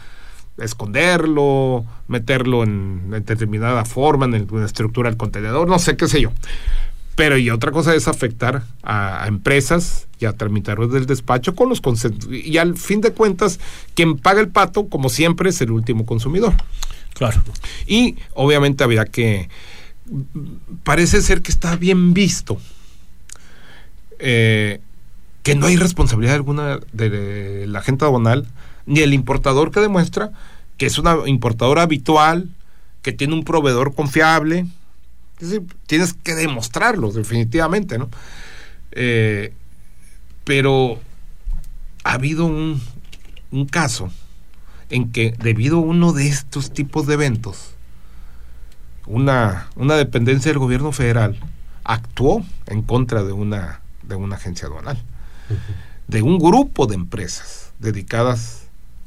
esconderlo, 0.57 1.85
meterlo 2.07 2.63
en, 2.63 3.01
en 3.13 3.25
determinada 3.25 3.83
forma, 3.85 4.25
en, 4.25 4.33
el- 4.35 4.47
en 4.51 4.59
la 4.59 4.65
estructura 4.65 5.09
del 5.09 5.17
contenedor, 5.17 5.67
no 5.67 5.79
sé 5.79 5.97
qué 5.97 6.07
sé 6.07 6.21
yo. 6.21 6.31
Pero 7.15 7.37
y 7.37 7.49
otra 7.49 7.71
cosa 7.71 7.95
es 7.95 8.07
afectar 8.09 8.63
a, 8.83 9.23
a 9.23 9.27
empresas 9.27 10.07
y 10.19 10.25
a 10.25 10.33
tramitadores 10.33 10.91
del 10.91 11.05
despacho 11.05 11.55
con 11.55 11.69
los 11.69 11.81
y 12.29 12.57
al 12.57 12.77
fin 12.77 12.99
de 13.01 13.11
cuentas 13.11 13.59
quien 13.93 14.17
paga 14.17 14.41
el 14.41 14.49
pato 14.49 14.87
como 14.89 15.09
siempre 15.09 15.49
es 15.49 15.61
el 15.61 15.71
último 15.71 16.05
consumidor. 16.05 16.53
Claro. 17.13 17.41
Y 17.87 18.17
obviamente 18.33 18.83
habría 18.83 19.05
que 19.05 19.49
parece 20.83 21.21
ser 21.21 21.41
que 21.41 21.51
está 21.51 21.77
bien 21.77 22.13
visto 22.13 22.57
eh, 24.19 24.79
que 25.43 25.55
no 25.55 25.67
hay 25.67 25.77
responsabilidad 25.77 26.35
alguna 26.35 26.79
de, 26.91 27.09
de 27.09 27.67
la 27.67 27.79
agente 27.79 28.03
aduanal 28.05 28.45
ni 28.85 29.01
el 29.01 29.13
importador 29.13 29.71
que 29.71 29.79
demuestra 29.79 30.31
que 30.77 30.85
es 30.85 30.97
una 30.97 31.17
importadora 31.27 31.83
habitual, 31.83 32.49
que 33.01 33.11
tiene 33.11 33.33
un 33.33 33.43
proveedor 33.43 33.95
confiable. 33.95 34.65
Es 35.39 35.49
decir, 35.49 35.67
tienes 35.87 36.13
que 36.13 36.35
demostrarlo, 36.35 37.11
definitivamente, 37.11 37.97
¿no? 37.97 38.09
Eh, 38.91 39.53
pero 40.43 40.99
ha 42.03 42.13
habido 42.13 42.45
un, 42.45 42.81
un 43.51 43.65
caso 43.65 44.11
en 44.89 45.11
que 45.11 45.33
debido 45.39 45.77
a 45.77 45.81
uno 45.81 46.13
de 46.13 46.27
estos 46.27 46.71
tipos 46.71 47.07
de 47.07 47.15
eventos, 47.15 47.71
una, 49.07 49.67
una 49.75 49.95
dependencia 49.95 50.51
del 50.51 50.59
gobierno 50.59 50.91
federal 50.91 51.39
actuó 51.83 52.43
en 52.67 52.81
contra 52.81 53.23
de 53.23 53.33
una, 53.33 53.81
de 54.03 54.15
una 54.15 54.35
agencia 54.35 54.67
aduanal, 54.67 55.01
de 56.07 56.21
un 56.21 56.39
grupo 56.39 56.87
de 56.87 56.95
empresas 56.95 57.71
dedicadas 57.79 58.64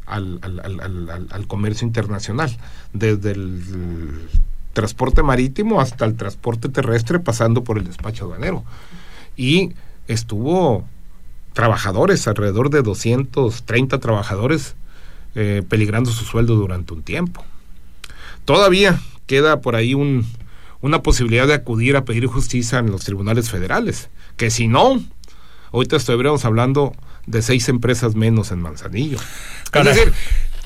al, 0.09 0.41
al- 0.43 1.27
al- 1.31 1.47
comercio 1.47 1.87
internacional, 1.87 2.57
desde 2.93 3.33
el 3.33 4.29
transporte 4.73 5.23
marítimo 5.23 5.81
hasta 5.81 6.05
el 6.05 6.17
transporte 6.17 6.69
terrestre, 6.69 7.19
pasando 7.21 7.65
por 7.65 7.79
el 7.79 7.85
despacho 7.85 8.25
aduanero. 8.25 8.65
Y 9.37 9.73
estuvo 10.07 10.85
trabajadores, 11.53 12.27
alrededor 12.29 12.71
de 12.71 12.83
230 12.83 13.99
trabajadores, 13.99 14.77
eh, 15.35 15.63
peligrando 15.69 16.11
su 16.11 16.25
sueldo 16.25 16.55
durante 16.55 16.95
un 16.95 17.03
tiempo. 17.03 17.45
Todavía 18.45 19.01
queda 19.27 19.61
por 19.61 19.77
ahí 19.77 19.95
un, 19.95 20.27
una 20.81 21.03
posibilidad 21.03 21.47
de 21.47 21.55
acudir 21.55 21.97
a 21.97 22.05
pedir 22.05 22.27
justicia 22.27 22.79
en 22.79 22.91
los 22.91 23.05
tribunales 23.05 23.51
federales, 23.51 24.09
que 24.37 24.51
si 24.51 24.69
no, 24.69 25.03
ahorita 25.73 25.97
estaríamos 25.97 26.45
hablando 26.45 26.95
de 27.29 27.43
seis 27.43 27.68
empresas 27.68 28.14
menos 28.14 28.51
en 28.51 28.61
Manzanillo. 28.61 29.18
Caray. 29.70 29.93
Es 29.93 29.97
decir, 29.97 30.12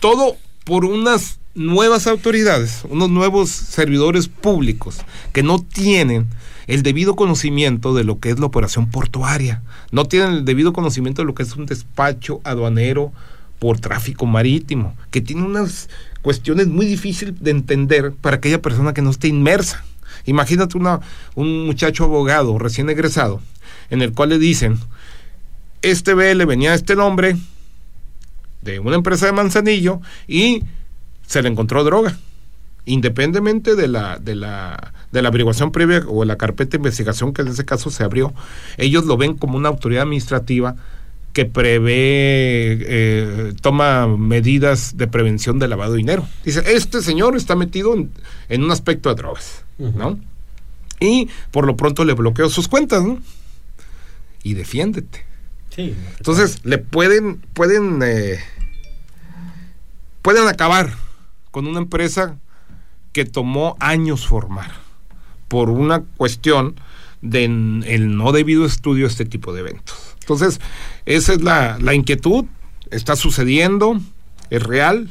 todo 0.01 0.37
por 0.65 0.85
unas 0.85 1.39
nuevas 1.55 2.07
autoridades, 2.07 2.83
unos 2.89 3.11
nuevos 3.11 3.51
servidores 3.51 4.29
públicos 4.29 4.99
que 5.33 5.43
no 5.43 5.59
tienen 5.61 6.29
el 6.67 6.83
debido 6.83 7.17
conocimiento 7.17 7.95
de 7.95 8.05
lo 8.05 8.21
que 8.21 8.31
es 8.31 8.39
la 8.39 8.47
operación 8.47 8.91
portuaria, 8.91 9.63
no 9.91 10.05
tienen 10.05 10.33
el 10.33 10.45
debido 10.45 10.73
conocimiento 10.73 11.23
de 11.23 11.27
lo 11.27 11.35
que 11.35 11.43
es 11.43 11.57
un 11.57 11.67
despacho 11.67 12.41
aduanero 12.45 13.13
por 13.59 13.79
tráfico 13.79 14.27
marítimo, 14.27 14.97
que 15.11 15.21
tiene 15.21 15.43
unas 15.43 15.89
cuestiones 16.23 16.69
muy 16.69 16.87
difíciles 16.87 17.35
de 17.41 17.51
entender 17.51 18.13
para 18.13 18.37
aquella 18.37 18.63
persona 18.63 18.95
que 18.95 19.03
no 19.03 19.11
esté 19.11 19.29
inmersa. 19.29 19.85
Imagínate 20.25 20.79
una, 20.79 21.01
un 21.35 21.67
muchacho 21.67 22.05
abogado 22.05 22.59
recién 22.59 22.89
egresado, 22.91 23.41
en 23.91 24.03
el 24.03 24.13
cual 24.13 24.31
le 24.31 24.39
dicen, 24.39 24.79
este 25.83 26.15
BL 26.15 26.45
venía 26.47 26.73
a 26.73 26.75
este 26.75 26.97
nombre 26.97 27.37
de 28.63 28.79
una 28.79 28.97
empresa 28.97 29.27
de 29.27 29.33
Manzanillo 29.33 30.01
y 30.27 30.63
se 31.27 31.43
le 31.43 31.49
encontró 31.49 31.85
droga. 31.85 32.17
Independientemente 32.85 33.77
de 33.77 33.87
la, 33.87 34.19
de 34.19 34.35
la, 34.35 34.93
de 35.13 35.23
la 35.23 35.29
averiguación 35.29 35.71
previa 35.71 36.03
o 36.09 36.25
la 36.25 36.37
carpeta 36.37 36.73
de 36.73 36.77
investigación 36.79 37.33
que 37.33 37.43
en 37.43 37.49
ese 37.49 37.65
caso 37.65 37.91
se 37.91 38.03
abrió, 38.03 38.33
ellos 38.77 39.05
lo 39.05 39.17
ven 39.17 39.37
como 39.37 39.57
una 39.57 39.69
autoridad 39.69 40.03
administrativa 40.03 40.75
que 41.33 41.47
prevé, 41.47 42.79
eh, 42.81 43.55
toma 43.61 44.07
medidas 44.07 44.97
de 44.97 45.07
prevención 45.07 45.59
de 45.59 45.69
lavado 45.69 45.93
de 45.93 45.99
dinero. 45.99 46.29
Dice, 46.45 46.63
este 46.75 47.03
señor 47.03 47.37
está 47.37 47.57
metido 47.57 47.95
en, 47.95 48.11
en 48.49 48.65
un 48.65 48.71
aspecto 48.71 49.09
de 49.09 49.15
drogas, 49.15 49.65
¿no? 49.79 50.19
Y 51.01 51.29
por 51.51 51.67
lo 51.67 51.77
pronto 51.77 52.05
le 52.05 52.13
bloqueó 52.13 52.51
sus 52.51 52.69
cuentas, 52.69 53.03
¿no? 53.03 53.19
Y 54.43 54.55
defiéndete. 54.55 55.25
Entonces, 55.77 56.65
le 56.65 56.79
pueden, 56.79 57.41
pueden, 57.55 58.01
eh, 58.03 58.39
pueden 60.21 60.47
acabar 60.49 60.93
con 61.51 61.67
una 61.67 61.79
empresa 61.79 62.39
que 63.13 63.25
tomó 63.25 63.77
años 63.81 64.27
formar 64.27 64.71
por 65.49 65.71
una 65.71 66.03
cuestión 66.17 66.77
de 67.21 67.49
no 67.49 68.33
debido 68.33 68.65
estudio 68.65 69.05
de 69.05 69.11
este 69.11 69.25
tipo 69.25 69.53
de 69.53 69.61
eventos. 69.61 70.17
Entonces, 70.21 70.61
esa 71.07 71.33
es 71.33 71.43
la, 71.43 71.79
la 71.81 71.95
inquietud, 71.95 72.47
está 72.91 73.17
sucediendo, 73.17 74.01
es 74.51 74.63
real 74.63 75.09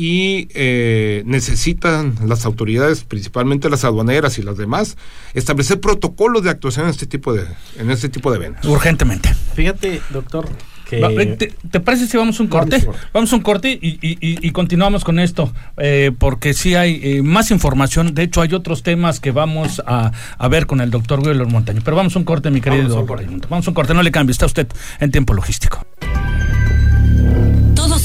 y 0.00 0.46
eh, 0.54 1.24
necesitan 1.26 2.14
las 2.24 2.46
autoridades, 2.46 3.02
principalmente 3.02 3.68
las 3.68 3.82
aduaneras 3.84 4.38
y 4.38 4.42
las 4.44 4.56
demás, 4.56 4.96
establecer 5.34 5.80
protocolos 5.80 6.44
de 6.44 6.50
actuación 6.50 6.84
en 6.84 6.90
este 6.90 7.06
tipo 7.06 7.32
de, 7.34 7.44
en 7.78 7.90
este 7.90 8.08
tipo 8.08 8.30
de 8.30 8.36
eventos. 8.36 8.64
Urgentemente. 8.70 9.34
Fíjate, 9.54 10.00
doctor, 10.10 10.48
que... 10.88 11.00
Eh, 11.00 11.36
¿Te, 11.36 11.52
te 11.68 11.80
parece 11.80 12.06
si 12.06 12.16
vamos 12.16 12.38
a 12.38 12.44
un 12.44 12.48
corte? 12.48 12.76
Vamos 12.76 12.86
un 12.86 12.92
corte. 12.92 13.08
Vamos 13.12 13.32
a 13.32 13.36
un 13.36 13.42
corte 13.42 13.70
y, 13.82 13.88
y- 14.00 14.12
y- 14.20 14.46
y 14.46 14.50
continuamos 14.52 15.02
con 15.02 15.18
esto, 15.18 15.52
eh, 15.78 16.12
porque 16.16 16.54
sí 16.54 16.76
hay 16.76 17.00
eh, 17.02 17.22
más 17.22 17.50
información. 17.50 18.14
De 18.14 18.22
hecho, 18.22 18.40
hay 18.40 18.54
otros 18.54 18.84
temas 18.84 19.18
que 19.18 19.32
vamos 19.32 19.82
a, 19.84 20.12
a 20.38 20.48
ver 20.48 20.66
con 20.66 20.80
el 20.80 20.90
doctor 20.92 21.18
Wheeler 21.18 21.48
Montaño. 21.48 21.80
Pero 21.84 21.96
vamos 21.96 22.14
a 22.14 22.20
un 22.20 22.24
corte, 22.24 22.52
mi 22.52 22.60
querido. 22.60 22.82
Vamos 22.84 22.96
a 22.96 23.00
un 23.00 23.06
corte. 23.08 23.26
Vamos 23.50 23.66
a 23.66 23.70
un 23.70 23.74
corte, 23.74 23.94
no 23.94 24.02
le 24.04 24.12
cambie, 24.12 24.30
está 24.30 24.46
usted 24.46 24.68
en 25.00 25.10
tiempo 25.10 25.34
logístico. 25.34 25.84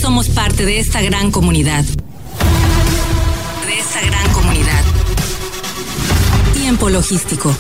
Somos 0.04 0.28
parte 0.28 0.66
de 0.66 0.80
esta 0.80 1.02
gran 1.02 1.32
comunidad. 1.32 1.86
De 1.86 3.80
esta 3.80 4.02
gran 4.06 4.34
comunidad. 4.34 4.84
Tiempo 6.54 6.90
logístico. 6.90 7.56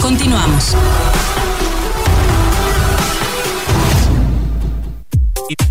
Continuamos. 0.00 0.74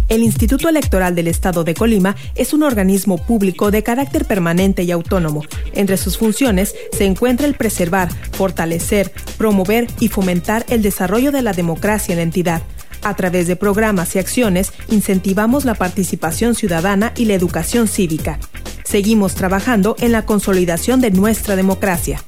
El 0.09 0.21
Instituto 0.21 0.69
Electoral 0.69 1.15
del 1.15 1.27
Estado 1.27 1.63
de 1.63 1.73
Colima 1.73 2.15
es 2.35 2.53
un 2.53 2.61
organismo 2.61 3.17
público 3.17 3.71
de 3.71 3.81
carácter 3.81 4.25
permanente 4.25 4.83
y 4.83 4.91
autónomo. 4.91 5.41
Entre 5.73 5.97
sus 5.97 6.19
funciones 6.19 6.75
se 6.95 7.05
encuentra 7.05 7.47
el 7.47 7.55
preservar, 7.55 8.09
fortalecer, 8.33 9.11
promover 9.39 9.87
y 9.99 10.09
fomentar 10.09 10.67
el 10.69 10.83
desarrollo 10.83 11.31
de 11.31 11.41
la 11.41 11.53
democracia 11.53 12.13
en 12.13 12.17
la 12.17 12.23
entidad. 12.23 12.61
A 13.03 13.15
través 13.15 13.47
de 13.47 13.55
programas 13.55 14.15
y 14.15 14.19
acciones 14.19 14.71
incentivamos 14.89 15.65
la 15.65 15.75
participación 15.75 16.55
ciudadana 16.55 17.13
y 17.15 17.25
la 17.25 17.33
educación 17.33 17.87
cívica. 17.87 18.39
Seguimos 18.83 19.35
trabajando 19.35 19.95
en 19.99 20.11
la 20.11 20.25
consolidación 20.25 21.01
de 21.01 21.11
nuestra 21.11 21.55
democracia. 21.55 22.23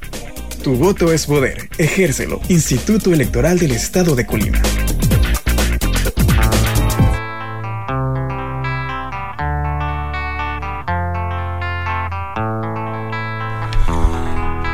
Tu 0.64 0.76
voto 0.76 1.14
es 1.14 1.26
poder. 1.26 1.70
Ejércelo. 1.78 2.42
Instituto 2.50 3.14
Electoral 3.14 3.60
del 3.60 3.72
Estado 3.72 4.16
de 4.16 4.26
Colima. 4.26 4.62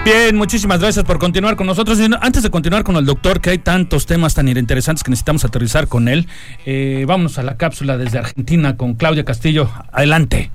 Bien, 0.05 0.35
muchísimas 0.35 0.79
gracias 0.79 1.03
por 1.03 1.17
continuar 1.17 1.55
con 1.55 1.65
nosotros. 1.65 1.97
Antes 2.21 2.43
de 2.43 2.51
continuar 2.51 2.83
con 2.83 2.95
el 2.95 3.07
doctor, 3.07 3.41
que 3.41 3.49
hay 3.49 3.57
tantos 3.57 4.05
temas 4.05 4.35
tan 4.35 4.47
interesantes 4.47 5.03
que 5.03 5.09
necesitamos 5.09 5.43
aterrizar 5.45 5.87
con 5.87 6.07
él, 6.07 6.27
eh, 6.67 7.05
vámonos 7.07 7.39
a 7.39 7.43
la 7.43 7.57
cápsula 7.57 7.97
desde 7.97 8.19
Argentina 8.19 8.77
con 8.77 8.93
Claudia 8.93 9.25
Castillo. 9.25 9.67
Adelante. 9.91 10.51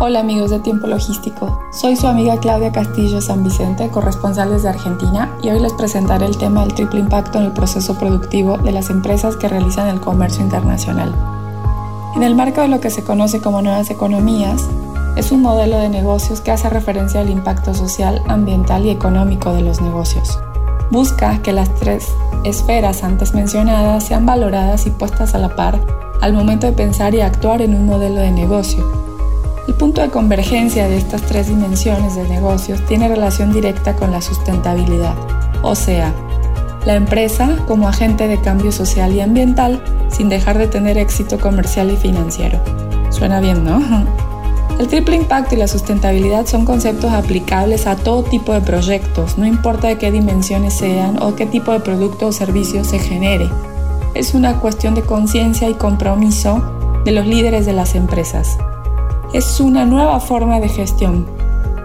Hola 0.00 0.20
amigos 0.20 0.50
de 0.50 0.60
Tiempo 0.60 0.86
Logístico, 0.86 1.60
soy 1.78 1.94
su 1.94 2.06
amiga 2.06 2.40
Claudia 2.40 2.72
Castillo 2.72 3.20
San 3.20 3.44
Vicente, 3.44 3.90
corresponsal 3.90 4.48
desde 4.48 4.70
Argentina, 4.70 5.30
y 5.42 5.50
hoy 5.50 5.60
les 5.60 5.74
presentaré 5.74 6.24
el 6.24 6.38
tema 6.38 6.62
del 6.62 6.72
triple 6.72 7.00
impacto 7.00 7.36
en 7.36 7.44
el 7.44 7.52
proceso 7.52 7.98
productivo 7.98 8.56
de 8.56 8.72
las 8.72 8.88
empresas 8.88 9.36
que 9.36 9.48
realizan 9.48 9.88
el 9.88 10.00
comercio 10.00 10.42
internacional. 10.42 11.14
En 12.16 12.22
el 12.22 12.34
marco 12.34 12.62
de 12.62 12.68
lo 12.68 12.80
que 12.80 12.88
se 12.88 13.04
conoce 13.04 13.42
como 13.42 13.60
nuevas 13.60 13.90
economías, 13.90 14.66
es 15.16 15.30
un 15.30 15.42
modelo 15.42 15.78
de 15.78 15.88
negocios 15.88 16.40
que 16.40 16.50
hace 16.50 16.68
referencia 16.68 17.20
al 17.20 17.30
impacto 17.30 17.74
social, 17.74 18.22
ambiental 18.26 18.84
y 18.84 18.90
económico 18.90 19.52
de 19.52 19.62
los 19.62 19.80
negocios. 19.80 20.38
Busca 20.90 21.40
que 21.42 21.52
las 21.52 21.72
tres 21.76 22.08
esferas 22.44 23.04
antes 23.04 23.32
mencionadas 23.34 24.04
sean 24.04 24.26
valoradas 24.26 24.86
y 24.86 24.90
puestas 24.90 25.34
a 25.34 25.38
la 25.38 25.54
par 25.54 25.78
al 26.20 26.32
momento 26.32 26.66
de 26.66 26.72
pensar 26.72 27.14
y 27.14 27.20
actuar 27.20 27.62
en 27.62 27.74
un 27.74 27.86
modelo 27.86 28.20
de 28.20 28.30
negocio. 28.30 28.84
El 29.68 29.74
punto 29.74 30.00
de 30.00 30.10
convergencia 30.10 30.88
de 30.88 30.96
estas 30.96 31.22
tres 31.22 31.48
dimensiones 31.48 32.16
de 32.16 32.28
negocios 32.28 32.84
tiene 32.86 33.08
relación 33.08 33.52
directa 33.52 33.94
con 33.96 34.10
la 34.10 34.20
sustentabilidad, 34.20 35.14
o 35.62 35.74
sea, 35.74 36.12
la 36.84 36.96
empresa 36.96 37.56
como 37.66 37.88
agente 37.88 38.28
de 38.28 38.40
cambio 38.40 38.72
social 38.72 39.12
y 39.12 39.20
ambiental 39.20 39.82
sin 40.10 40.28
dejar 40.28 40.58
de 40.58 40.66
tener 40.66 40.98
éxito 40.98 41.38
comercial 41.38 41.90
y 41.90 41.96
financiero. 41.96 42.60
Suena 43.10 43.40
bien, 43.40 43.64
¿no? 43.64 43.80
El 44.78 44.88
triple 44.88 45.16
impacto 45.16 45.54
y 45.54 45.58
la 45.58 45.68
sustentabilidad 45.68 46.46
son 46.46 46.64
conceptos 46.64 47.12
aplicables 47.12 47.86
a 47.86 47.96
todo 47.96 48.24
tipo 48.24 48.52
de 48.52 48.60
proyectos, 48.60 49.38
no 49.38 49.46
importa 49.46 49.88
de 49.88 49.98
qué 49.98 50.10
dimensiones 50.10 50.74
sean 50.74 51.22
o 51.22 51.36
qué 51.36 51.46
tipo 51.46 51.72
de 51.72 51.80
producto 51.80 52.26
o 52.26 52.32
servicio 52.32 52.84
se 52.84 52.98
genere. 52.98 53.48
Es 54.14 54.34
una 54.34 54.60
cuestión 54.60 54.94
de 54.94 55.02
conciencia 55.02 55.68
y 55.68 55.74
compromiso 55.74 56.62
de 57.04 57.12
los 57.12 57.26
líderes 57.26 57.66
de 57.66 57.72
las 57.72 57.94
empresas 57.94 58.58
es 59.34 59.58
una 59.58 59.84
nueva 59.84 60.20
forma 60.20 60.60
de 60.60 60.68
gestión. 60.68 61.26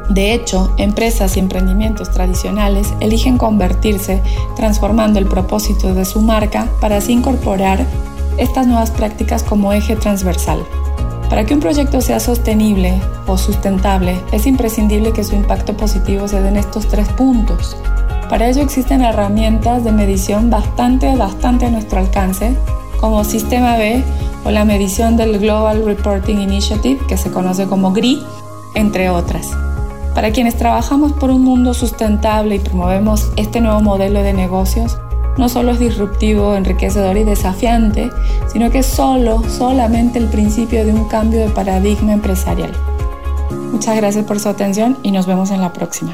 De 0.09 0.33
hecho, 0.33 0.71
empresas 0.77 1.35
y 1.35 1.39
emprendimientos 1.39 2.11
tradicionales 2.11 2.93
eligen 2.99 3.39
convertirse 3.39 4.21
transformando 4.55 5.17
el 5.17 5.25
propósito 5.25 5.95
de 5.95 6.05
su 6.05 6.21
marca 6.21 6.67
para 6.79 6.97
así 6.97 7.11
incorporar 7.11 7.85
estas 8.37 8.67
nuevas 8.67 8.91
prácticas 8.91 9.41
como 9.41 9.73
eje 9.73 9.95
transversal. 9.95 10.59
Para 11.29 11.45
que 11.45 11.53
un 11.53 11.59
proyecto 11.59 12.01
sea 12.01 12.19
sostenible 12.19 12.99
o 13.27 13.37
sustentable, 13.37 14.19
es 14.31 14.47
imprescindible 14.47 15.13
que 15.13 15.23
su 15.23 15.35
impacto 15.35 15.77
positivo 15.77 16.27
se 16.27 16.41
dé 16.41 16.49
en 16.49 16.57
estos 16.57 16.87
tres 16.87 17.07
puntos. 17.09 17.77
Para 18.29 18.47
ello 18.47 18.63
existen 18.63 19.01
herramientas 19.01 19.83
de 19.83 19.91
medición 19.91 20.49
bastante, 20.49 21.15
bastante 21.15 21.67
a 21.67 21.69
nuestro 21.69 21.99
alcance, 21.99 22.55
como 22.99 23.23
Sistema 23.23 23.77
B 23.77 24.03
o 24.43 24.51
la 24.51 24.65
medición 24.65 25.17
del 25.17 25.37
Global 25.39 25.85
Reporting 25.85 26.37
Initiative, 26.37 26.99
que 27.07 27.17
se 27.17 27.31
conoce 27.31 27.67
como 27.67 27.91
GRI, 27.91 28.21
entre 28.73 29.09
otras. 29.09 29.51
Para 30.15 30.31
quienes 30.31 30.55
trabajamos 30.55 31.13
por 31.13 31.29
un 31.29 31.43
mundo 31.43 31.73
sustentable 31.73 32.55
y 32.55 32.59
promovemos 32.59 33.31
este 33.35 33.61
nuevo 33.61 33.81
modelo 33.81 34.21
de 34.23 34.33
negocios, 34.33 34.97
no 35.37 35.49
solo 35.49 35.71
es 35.71 35.79
disruptivo, 35.79 36.55
enriquecedor 36.55 37.17
y 37.17 37.23
desafiante, 37.23 38.09
sino 38.51 38.69
que 38.71 38.79
es 38.79 38.85
solo, 38.85 39.43
solamente 39.49 40.19
el 40.19 40.27
principio 40.27 40.85
de 40.85 40.93
un 40.93 41.05
cambio 41.05 41.39
de 41.39 41.49
paradigma 41.49 42.13
empresarial. 42.13 42.71
Muchas 43.71 43.95
gracias 43.95 44.25
por 44.25 44.39
su 44.39 44.49
atención 44.49 44.97
y 45.03 45.11
nos 45.11 45.27
vemos 45.27 45.51
en 45.51 45.61
la 45.61 45.71
próxima. 45.73 46.13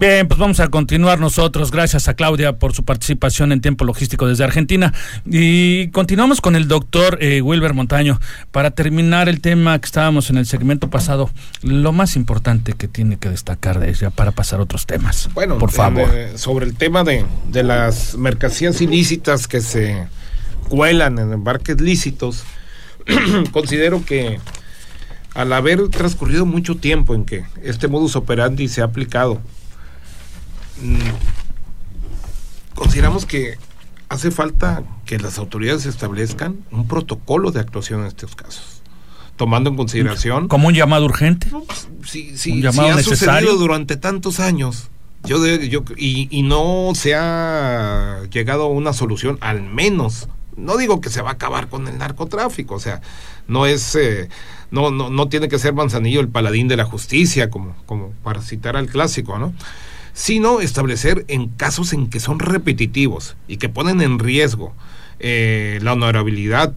Bien, 0.00 0.26
pues 0.26 0.40
vamos 0.40 0.60
a 0.60 0.68
continuar 0.68 1.20
nosotros. 1.20 1.70
Gracias 1.70 2.08
a 2.08 2.14
Claudia 2.14 2.54
por 2.54 2.72
su 2.72 2.86
participación 2.86 3.52
en 3.52 3.60
tiempo 3.60 3.84
logístico 3.84 4.26
desde 4.26 4.44
Argentina. 4.44 4.94
Y 5.26 5.88
continuamos 5.88 6.40
con 6.40 6.56
el 6.56 6.68
doctor 6.68 7.18
eh, 7.20 7.42
Wilber 7.42 7.74
Montaño. 7.74 8.18
Para 8.50 8.70
terminar 8.70 9.28
el 9.28 9.42
tema 9.42 9.78
que 9.78 9.84
estábamos 9.84 10.30
en 10.30 10.38
el 10.38 10.46
segmento 10.46 10.88
pasado, 10.88 11.28
lo 11.60 11.92
más 11.92 12.16
importante 12.16 12.72
que 12.72 12.88
tiene 12.88 13.18
que 13.18 13.28
destacar 13.28 13.78
de 13.78 13.90
ella 13.90 14.08
para 14.08 14.30
pasar 14.30 14.60
a 14.60 14.62
otros 14.62 14.86
temas. 14.86 15.28
Bueno, 15.34 15.58
por 15.58 15.68
en, 15.68 15.76
favor. 15.76 16.10
eh, 16.14 16.38
sobre 16.38 16.64
el 16.64 16.76
tema 16.76 17.04
de, 17.04 17.26
de 17.50 17.62
las 17.62 18.16
mercancías 18.16 18.80
ilícitas 18.80 19.46
que 19.46 19.60
se 19.60 20.06
cuelan 20.70 21.18
en 21.18 21.30
embarques 21.30 21.78
lícitos, 21.78 22.44
considero 23.52 24.02
que 24.02 24.40
al 25.34 25.52
haber 25.52 25.90
transcurrido 25.90 26.46
mucho 26.46 26.76
tiempo 26.76 27.14
en 27.14 27.26
que 27.26 27.44
este 27.62 27.86
modus 27.86 28.16
operandi 28.16 28.66
se 28.66 28.80
ha 28.80 28.84
aplicado, 28.84 29.42
consideramos 32.74 33.26
que 33.26 33.58
hace 34.08 34.30
falta 34.30 34.82
que 35.04 35.18
las 35.18 35.38
autoridades 35.38 35.86
establezcan 35.86 36.58
un 36.70 36.86
protocolo 36.88 37.50
de 37.52 37.60
actuación 37.60 38.00
en 38.00 38.06
estos 38.06 38.34
casos, 38.34 38.82
tomando 39.36 39.70
en 39.70 39.76
consideración 39.76 40.48
Como 40.48 40.68
un 40.68 40.74
llamado 40.74 41.04
urgente. 41.04 41.48
si, 42.04 42.36
si, 42.36 42.52
Un 42.52 42.72
si 42.72 42.80
ha 42.80 42.94
necesario. 42.96 43.04
sucedido 43.04 43.56
durante 43.56 43.96
tantos 43.96 44.40
años 44.40 44.88
yo, 45.24 45.38
de- 45.38 45.68
yo 45.68 45.84
y, 45.96 46.28
y 46.30 46.42
no 46.42 46.92
se 46.94 47.14
ha 47.14 48.20
llegado 48.30 48.64
a 48.64 48.68
una 48.68 48.92
solución 48.94 49.36
al 49.42 49.62
menos 49.62 50.28
no 50.56 50.76
digo 50.78 51.00
que 51.02 51.10
se 51.10 51.20
va 51.22 51.30
a 51.30 51.32
acabar 51.34 51.68
con 51.68 51.86
el 51.88 51.98
narcotráfico 51.98 52.74
o 52.76 52.80
sea 52.80 53.02
no 53.46 53.66
es 53.66 53.94
eh, 53.96 54.30
no, 54.70 54.90
no 54.90 55.10
no 55.10 55.28
tiene 55.28 55.48
que 55.48 55.58
ser 55.58 55.74
Manzanillo 55.74 56.20
el 56.20 56.28
paladín 56.30 56.68
de 56.68 56.76
la 56.78 56.86
justicia 56.86 57.50
como 57.50 57.76
como 57.84 58.12
para 58.24 58.40
citar 58.40 58.76
al 58.78 58.86
clásico 58.88 59.38
no 59.38 59.52
sino 60.12 60.60
establecer 60.60 61.24
en 61.28 61.48
casos 61.48 61.92
en 61.92 62.08
que 62.08 62.20
son 62.20 62.38
repetitivos 62.38 63.36
y 63.48 63.56
que 63.56 63.68
ponen 63.68 64.00
en 64.00 64.18
riesgo 64.18 64.74
eh, 65.18 65.78
la 65.82 65.92
honorabilidad 65.92 66.74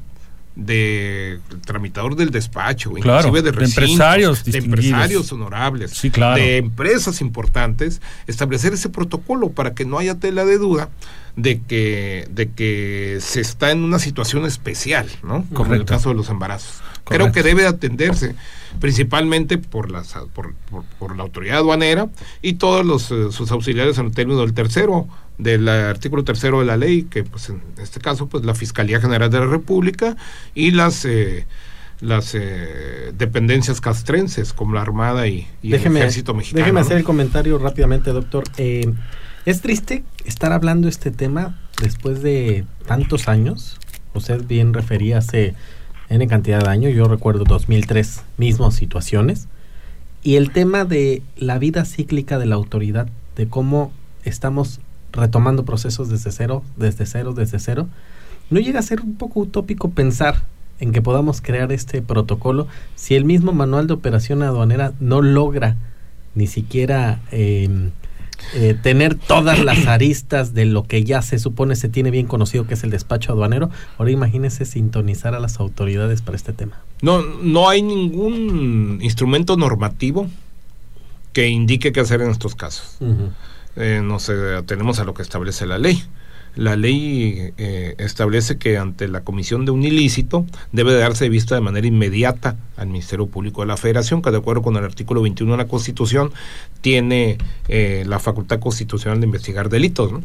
de 0.55 1.39
tramitador 1.65 2.15
del 2.15 2.29
despacho, 2.29 2.91
Claro, 2.91 3.29
inclusive 3.29 3.41
de, 3.41 3.51
de 3.51 3.57
recintos, 3.57 3.84
empresarios 3.89 4.43
de 4.43 4.57
empresarios 4.59 5.31
honorables, 5.31 5.91
Sí, 5.91 6.11
claro. 6.11 6.36
de 6.36 6.57
empresas 6.57 7.21
importantes, 7.21 8.01
establecer 8.27 8.73
ese 8.73 8.89
protocolo 8.89 9.49
para 9.49 9.73
que 9.73 9.84
no 9.86 9.97
haya 9.97 10.15
tela 10.15 10.45
de 10.45 10.57
duda 10.59 10.89
de 11.36 11.59
que 11.61 12.27
de 12.29 12.51
que 12.51 13.17
se 13.19 13.41
está 13.41 13.71
en 13.71 13.79
una 13.84 13.97
situación 13.97 14.45
especial, 14.45 15.07
¿no? 15.23 15.43
Como 15.53 15.73
en 15.73 15.81
el 15.81 15.86
caso 15.86 16.09
de 16.09 16.15
los 16.15 16.29
embarazos. 16.29 16.81
Correcto. 17.03 17.05
Creo 17.05 17.31
que 17.31 17.41
debe 17.41 17.65
atenderse 17.65 18.36
principalmente 18.80 19.57
por, 19.57 19.91
las, 19.91 20.13
por, 20.34 20.53
por- 20.69 20.84
por 20.99 21.15
la 21.15 21.24
autoridad 21.24 21.57
aduanera 21.59 22.09
y 22.41 22.53
todos 22.53 22.86
los, 22.86 23.11
eh, 23.11 23.32
sus 23.32 23.51
auxiliares 23.51 23.97
en 23.97 24.07
el 24.07 24.11
término 24.13 24.41
del 24.41 24.53
tercero, 24.53 25.07
del 25.38 25.67
artículo 25.69 26.24
tercero 26.24 26.59
de 26.59 26.65
la 26.65 26.78
ley, 26.78 27.03
que 27.03 27.24
pues 27.24 27.49
en 27.49 27.61
este 27.82 27.99
caso 27.99 28.28
pues 28.28 28.43
la 28.45 28.53
Fiscalía 28.55 28.99
General 29.01 29.30
de 29.30 29.39
la 29.39 29.45
República 29.47 30.15
y 30.53 30.71
las 30.71 31.05
eh, 31.05 31.45
las 32.01 32.36
eh, 32.36 33.13
dependencias 33.17 33.80
castrenses 33.80 34.51
como 34.51 34.74
la 34.76 34.82
Armada 34.82 35.28
y, 35.28 35.47
y 35.61 35.69
déjeme, 35.69 35.99
el 35.99 36.03
Ejército 36.07 36.34
Mexicano. 36.34 36.59
déjeme 36.63 36.82
hacer 36.82 36.97
el 36.97 37.03
comentario 37.05 37.57
rápidamente, 37.57 38.11
doctor. 38.11 38.43
Eh, 38.57 38.93
Es 39.45 39.61
triste 39.61 40.03
estar 40.26 40.51
hablando 40.51 40.88
este 40.89 41.11
tema 41.11 41.59
después 41.82 42.21
de 42.21 42.65
tantos 42.88 43.28
años. 43.30 43.78
Usted 44.13 44.43
bien 44.45 44.74
refería 44.74 45.17
hace 45.19 45.53
N 46.10 46.28
cantidad 46.28 46.62
de 46.62 46.70
años, 46.70 46.93
yo 46.93 47.06
recuerdo 47.06 47.43
2003, 47.45 48.24
mismas 48.38 48.76
situaciones. 48.76 49.47
Y 50.22 50.36
el 50.36 50.51
tema 50.51 50.86
de 50.86 51.22
la 51.38 51.58
vida 51.60 51.86
cíclica 51.86 52.39
de 52.39 52.45
la 52.45 52.56
autoridad, 52.56 53.08
de 53.36 53.47
cómo 53.47 53.91
estamos 54.24 54.80
retomando 55.12 55.66
procesos 55.66 56.10
desde 56.10 56.32
cero, 56.32 56.64
desde 56.76 57.06
cero, 57.06 57.34
desde 57.34 57.60
cero, 57.60 57.88
no 58.49 58.60
llega 58.60 58.80
a 58.80 58.84
ser 58.84 59.01
un 59.01 59.16
poco 59.16 59.41
utópico 59.41 59.89
pensar 59.89 60.43
en 60.80 60.91
que 60.91 61.01
podamos 61.01 61.41
crear 61.41 61.72
este 61.72 62.01
protocolo 62.01 62.68
si 62.95 63.16
el 63.16 63.26
mismo 63.26 63.54
manual 63.54 63.88
de 63.88 63.93
operación 63.93 64.43
aduanera 64.43 64.93
no 64.99 65.22
logra 65.22 65.78
ni 66.36 66.47
siquiera 66.47 67.22
eh, 67.32 67.89
eh, 68.53 68.75
tener 68.81 69.15
todas 69.15 69.63
las 69.63 69.87
aristas 69.87 70.53
de 70.53 70.65
lo 70.65 70.83
que 70.83 71.03
ya 71.03 71.21
se 71.21 71.39
supone 71.39 71.75
se 71.75 71.89
tiene 71.89 72.11
bien 72.11 72.27
conocido 72.27 72.67
que 72.67 72.73
es 72.73 72.83
el 72.83 72.89
despacho 72.89 73.31
aduanero. 73.33 73.69
Ahora 73.97 74.11
imagínese 74.11 74.65
sintonizar 74.65 75.35
a 75.35 75.39
las 75.39 75.59
autoridades 75.59 76.21
para 76.21 76.35
este 76.35 76.53
tema. 76.53 76.79
No, 77.01 77.21
no 77.21 77.69
hay 77.69 77.81
ningún 77.81 78.99
instrumento 79.01 79.57
normativo 79.57 80.27
que 81.33 81.47
indique 81.47 81.91
qué 81.91 81.99
hacer 81.99 82.21
en 82.21 82.29
estos 82.29 82.55
casos. 82.55 82.97
Eh, 83.75 84.01
nos 84.03 84.29
atenemos 84.29 84.99
a 84.99 85.03
lo 85.03 85.13
que 85.13 85.23
establece 85.23 85.65
la 85.65 85.79
ley. 85.79 86.03
La 86.56 86.76
ley 86.76 87.51
eh, 87.58 87.95
establece 87.97 88.58
que 88.58 88.78
ante 88.78 89.08
la 89.08 89.22
comisión 89.22 89.66
de 89.66 89.72
un 89.72 89.84
ilícito 89.84 90.45
debe 90.72 90.93
darse 90.93 91.28
vista 91.30 91.56
de 91.56 91.62
manera 91.62 91.88
inmediata 91.88 92.58
al 92.78 92.88
Ministerio 92.88 93.26
Público 93.28 93.62
de 93.62 93.68
la 93.68 93.78
Federación, 93.78 94.22
que 94.22 94.30
de 94.30 94.38
acuerdo 94.38 94.62
con 94.62 94.76
el 94.78 94.84
artículo 94.84 95.22
21 95.24 95.54
de 95.54 95.58
la 95.58 95.68
Constitución 95.68 96.32
tiene 96.82 97.38
eh, 97.68 98.04
la 98.08 98.20
facultad 98.20 98.60
constitucional 98.60 99.20
de 99.20 99.26
investigar 99.26 99.70
delitos. 99.70 100.12
¿no? 100.12 100.22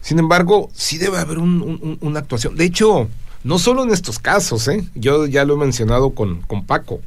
Sin 0.00 0.18
embargo, 0.20 0.70
sí 0.72 0.98
debe 0.98 1.18
haber 1.18 1.38
un- 1.38 1.62
un- 1.62 1.98
una 2.00 2.20
actuación. 2.20 2.54
De 2.56 2.64
hecho, 2.64 3.08
no 3.44 3.58
solo 3.58 3.82
en 3.82 3.90
estos 3.90 4.18
casos, 4.20 4.68
¿eh? 4.68 4.84
yo 4.94 5.26
ya 5.26 5.44
lo 5.44 5.54
he 5.54 5.56
mencionado 5.58 6.10
con, 6.10 6.42
con 6.42 6.64
Paco, 6.64 7.00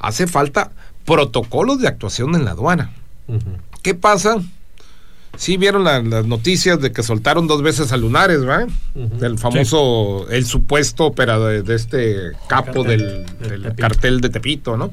hace 0.00 0.26
falta 0.26 0.72
protocolos 1.04 1.80
de 1.80 1.88
actuación 1.88 2.34
en 2.34 2.44
la 2.44 2.52
aduana. 2.52 2.92
¿Qué 3.82 3.94
pasa? 3.94 4.42
Sí 5.36 5.56
vieron 5.56 5.84
la- 5.84 6.02
las 6.02 6.26
noticias 6.26 6.80
de 6.80 6.92
que 6.92 7.02
soltaron 7.02 7.46
dos 7.46 7.62
veces 7.62 7.90
a 7.92 7.96
Lunares, 7.96 8.46
¿va? 8.46 8.66
Del 8.94 9.38
famoso, 9.38 10.28
el 10.30 10.44
supuesto 10.44 11.04
operador 11.06 11.64
de 11.64 11.74
este 11.74 12.16
capo 12.48 12.84
del, 12.84 13.24
del 13.40 13.74
cartel 13.74 14.20
de 14.20 14.28
Tepito, 14.28 14.76
¿no? 14.76 14.90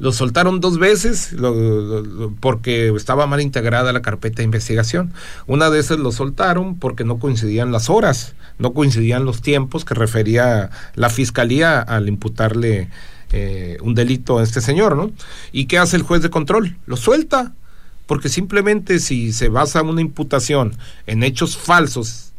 Lo 0.00 0.12
soltaron 0.12 0.60
dos 0.60 0.78
veces 0.78 1.32
lo- 1.34 1.54
lo- 1.54 2.00
lo- 2.02 2.34
porque 2.40 2.88
estaba 2.96 3.26
mal 3.26 3.40
integrada 3.42 3.92
la 3.92 4.00
carpeta 4.02 4.38
de 4.38 4.44
investigación. 4.44 5.12
Una 5.46 5.68
de 5.70 5.78
esas 5.78 5.98
lo 5.98 6.10
soltaron 6.10 6.78
porque 6.78 7.04
no 7.04 7.18
coincidían 7.18 7.70
las 7.70 7.90
horas, 7.90 8.34
no 8.58 8.72
coincidían 8.72 9.24
los 9.26 9.42
tiempos 9.42 9.84
que 9.84 9.94
refería 9.94 10.70
la 10.94 11.10
fiscalía 11.10 11.80
al 11.80 12.08
imputarle 12.08 12.88
eh, 13.32 13.76
un 13.82 13.94
delito 13.94 14.38
a 14.38 14.42
este 14.42 14.60
señor, 14.60 14.96
¿no? 14.96 15.12
¿Y 15.52 15.66
qué 15.66 15.78
hace 15.78 15.96
el 15.96 16.02
juez 16.02 16.22
de 16.22 16.30
control? 16.30 16.76
Lo 16.86 16.96
suelta, 16.96 17.52
porque 18.10 18.28
simplemente 18.28 18.98
si 18.98 19.32
se 19.32 19.48
basa 19.48 19.82
una 19.82 20.00
imputación 20.00 20.76
en 21.06 21.22
hechos 21.22 21.56
falsos, 21.56 22.32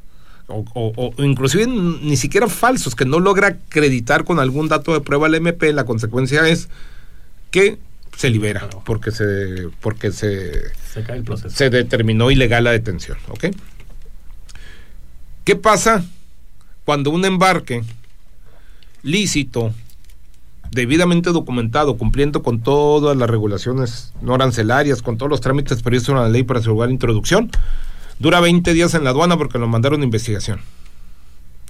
o, 0.47 0.65
o- 0.73 1.13
o 1.17 1.23
inclusive 1.23 1.65
ni 1.65 2.17
siquiera 2.17 2.49
falsos, 2.49 2.93
que 2.93 3.05
no 3.05 3.21
logra 3.21 3.47
acreditar 3.47 4.25
con 4.25 4.39
algún 4.41 4.67
dato 4.67 4.91
de 4.91 4.99
prueba 4.99 5.27
al 5.27 5.35
MP, 5.35 5.71
la 5.71 5.85
consecuencia 5.85 6.45
es 6.49 6.67
que 7.51 7.77
se 8.17 8.29
libera, 8.29 8.69
porque 8.83 9.11
se, 9.11 9.69
porque 9.79 10.11
se, 10.11 10.51
Se 10.93 11.03
cae 11.05 11.19
el 11.19 11.23
proceso. 11.23 11.55
se 11.55 11.69
determinó 11.69 12.31
ilegal 12.31 12.65
la 12.65 12.71
detención, 12.71 13.17
¿ok? 13.29 13.45
¿Qué 15.45 15.55
pasa 15.55 16.03
cuando 16.83 17.11
un 17.11 17.23
embarque 17.23 17.81
lícito, 19.03 19.73
debidamente 20.71 21.31
documentado, 21.31 21.97
cumpliendo 21.97 22.41
con 22.43 22.61
todas 22.61 23.15
las 23.17 23.29
regulaciones 23.29 24.13
no 24.21 24.33
arancelarias, 24.35 25.01
con 25.01 25.17
todos 25.17 25.29
los 25.29 25.41
trámites 25.41 25.83
previstos 25.83 26.09
en 26.09 26.15
la 26.21 26.29
ley 26.29 26.43
para 26.43 26.61
su 26.61 26.69
lugar 26.69 26.87
de 26.87 26.93
introducción, 26.93 27.51
dura 28.19 28.39
20 28.39 28.73
días 28.73 28.93
en 28.93 29.03
la 29.03 29.09
aduana 29.11 29.37
porque 29.37 29.59
lo 29.59 29.67
mandaron 29.67 30.01
a 30.01 30.05
investigación? 30.05 30.61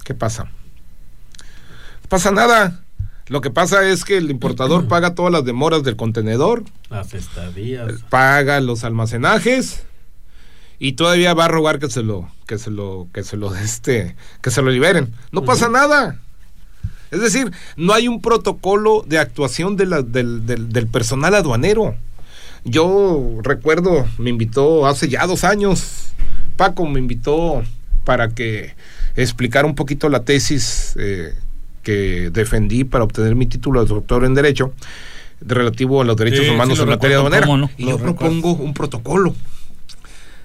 ¿Qué 0.04 0.14
pasa? 0.14 0.44
No 0.44 2.08
pasa 2.08 2.30
nada. 2.30 2.80
Lo 3.28 3.40
que 3.40 3.50
pasa 3.50 3.88
es 3.88 4.04
que 4.04 4.16
el 4.18 4.30
importador 4.30 4.86
paga 4.88 5.14
todas 5.14 5.32
las 5.32 5.44
demoras 5.44 5.82
del 5.82 5.96
contenedor, 5.96 6.64
Las 6.90 7.14
estadías. 7.14 8.02
paga 8.08 8.60
los 8.60 8.84
almacenajes 8.84 9.84
y 10.78 10.92
todavía 10.92 11.32
va 11.34 11.44
a 11.46 11.48
rogar 11.48 11.78
que 11.78 11.88
se 11.88 12.02
lo 12.02 12.28
que 12.46 12.58
se 12.58 12.70
lo 12.70 13.06
que 13.12 13.22
se 13.22 13.36
lo 13.36 13.54
este 13.54 14.16
que 14.40 14.50
se 14.50 14.62
lo 14.62 14.70
liberen 14.70 15.14
no 15.30 15.44
pasa 15.44 15.68
nada 15.68 16.18
es 17.12 17.20
decir 17.20 17.52
no 17.76 17.92
hay 17.92 18.08
un 18.08 18.20
protocolo 18.20 19.04
de 19.06 19.18
actuación 19.18 19.76
de 19.76 19.86
la- 19.86 20.02
del, 20.02 20.44
del- 20.46 20.72
del 20.72 20.86
personal 20.88 21.34
aduanero. 21.36 21.94
Yo 22.64 23.38
recuerdo 23.42 24.06
me 24.18 24.30
invitó 24.30 24.86
hace 24.86 25.08
ya 25.08 25.26
dos 25.26 25.44
años 25.44 26.12
Paco 26.56 26.86
me 26.86 26.98
invitó 27.00 27.62
para 28.04 28.28
que 28.30 28.74
explicara 29.16 29.66
un 29.66 29.74
poquito 29.74 30.08
la 30.08 30.22
tesis 30.24 30.94
eh, 30.98 31.34
que 31.82 32.30
defendí 32.32 32.84
para 32.84 33.04
obtener 33.04 33.34
mi 33.34 33.46
título 33.46 33.82
de 33.82 33.88
doctor 33.88 34.24
en 34.24 34.34
derecho 34.34 34.72
de 35.40 35.54
relativo 35.56 36.00
a 36.02 36.04
los 36.04 36.16
derechos 36.16 36.44
Sí, 36.46 36.50
humanos 36.52 36.74
sí 36.78 36.84
lo 36.84 36.84
en 36.84 36.90
materia 36.90 37.16
recuerdo, 37.16 37.36
aduanera. 37.36 37.46
cómo 37.46 37.58
no, 37.58 37.70
y 37.76 37.86
yo 37.90 37.96
recuerdo. 37.96 38.16
propongo 38.16 38.52
un 38.52 38.74
protocolo 38.74 39.34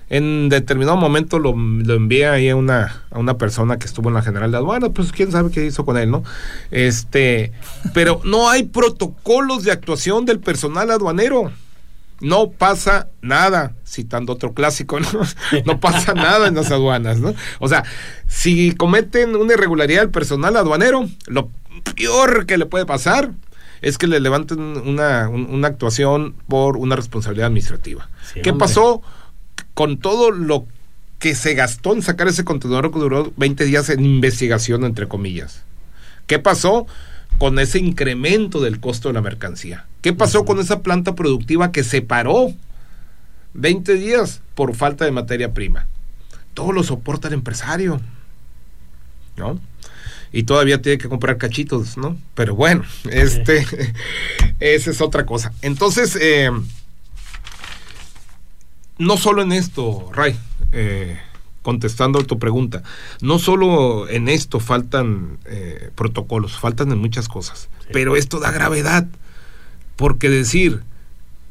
en 0.10 0.50
determinado 0.50 0.96
momento 0.98 1.38
lo, 1.40 1.54
lo 1.56 1.94
envié 1.96 2.28
ahí 2.28 2.50
a 2.50 2.56
una, 2.56 3.04
a 3.12 3.20
una 3.20 3.38
persona 3.38 3.78
que 3.78 3.86
estuvo 3.88 4.08
en 4.10 4.16
la 4.16 4.22
General 4.22 4.50
de 4.52 4.58
Aduanas, 4.58 4.92
pues 4.94 5.12
quién 5.12 5.32
sabe 5.32 5.52
qué 5.52 5.66
hizo 5.66 5.86
con 5.86 5.98
él, 5.98 6.10
¿no? 6.10 6.24
Este, 6.72 7.52
pero 7.94 8.22
no 8.24 8.50
hay 8.50 8.64
protocolos 8.64 9.64
de 9.64 9.72
actuación 9.72 10.26
del 10.26 10.40
personal 10.40 10.92
aduanero. 10.92 11.52
No 12.20 12.50
pasa 12.50 13.10
nada, 13.22 13.74
citando 13.86 14.34
otro 14.34 14.54
clásico, 14.54 15.00
¿no? 15.00 15.08
No 15.66 15.80
pasa 15.80 16.14
nada 16.14 16.48
en 16.48 16.56
las 16.56 16.72
aduanas, 16.72 17.20
¿no? 17.20 17.34
O 17.60 17.68
sea, 17.68 17.84
si 18.28 18.74
cometen 18.74 19.36
una 19.36 19.54
irregularidad 19.54 20.04
el 20.04 20.10
personal 20.10 20.56
aduanero, 20.58 21.08
lo 21.28 21.52
peor 21.96 22.46
que 22.48 22.58
le 22.58 22.66
puede 22.66 22.86
pasar 22.88 23.32
es 23.84 24.00
que 24.00 24.08
le 24.08 24.20
levanten 24.20 24.60
una, 24.60 25.30
un- 25.30 25.46
una 25.54 25.68
actuación 25.68 26.34
por 26.48 26.78
una 26.78 26.96
responsabilidad 26.96 27.48
administrativa. 27.48 28.10
Sí, 28.34 28.42
¿Qué 28.42 28.50
hombre. 28.50 28.66
pasó 28.66 29.04
con 29.78 30.00
todo 30.00 30.32
lo 30.32 30.66
que 31.20 31.36
se 31.36 31.54
gastó 31.54 31.94
en 31.94 32.02
sacar 32.02 32.28
ese 32.28 32.44
contenedor 32.44 32.92
que 32.92 32.98
duró 32.98 33.32
20 33.38 33.64
días 33.64 33.92
en 33.92 34.04
investigación, 34.04 34.84
entre 34.84 35.08
comillas? 35.08 35.62
¿Qué 36.26 36.40
pasó 36.40 36.88
con 37.38 37.60
ese 37.60 37.78
incremento 37.78 38.60
del 38.60 38.80
costo 38.80 39.10
de 39.10 39.14
la 39.14 39.22
mercancía? 39.22 39.86
¿Qué 40.02 40.14
pasó 40.14 40.46
con 40.46 40.60
esa 40.60 40.82
planta 40.82 41.14
productiva 41.14 41.72
que 41.72 41.84
se 41.84 42.02
paró 42.02 42.54
20 43.54 43.94
días 43.94 44.42
por 44.56 44.74
falta 44.74 45.06
de 45.06 45.12
materia 45.12 45.54
prima? 45.54 45.86
Todo 46.56 46.72
lo 46.72 46.82
soporta 46.82 47.28
el 47.28 47.36
empresario, 47.36 48.02
¿no? 49.36 49.60
Y 50.32 50.42
todavía 50.42 50.82
tiene 50.82 50.98
que 50.98 51.08
comprar 51.08 51.38
cachitos, 51.38 51.98
¿no? 51.98 52.18
Pero 52.34 52.56
bueno, 52.56 52.84
este, 53.12 53.64
esa 54.60 54.90
es 54.90 55.02
otra 55.02 55.28
cosa. 55.28 55.54
Entonces, 55.62 56.18
eh, 56.20 56.50
no 59.00 59.18
solo 59.18 59.42
en 59.42 59.52
esto, 59.52 60.10
Ray, 60.14 60.36
eh, 60.72 61.18
contestando 61.62 62.20
a 62.20 62.24
tu 62.24 62.40
pregunta, 62.40 62.84
no 63.22 63.40
solo 63.40 64.08
en 64.10 64.30
esto 64.30 64.60
faltan 64.60 65.38
eh, 65.46 65.92
protocolos, 65.96 66.58
faltan 66.58 66.92
en 66.92 66.98
muchas 66.98 67.28
cosas, 67.28 67.70
pero 67.92 68.16
esto 68.16 68.40
da 68.40 68.52
gravedad, 68.52 69.08
porque 69.96 70.30
decir 70.30 70.84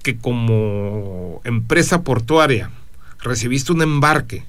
que 0.03 0.17
como 0.17 1.41
empresa 1.45 2.03
portuaria 2.03 2.71
recibiste 3.23 3.73
un 3.73 3.83
embarque 3.83 4.45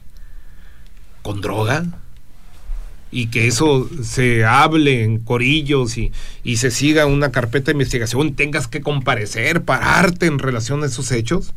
con 1.21 1.41
droga 1.41 1.85
y 3.11 3.27
que 3.27 3.47
eso 3.47 3.89
se 4.03 4.45
hable 4.45 5.03
en 5.03 5.19
corillos 5.19 5.97
y, 5.97 6.11
y 6.43 6.57
se 6.57 6.71
siga 6.71 7.05
una 7.05 7.31
carpeta 7.31 7.67
de 7.67 7.73
investigación, 7.73 8.35
tengas 8.35 8.67
que 8.67 8.81
comparecer, 8.81 9.63
pararte 9.63 10.27
en 10.27 10.39
relación 10.39 10.83
a 10.83 10.87
esos 10.87 11.11
hechos, 11.11 11.53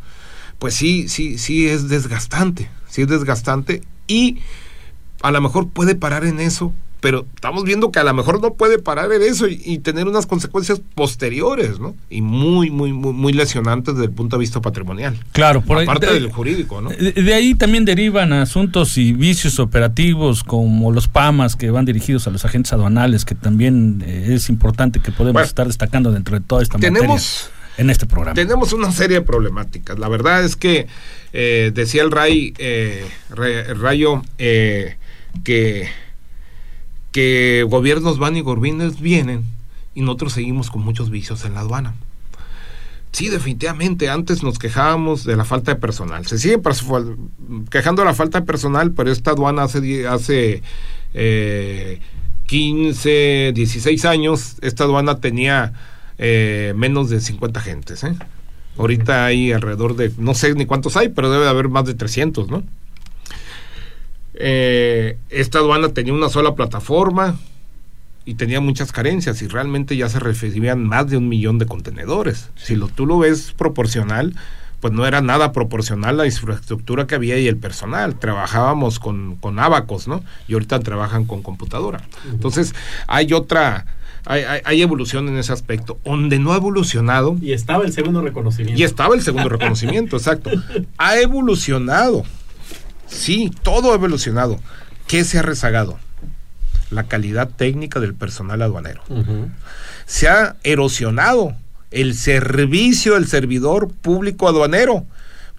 pues 0.60 0.74
sí, 0.74 1.08
sí, 1.08 1.36
sí 1.38 1.66
es 1.66 1.88
desgastante, 1.88 2.70
sí 2.88 3.02
es 3.02 3.08
desgastante 3.08 3.82
y 4.06 4.38
a 5.22 5.32
lo 5.32 5.40
mejor 5.40 5.68
puede 5.70 5.94
parar 5.96 6.24
en 6.24 6.38
eso, 6.38 6.72
pero 7.00 7.24
estamos 7.34 7.64
viendo 7.64 7.90
que 7.90 7.98
a 7.98 8.04
lo 8.04 8.12
mejor 8.12 8.42
no 8.42 8.52
puede 8.54 8.78
parar 8.78 9.10
en 9.12 9.22
eso 9.22 9.48
y, 9.48 9.60
y 9.64 9.78
tener 9.78 10.06
unas 10.06 10.26
consecuencias 10.26 10.82
posteriores, 10.94 11.80
¿no? 11.80 11.94
Y 12.10 12.20
muy, 12.20 12.70
muy, 12.70 12.92
muy, 12.92 13.12
muy 13.14 13.32
lesionantes 13.32 13.94
desde 13.94 14.04
el 14.06 14.12
punto 14.12 14.36
de 14.36 14.40
vista 14.40 14.60
patrimonial. 14.60 15.18
Claro, 15.32 15.62
por 15.62 15.78
Aparte 15.82 16.06
de- 16.06 16.12
del 16.20 16.30
jurídico, 16.30 16.82
¿no? 16.82 16.90
De, 16.90 17.12
de 17.12 17.34
ahí 17.34 17.54
también 17.54 17.86
derivan 17.86 18.34
asuntos 18.34 18.98
y 18.98 19.12
vicios 19.14 19.58
operativos 19.58 20.44
como 20.44 20.92
los 20.92 21.08
PAMAS 21.08 21.56
que 21.56 21.70
van 21.70 21.86
dirigidos 21.86 22.26
a 22.26 22.30
los 22.30 22.44
agentes 22.44 22.72
aduanales, 22.74 23.24
que 23.24 23.34
también 23.34 24.04
eh, 24.06 24.34
es 24.34 24.50
importante 24.50 25.00
que 25.00 25.10
podemos 25.10 25.32
Bueno. 25.34 25.46
estar 25.46 25.66
destacando 25.66 26.12
dentro 26.12 26.38
de 26.38 26.44
toda 26.44 26.62
esta 26.62 26.78
Tenemos- 26.78 27.08
materia. 27.08 27.59
En 27.80 27.90
este 27.90 28.06
programa. 28.06 28.34
Tenemos 28.34 28.72
una 28.72 28.92
serie 28.92 29.20
de 29.20 29.22
problemáticas. 29.24 29.98
La 29.98 30.08
verdad 30.08 30.44
es 30.44 30.54
que 30.56 30.86
eh, 31.32 31.70
decía 31.74 32.02
el 32.02 32.10
Ray, 32.10 32.52
eh, 32.58 33.06
Ra- 33.30 33.74
Rayo 33.74 34.22
eh, 34.38 34.96
que, 35.44 35.88
que 37.12 37.64
gobiernos 37.68 38.18
van 38.18 38.36
y 38.36 38.42
gobiernos 38.42 39.00
vienen 39.00 39.44
y 39.94 40.02
nosotros 40.02 40.34
seguimos 40.34 40.70
con 40.70 40.82
muchos 40.82 41.10
vicios 41.10 41.44
en 41.44 41.54
la 41.54 41.60
aduana. 41.60 41.94
Sí, 43.12 43.28
definitivamente, 43.28 44.08
antes 44.08 44.42
nos 44.44 44.58
quejábamos 44.58 45.24
de 45.24 45.36
la 45.36 45.44
falta 45.44 45.74
de 45.74 45.80
personal. 45.80 46.26
Se 46.26 46.38
sigue 46.38 46.60
quejando 47.70 48.02
de 48.02 48.06
la 48.06 48.14
falta 48.14 48.40
de 48.40 48.46
personal, 48.46 48.92
pero 48.92 49.10
esta 49.10 49.32
aduana 49.32 49.64
hace, 49.64 50.06
hace 50.06 50.62
eh, 51.14 51.98
15, 52.46 53.52
16 53.54 54.04
años, 54.04 54.56
esta 54.60 54.84
aduana 54.84 55.18
tenía 55.18 55.72
eh, 56.22 56.74
menos 56.76 57.08
de 57.08 57.18
50 57.18 57.60
gentes. 57.60 58.04
¿eh? 58.04 58.14
Ahorita 58.76 59.24
hay 59.24 59.52
alrededor 59.52 59.96
de, 59.96 60.12
no 60.18 60.34
sé 60.34 60.54
ni 60.54 60.66
cuántos 60.66 60.98
hay, 60.98 61.08
pero 61.08 61.30
debe 61.30 61.44
de 61.44 61.50
haber 61.50 61.70
más 61.70 61.86
de 61.86 61.94
300, 61.94 62.50
¿no? 62.50 62.62
Eh, 64.34 65.16
esta 65.30 65.58
aduana 65.58 65.88
tenía 65.88 66.12
una 66.12 66.28
sola 66.28 66.54
plataforma 66.54 67.36
y 68.26 68.34
tenía 68.34 68.60
muchas 68.60 68.92
carencias 68.92 69.40
y 69.40 69.48
realmente 69.48 69.96
ya 69.96 70.10
se 70.10 70.20
recibían 70.20 70.86
más 70.86 71.08
de 71.08 71.16
un 71.16 71.26
millón 71.26 71.58
de 71.58 71.64
contenedores. 71.64 72.50
Si 72.54 72.76
lo, 72.76 72.88
tú 72.88 73.06
lo 73.06 73.18
ves 73.18 73.54
proporcional, 73.56 74.34
pues 74.80 74.92
no 74.92 75.06
era 75.06 75.22
nada 75.22 75.52
proporcional 75.52 76.18
la 76.18 76.26
infraestructura 76.26 77.06
que 77.06 77.14
había 77.14 77.38
y 77.38 77.48
el 77.48 77.56
personal. 77.56 78.18
Trabajábamos 78.18 78.98
con, 78.98 79.36
con 79.36 79.58
abacos, 79.58 80.06
¿no? 80.06 80.22
Y 80.48 80.52
ahorita 80.52 80.80
trabajan 80.80 81.24
con 81.24 81.42
computadora. 81.42 82.02
Entonces, 82.30 82.74
hay 83.06 83.32
otra, 83.32 83.86
hay, 84.26 84.42
hay, 84.42 84.60
hay 84.64 84.82
evolución 84.82 85.28
en 85.28 85.36
ese 85.38 85.52
aspecto. 85.52 85.98
Donde 86.04 86.38
no 86.38 86.52
ha 86.52 86.56
evolucionado, 86.56 87.36
Y 87.40 87.52
estaba 87.52 87.84
el 87.84 87.92
segundo 87.92 88.20
reconocimiento. 88.22 88.80
y 88.80 88.84
estaba 88.84 89.14
el 89.14 89.22
segundo 89.22 89.48
reconocimiento, 89.48 90.16
exacto. 90.16 90.50
Ha 90.98 91.18
evolucionado. 91.18 92.24
Sí, 93.06 93.50
todo 93.62 93.92
ha 93.92 93.94
evolucionado. 93.94 94.58
¿Qué 95.06 95.24
se 95.24 95.38
ha 95.38 95.42
rezagado? 95.42 95.98
La 96.90 97.04
calidad 97.04 97.48
técnica 97.56 98.00
del 98.00 98.14
personal 98.14 98.62
aduanero. 98.62 99.02
Se 100.06 100.28
ha 100.28 100.56
erosionado 100.64 101.54
el 101.90 102.14
servicio 102.14 103.14
del 103.14 103.26
servidor 103.26 103.88
público 103.92 104.48
aduanero. 104.48 105.06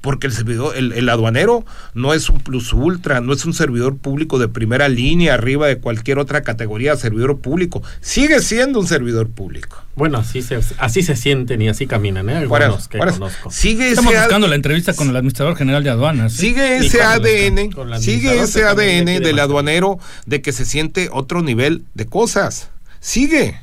Porque 0.01 0.25
el 0.27 0.33
servidor, 0.33 0.75
el, 0.75 0.93
el 0.93 1.07
aduanero 1.09 1.63
no 1.93 2.13
es 2.13 2.29
un 2.29 2.39
plus 2.39 2.73
ultra, 2.73 3.21
no 3.21 3.33
es 3.33 3.45
un 3.45 3.53
servidor 3.53 3.97
público 3.97 4.39
de 4.39 4.47
primera 4.47 4.89
línea 4.89 5.35
arriba 5.35 5.67
de 5.67 5.77
cualquier 5.77 6.17
otra 6.17 6.41
categoría 6.41 6.95
de 6.95 7.01
servidor 7.01 7.39
público. 7.39 7.83
Sigue 8.01 8.41
siendo 8.41 8.79
un 8.79 8.87
servidor 8.87 9.29
público. 9.29 9.83
Bueno, 9.95 10.17
así 10.17 10.41
se, 10.41 10.59
así 10.77 11.03
se 11.03 11.15
sienten 11.15 11.61
y 11.61 11.67
así 11.67 11.85
caminan, 11.85 12.29
¿eh? 12.29 12.37
Algunos 12.37 12.87
que 12.87 12.97
conozco. 12.97 13.51
Sigue 13.51 13.89
Estamos 13.89 14.13
ese 14.13 14.21
buscando 14.21 14.47
la 14.47 14.55
entrevista 14.55 14.93
con 14.93 15.09
el 15.09 15.15
administrador 15.15 15.55
general 15.55 15.83
de 15.83 15.89
aduanas. 15.89 16.33
¿sí? 16.33 16.47
Sigue 16.47 16.77
ese 16.77 17.01
ADN, 17.01 17.99
sigue 17.99 18.41
ese 18.41 18.63
ADN 18.63 19.21
del 19.21 19.35
más. 19.35 19.43
aduanero 19.43 19.99
de 20.25 20.41
que 20.41 20.53
se 20.53 20.65
siente 20.65 21.09
otro 21.11 21.41
nivel 21.41 21.83
de 21.93 22.05
cosas. 22.05 22.69
Sigue. 23.01 23.59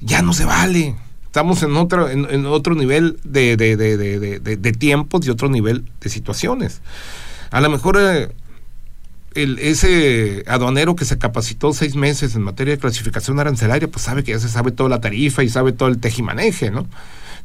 Ya 0.00 0.20
no 0.20 0.32
se 0.32 0.44
vale. 0.44 0.96
Estamos 1.36 1.62
en 1.62 1.76
otro, 1.76 2.08
en, 2.08 2.26
en 2.30 2.46
otro 2.46 2.74
nivel 2.74 3.20
de, 3.22 3.58
de, 3.58 3.76
de, 3.76 4.56
de, 4.56 4.72
tiempos 4.72 5.26
y 5.26 5.28
otro 5.28 5.50
nivel 5.50 5.84
de 6.00 6.08
situaciones. 6.08 6.80
A 7.50 7.60
lo 7.60 7.68
mejor 7.68 7.98
eh, 8.00 8.30
el, 9.34 9.58
ese 9.58 10.44
aduanero 10.46 10.96
que 10.96 11.04
se 11.04 11.18
capacitó 11.18 11.74
seis 11.74 11.94
meses 11.94 12.34
en 12.36 12.40
materia 12.40 12.72
de 12.72 12.80
clasificación 12.80 13.38
arancelaria, 13.38 13.86
pues 13.86 14.02
sabe 14.02 14.24
que 14.24 14.32
ya 14.32 14.38
se 14.38 14.48
sabe 14.48 14.70
toda 14.70 14.88
la 14.88 15.02
tarifa 15.02 15.44
y 15.44 15.50
sabe 15.50 15.72
todo 15.72 15.90
el 15.90 15.98
tejimaneje, 15.98 16.70
¿no? 16.70 16.86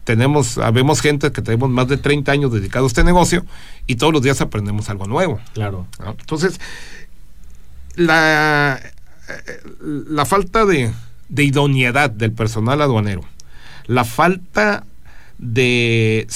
Tenemos, 0.06 0.58
habemos 0.58 1.02
gente 1.02 1.30
que 1.34 1.42
tenemos 1.42 1.70
más 1.70 1.90
de 1.90 1.98
30 1.98 2.32
años 2.32 2.54
dedicados 2.54 2.92
a 2.92 2.92
este 2.92 3.04
negocio 3.04 3.46
y 3.88 3.96
todos 3.96 4.14
los 4.14 4.22
días 4.22 4.40
aprendemos 4.40 4.90
algo 4.90 5.06
nuevo. 5.06 5.42
Claro. 5.54 5.86
¿no? 6.00 6.16
Entonces, 6.18 6.62
la, 7.96 8.80
eh, 9.28 9.62
la 10.08 10.24
falta 10.24 10.66
de, 10.66 10.94
de 11.28 11.44
idoneidad 11.44 12.10
del 12.10 12.32
personal 12.32 12.82
aduanero, 12.82 13.26
la 13.88 14.04
falta 14.06 14.86
de, 15.38 16.28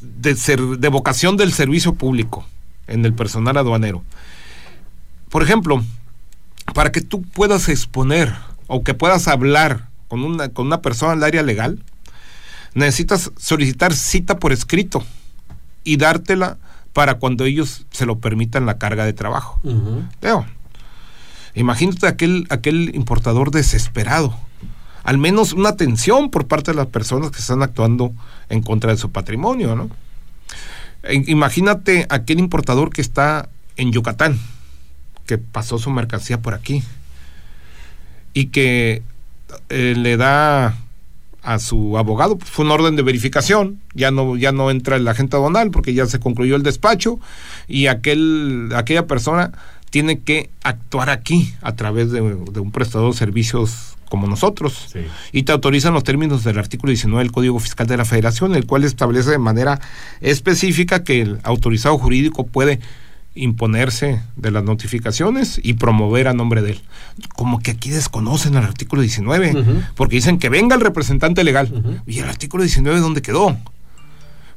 de, 0.00 0.36
ser- 0.36 0.60
de 0.78 0.88
vocación 0.88 1.36
del 1.36 1.52
servicio 1.52 1.94
público 1.94 2.46
en 2.86 3.04
el 3.04 3.14
personal 3.14 3.56
aduanero. 3.56 4.02
Por 5.30 5.42
ejemplo, 5.42 5.84
para 6.74 6.92
que 6.92 7.00
tú 7.00 7.22
puedas 7.22 7.68
exponer 7.68 8.34
o 8.66 8.82
que 8.84 8.94
puedas 8.94 9.28
hablar 9.28 9.88
con 10.08 10.22
una, 10.24 10.48
con 10.50 10.66
una 10.66 10.82
persona 10.82 11.14
del 11.14 11.24
área 11.24 11.42
legal, 11.42 11.82
necesitas 12.74 13.30
solicitar 13.38 13.94
cita 13.94 14.38
por 14.38 14.52
escrito 14.52 15.04
y 15.84 15.96
dártela 15.96 16.58
para 16.92 17.14
cuando 17.14 17.44
ellos 17.44 17.86
se 17.90 18.06
lo 18.06 18.18
permitan 18.18 18.66
la 18.66 18.78
carga 18.78 19.04
de 19.04 19.12
trabajo. 19.12 19.60
Ujú. 19.64 20.02
Veo. 20.20 20.46
Imagínate 21.54 22.06
aquel, 22.06 22.46
aquel 22.50 22.94
importador 22.94 23.50
desesperado. 23.50 24.36
Al 25.06 25.18
menos 25.18 25.52
una 25.52 25.68
atención 25.68 26.30
por 26.30 26.46
parte 26.48 26.72
de 26.72 26.76
las 26.76 26.88
personas 26.88 27.30
que 27.30 27.38
están 27.38 27.62
actuando 27.62 28.12
en 28.48 28.60
contra 28.60 28.90
de 28.90 28.98
su 28.98 29.12
patrimonio, 29.12 29.76
¿no? 29.76 29.88
E- 31.04 31.22
Imagínate 31.28 32.06
aquel 32.10 32.40
importador 32.40 32.90
que 32.90 33.02
está 33.02 33.48
en 33.76 33.92
Yucatán, 33.92 34.38
que 35.24 35.38
pasó 35.38 35.78
su 35.78 35.90
mercancía 35.90 36.42
por 36.42 36.54
aquí 36.54 36.82
y 38.34 38.46
que 38.46 39.02
eh, 39.68 39.94
le 39.96 40.16
da 40.16 40.76
a 41.44 41.58
su 41.60 41.96
abogado 41.96 42.36
pues, 42.38 42.50
fue 42.50 42.64
una 42.64 42.74
orden 42.74 42.96
de 42.96 43.02
verificación 43.02 43.80
ya 43.94 44.10
no 44.10 44.36
ya 44.36 44.50
no 44.50 44.68
entra 44.72 44.96
el 44.96 45.06
agente 45.06 45.36
aduanal 45.36 45.70
porque 45.70 45.94
ya 45.94 46.06
se 46.06 46.18
concluyó 46.18 46.56
el 46.56 46.64
despacho 46.64 47.20
y 47.68 47.86
aquel 47.86 48.70
aquella 48.74 49.06
persona 49.06 49.52
tiene 49.96 50.18
que 50.18 50.50
actuar 50.62 51.08
aquí 51.08 51.54
a 51.62 51.74
través 51.74 52.10
de, 52.10 52.20
de 52.20 52.60
un 52.60 52.70
prestador 52.70 53.12
de 53.12 53.18
servicios 53.18 53.96
como 54.10 54.26
nosotros 54.26 54.88
y 55.32 55.44
te 55.44 55.52
autorizan 55.52 55.94
los 55.94 56.04
términos 56.04 56.44
del 56.44 56.58
artículo 56.58 56.90
19 56.90 57.24
del 57.24 57.32
Código 57.32 57.58
Fiscal 57.58 57.86
de 57.86 57.96
la 57.96 58.04
Federación 58.04 58.54
el 58.54 58.66
cual 58.66 58.84
establece 58.84 59.30
de 59.30 59.38
manera 59.38 59.80
específica 60.20 61.02
que 61.02 61.22
el 61.22 61.38
autorizado 61.44 61.96
jurídico 61.96 62.44
puede 62.46 62.78
imponerse 63.34 64.20
de 64.36 64.50
las 64.50 64.64
notificaciones 64.64 65.58
y 65.62 65.72
promover 65.74 66.28
a 66.28 66.34
nombre 66.34 66.60
de 66.60 66.72
él. 66.72 66.80
Como 67.34 67.58
que 67.60 67.70
aquí 67.70 67.88
desconocen 67.88 68.54
el 68.54 68.64
artículo 68.64 69.00
19, 69.00 69.50
Ujú. 69.60 69.82
porque 69.94 70.16
dicen 70.16 70.38
que 70.38 70.50
venga 70.50 70.74
el 70.76 70.82
representante 70.82 71.42
legal. 71.42 72.02
¿Y 72.06 72.18
el 72.18 72.28
artículo 72.28 72.64
19 72.64 73.00
dónde 73.00 73.22
quedó? 73.22 73.56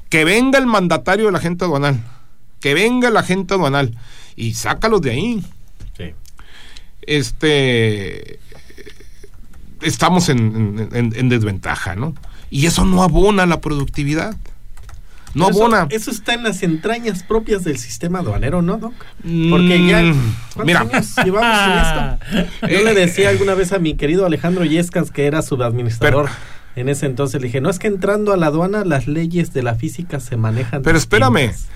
Que 0.10 0.26
venga 0.26 0.60
el 0.60 0.66
mandatario 0.66 1.28
de 1.28 1.32
la 1.32 1.38
agente 1.38 1.64
aduanal, 1.64 2.04
que 2.60 2.74
venga 2.74 3.08
el 3.10 3.18
agente 3.18 3.54
aduanal 3.54 3.96
y 4.36 4.54
sácalos 4.54 5.02
de 5.02 5.12
ahí. 5.12 5.44
Sí. 5.98 6.14
Este 7.02 8.40
estamos 9.82 10.30
en, 10.30 10.90
en- 10.94 11.14
en 11.16 11.30
desventaja, 11.30 11.96
¿no? 11.96 12.14
Y 12.50 12.66
eso 12.66 12.86
no 12.86 13.04
abona 13.04 13.46
la 13.46 13.62
productividad. 13.62 14.36
No 15.36 15.46
Pero 15.48 15.58
abona. 15.60 15.88
Eso, 15.92 16.10
está 16.10 16.34
en 16.34 16.42
las 16.44 16.64
entrañas 16.64 17.22
propias 17.22 17.64
del 17.64 17.78
sistema 17.78 18.20
aduanero, 18.20 18.64
¿no, 18.64 18.78
Doc? 18.80 18.94
Porque 19.52 19.86
ya. 19.88 20.02
Mm, 20.02 20.36
¿cuántos 20.56 20.66
mira. 20.66 20.80
años 20.82 21.16
llevamos 21.24 22.20
en 22.32 22.40
esto? 22.42 22.68
Yo 22.68 22.84
le 22.84 22.94
decía 22.96 23.30
alguna 23.30 23.54
vez 23.54 23.72
a 23.72 23.78
mi 23.80 23.94
querido 23.94 24.26
Alejandro 24.26 24.66
Yescas, 24.66 25.12
que 25.12 25.28
era 25.28 25.44
subadministrador 25.44 26.30
en 26.76 26.90
ese 26.90 27.06
entonces, 27.06 27.40
le 27.42 27.48
dije: 27.48 27.62
No 27.62 27.70
es 27.70 27.78
que 27.78 27.88
entrando 27.88 28.34
a 28.34 28.38
la 28.38 28.48
aduana 28.48 28.84
las 28.86 29.06
leyes 29.08 29.54
de 29.54 29.62
la 29.62 29.76
física 29.76 30.20
se 30.20 30.36
manejan. 30.36 30.82
Pero 30.82 30.98
espérame, 30.98 31.50
distintas". 31.50 31.64
eh, 31.64 31.70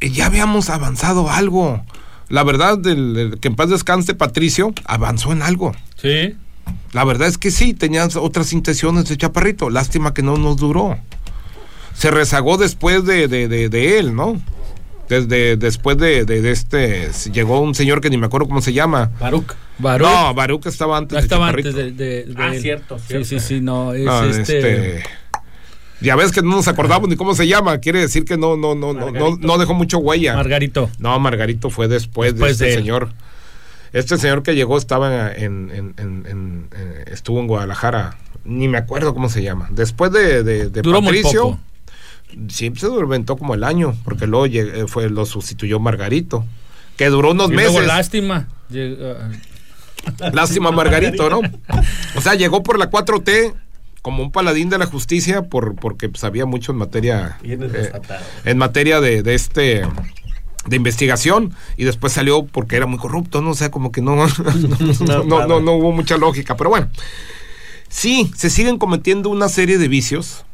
ya 0.00 0.26
habíamos 0.26 0.70
avanzado 0.70 1.30
algo. 1.30 1.84
La 2.28 2.44
verdad, 2.44 2.78
del, 2.78 3.12
del- 3.14 3.38
que 3.40 3.48
en 3.48 3.56
paz 3.56 3.68
descanse 3.70 4.14
Patricio, 4.14 4.72
avanzó 4.84 5.32
en 5.32 5.42
algo. 5.42 5.72
Sí. 6.00 6.36
La 6.92 7.04
verdad 7.04 7.28
es 7.28 7.38
que 7.38 7.50
sí, 7.50 7.74
tenías 7.74 8.16
otras 8.16 8.52
intenciones 8.52 9.08
de 9.08 9.16
Chaparrito. 9.16 9.68
Lástima 9.68 10.14
que 10.14 10.22
no 10.22 10.36
nos 10.36 10.56
duró. 10.56 10.96
Se 11.94 12.10
rezagó 12.10 12.56
después 12.56 13.04
de, 13.04 13.26
de, 13.28 13.48
de- 13.48 13.68
de 13.68 13.98
él, 13.98 14.14
¿no? 14.14 14.40
Desde 15.08 15.56
después 15.56 15.98
de, 15.98 16.24
de- 16.24 16.40
de 16.40 16.52
este, 16.52 17.10
llegó 17.32 17.60
un 17.60 17.74
señor 17.74 18.00
que 18.00 18.10
ni 18.10 18.16
me 18.16 18.26
acuerdo 18.26 18.46
cómo 18.46 18.62
se 18.62 18.72
llama. 18.72 19.10
Baruch. 19.18 19.54
Baruch. 19.78 20.08
No, 20.08 20.32
Baruch 20.34 20.66
estaba 20.66 20.96
antes. 20.98 21.14
No, 21.14 21.18
estaba 21.18 21.48
antes 21.48 21.74
de, 21.74 21.90
de- 21.90 22.24
de 22.26 22.34
Ah, 22.38 22.52
cierto, 22.60 22.96
Sí, 23.08 23.24
sí, 23.24 23.40
sí, 23.40 23.60
no, 23.60 23.92
es 23.92 24.04
No, 24.04 24.24
este... 24.24 24.40
este, 24.58 25.02
Ya 26.00 26.16
ves 26.16 26.32
que 26.32 26.40
no 26.42 26.50
nos 26.56 26.68
acordamos 26.68 27.08
ni 27.08 27.16
cómo 27.16 27.34
se 27.34 27.46
llama. 27.46 27.78
Quiere 27.78 28.00
decir 28.00 28.24
que 28.24 28.36
no, 28.38 28.56
no, 28.56 28.74
no, 28.74 28.92
no, 28.94 29.10
no, 29.10 29.36
no 29.36 29.58
dejó 29.58 29.74
mucho 29.74 29.98
huella. 29.98 30.34
Margarito. 30.34 30.88
No, 30.98 31.18
Margarito 31.20 31.68
fue 31.70 31.88
después, 31.88 32.32
Después 32.34 32.58
de 32.58 32.68
este 32.68 32.78
señor. 32.80 33.12
Este 33.92 34.16
señor 34.18 34.42
que 34.42 34.54
llegó 34.54 34.78
estaba 34.78 35.30
en, 35.32 35.70
en- 35.74 35.94
en- 35.98 36.26
en- 36.26 36.68
eh, 36.76 37.04
estuvo 37.08 37.40
en 37.40 37.48
Guadalajara, 37.48 38.16
ni 38.44 38.68
me 38.68 38.78
acuerdo 38.78 39.12
cómo 39.14 39.28
se 39.28 39.42
llama. 39.42 39.68
Después 39.72 40.12
de, 40.12 40.42
de, 40.44 40.70
de 40.70 40.82
Duró 40.82 41.02
muy 41.02 41.14
Patricio, 41.22 41.42
poco. 41.42 41.60
sí 42.48 42.72
se 42.76 42.86
durmentó 42.86 43.36
como 43.36 43.54
el 43.54 43.64
año, 43.64 43.94
porque 44.04 44.26
luego 44.28 44.46
eh, 44.46 44.84
fue 44.86 45.10
lo 45.10 45.26
sustituyó 45.26 45.80
Margarito, 45.80 46.46
que 46.96 47.06
duró 47.08 47.32
unos 47.32 47.50
Y 47.50 47.54
meses. 47.56 47.72
luego 47.72 47.86
lástima. 47.86 48.48
Llega- 48.70 49.28
Lástima 50.32 50.70
Margarito, 50.70 51.28
¿no? 51.28 51.40
O 52.14 52.20
sea, 52.22 52.34
llegó 52.34 52.62
por 52.62 52.78
la 52.78 52.90
4T 52.90 53.52
como 54.02 54.22
un 54.22 54.32
paladín 54.32 54.70
de 54.70 54.78
la 54.78 54.86
justicia 54.86 55.42
por 55.42 55.74
porque 55.74 56.10
sabía 56.14 56.46
mucho 56.46 56.72
en 56.72 56.78
materia 56.78 57.38
eh, 57.42 57.92
en 58.44 58.58
materia 58.58 59.00
de, 59.00 59.22
de 59.22 59.34
este 59.34 59.82
de 60.66 60.76
investigación 60.76 61.54
y 61.76 61.84
después 61.84 62.12
salió 62.12 62.44
porque 62.44 62.76
era 62.76 62.86
muy 62.86 62.98
corrupto, 62.98 63.40
no 63.40 63.50
o 63.50 63.54
sea, 63.54 63.70
como 63.70 63.92
que 63.92 64.02
no 64.02 64.16
no, 65.06 65.24
no, 65.24 65.46
no, 65.46 65.60
no 65.60 65.72
hubo 65.72 65.92
mucha 65.92 66.16
lógica, 66.16 66.56
pero 66.56 66.70
bueno. 66.70 66.88
Sí, 67.88 68.30
se 68.36 68.50
siguen 68.50 68.78
cometiendo 68.78 69.30
una 69.30 69.48
serie 69.48 69.76
de 69.76 69.88
vicios, 69.88 70.44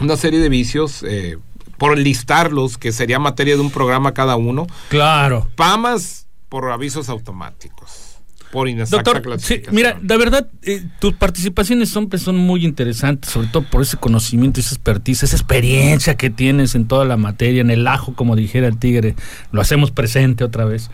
una 0.00 0.16
serie 0.16 0.40
de 0.40 0.48
vicios 0.48 1.04
eh, 1.06 1.38
por 1.76 1.96
listarlos, 1.96 2.78
que 2.78 2.90
sería 2.90 3.20
materia 3.20 3.54
de 3.54 3.60
un 3.60 3.70
programa 3.70 4.12
cada 4.12 4.34
uno. 4.36 4.66
Claro. 4.88 5.48
Pamas 5.54 6.26
por 6.48 6.70
avisos 6.72 7.08
automáticos, 7.08 8.07
por 8.50 8.68
inexacta 8.68 9.10
Doctor, 9.10 9.40
sí, 9.40 9.62
mira, 9.72 9.98
la 10.02 10.16
verdad, 10.16 10.48
eh, 10.62 10.84
tus 11.00 11.14
participaciones 11.14 11.88
son, 11.88 12.08
pues, 12.08 12.22
son 12.22 12.36
muy 12.36 12.64
interesantes, 12.64 13.30
sobre 13.30 13.48
todo 13.48 13.64
por 13.64 13.82
ese 13.82 13.96
conocimiento, 13.96 14.60
esa 14.60 14.74
expertise, 14.74 15.24
esa 15.24 15.36
experiencia 15.36 16.16
que 16.16 16.30
tienes 16.30 16.74
en 16.74 16.86
toda 16.86 17.04
la 17.04 17.16
materia, 17.16 17.60
en 17.60 17.70
el 17.70 17.86
ajo, 17.86 18.14
como 18.14 18.36
dijera 18.36 18.66
el 18.66 18.78
tigre, 18.78 19.14
lo 19.52 19.60
hacemos 19.60 19.90
presente 19.90 20.44
otra 20.44 20.64
vez. 20.64 20.90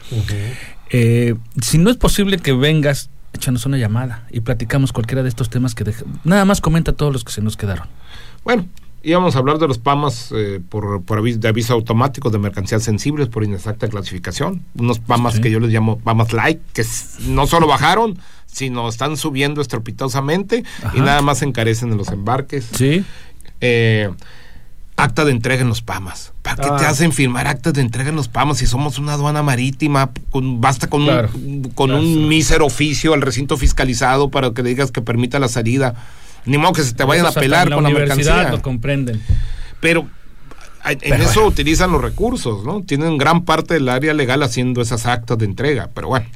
Eh, 0.90 1.34
si 1.60 1.78
no 1.78 1.90
es 1.90 1.96
posible 1.96 2.38
que 2.38 2.52
vengas, 2.52 3.10
échanos 3.32 3.66
una 3.66 3.78
llamada 3.78 4.26
y 4.30 4.40
platicamos 4.40 4.92
cualquiera 4.92 5.22
de 5.22 5.28
estos 5.28 5.50
temas 5.50 5.74
que 5.74 5.84
deja. 5.84 6.04
Nada 6.24 6.44
más 6.44 6.60
comenta 6.60 6.92
todos 6.92 7.12
los 7.12 7.24
que 7.24 7.32
se 7.32 7.42
nos 7.42 7.56
quedaron. 7.56 7.88
Bueno, 8.44 8.68
íbamos 9.04 9.36
a 9.36 9.38
hablar 9.38 9.58
de 9.58 9.68
los 9.68 9.78
PAMAS 9.78 10.30
eh, 10.34 10.60
por, 10.68 11.02
por 11.02 11.18
aviso, 11.18 11.38
de 11.38 11.48
aviso 11.48 11.74
automático 11.74 12.30
de 12.30 12.38
mercancías 12.38 12.82
sensibles 12.82 13.28
por 13.28 13.44
inexacta 13.44 13.88
clasificación. 13.88 14.62
Unos 14.76 14.98
PAMAS 14.98 15.40
que 15.40 15.50
yo 15.50 15.60
les 15.60 15.70
llamo 15.70 15.98
PAMAS 15.98 16.32
Light, 16.32 16.60
que 16.72 16.84
no 17.28 17.46
solo 17.46 17.66
bajaron, 17.66 18.18
sino 18.46 18.88
están 18.88 19.16
subiendo 19.16 19.60
estrepitosamente 19.60 20.64
y 20.94 21.00
nada 21.00 21.22
más 21.22 21.42
encarecen 21.42 21.92
en 21.92 21.98
los 21.98 22.08
embarques. 22.08 22.66
Sí. 22.72 23.04
Eh, 23.60 24.10
acta 24.96 25.24
de 25.24 25.32
entrega 25.32 25.62
en 25.62 25.68
los 25.68 25.82
PAMAS. 25.82 26.32
¿Para 26.42 26.56
qué 26.56 26.68
te 26.78 26.84
Ah. 26.84 26.90
hacen 26.90 27.10
firmar 27.12 27.48
actas 27.48 27.72
de 27.72 27.80
entrega 27.80 28.10
en 28.10 28.16
los 28.16 28.28
PAMAS 28.28 28.58
si 28.58 28.66
somos 28.66 28.98
una 28.98 29.14
aduana 29.14 29.42
marítima? 29.42 30.10
Con, 30.30 30.60
basta 30.60 30.88
con 30.88 31.04
Claro. 31.04 31.30
un, 31.34 31.72
con 31.74 31.90
un 31.90 32.28
mísero 32.28 32.64
oficio 32.66 33.12
al 33.12 33.20
recinto 33.22 33.56
fiscalizado 33.56 34.30
para 34.30 34.52
que 34.52 34.62
digas 34.62 34.92
que 34.92 35.02
permita 35.02 35.38
la 35.40 35.48
salida. 35.48 35.94
Ni 36.46 36.58
modo 36.58 36.72
que 36.74 36.82
se 36.82 36.92
te 36.94 37.04
vayan 37.04 37.26
a 37.26 37.30
Esos 37.30 37.42
pelar 37.42 37.68
la 37.68 37.76
con 37.76 37.84
la 37.84 37.90
mercancía. 37.90 38.50
lo 38.50 38.60
comprenden. 38.62 39.22
Pero 39.80 40.08
a- 40.82 40.92
en 40.92 40.98
Pero 40.98 41.14
eso 41.16 41.34
bueno. 41.40 41.48
utilizan 41.48 41.90
los 41.92 42.02
recursos, 42.02 42.64
¿no? 42.64 42.82
Tienen 42.82 43.16
gran 43.18 43.44
parte 43.44 43.74
del 43.74 43.88
área 43.88 44.12
legal 44.14 44.42
haciendo 44.42 44.82
esas 44.82 45.06
actas 45.06 45.38
de 45.38 45.46
entrega. 45.46 45.90
Pero 45.94 46.08
bueno, 46.08 46.26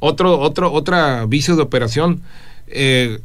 otro, 0.00 0.38
otro, 0.38 0.72
otra 0.72 1.24
vicio 1.26 1.56
de 1.56 1.62
operación. 1.62 2.22
eh, 2.66 3.20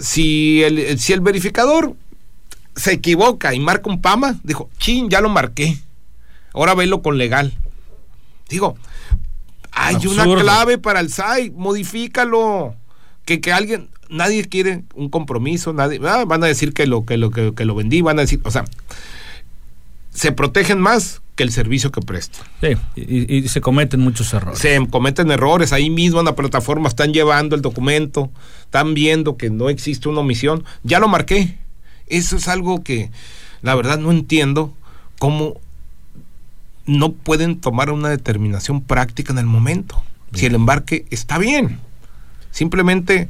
si, 0.00 0.62
el, 0.62 0.98
si 0.98 1.12
el 1.12 1.20
verificador 1.20 1.94
se 2.74 2.92
equivoca 2.94 3.52
y 3.54 3.60
marca 3.60 3.90
un 3.90 4.00
PAMA, 4.00 4.36
dijo, 4.42 4.70
chin, 4.78 5.10
ya 5.10 5.20
lo 5.20 5.28
marqué. 5.28 5.76
Ahora 6.54 6.74
velo 6.74 7.02
con 7.02 7.18
legal. 7.18 7.52
Digo, 8.48 8.76
hay 9.70 10.06
una 10.06 10.24
clave 10.24 10.78
para 10.78 11.00
el 11.00 11.10
SAI, 11.10 11.50
modifícalo. 11.50 12.74
Que, 13.26 13.40
que 13.40 13.52
alguien, 13.52 13.88
nadie 14.12 14.44
quiere 14.44 14.84
un 14.94 15.08
compromiso, 15.08 15.72
nadie, 15.72 16.00
ah, 16.04 16.24
van 16.26 16.44
a 16.44 16.46
decir 16.46 16.72
que 16.72 16.86
lo, 16.86 17.04
que 17.04 17.16
lo, 17.16 17.30
que, 17.30 17.52
que 17.54 17.64
lo 17.64 17.74
vendí, 17.74 18.02
van 18.02 18.18
a 18.18 18.22
decir, 18.22 18.40
o 18.44 18.50
sea, 18.50 18.64
se 20.10 20.32
protegen 20.32 20.80
más 20.80 21.22
que 21.34 21.42
el 21.42 21.50
servicio 21.50 21.90
que 21.90 22.02
prestan. 22.02 22.46
Sí, 22.60 22.76
y, 22.94 23.36
y 23.36 23.48
se 23.48 23.60
cometen 23.60 24.00
muchos 24.00 24.32
errores. 24.34 24.58
Se 24.58 24.86
cometen 24.88 25.30
errores, 25.30 25.72
ahí 25.72 25.88
mismo 25.88 26.20
en 26.20 26.26
la 26.26 26.36
plataforma 26.36 26.88
están 26.88 27.12
llevando 27.12 27.56
el 27.56 27.62
documento, 27.62 28.30
están 28.64 28.94
viendo 28.94 29.36
que 29.36 29.50
no 29.50 29.70
existe 29.70 30.08
una 30.08 30.20
omisión, 30.20 30.64
ya 30.82 30.98
lo 30.98 31.08
marqué. 31.08 31.58
Eso 32.06 32.36
es 32.36 32.48
algo 32.48 32.82
que 32.82 33.10
la 33.62 33.74
verdad 33.74 33.98
no 33.98 34.10
entiendo 34.10 34.74
cómo 35.18 35.54
no 36.84 37.12
pueden 37.12 37.60
tomar 37.60 37.90
una 37.90 38.10
determinación 38.10 38.82
práctica 38.82 39.32
en 39.32 39.38
el 39.38 39.46
momento. 39.46 40.02
Si 40.34 40.46
el 40.46 40.54
embarque 40.54 41.06
está 41.10 41.38
bien. 41.38 41.78
Simplemente 42.50 43.28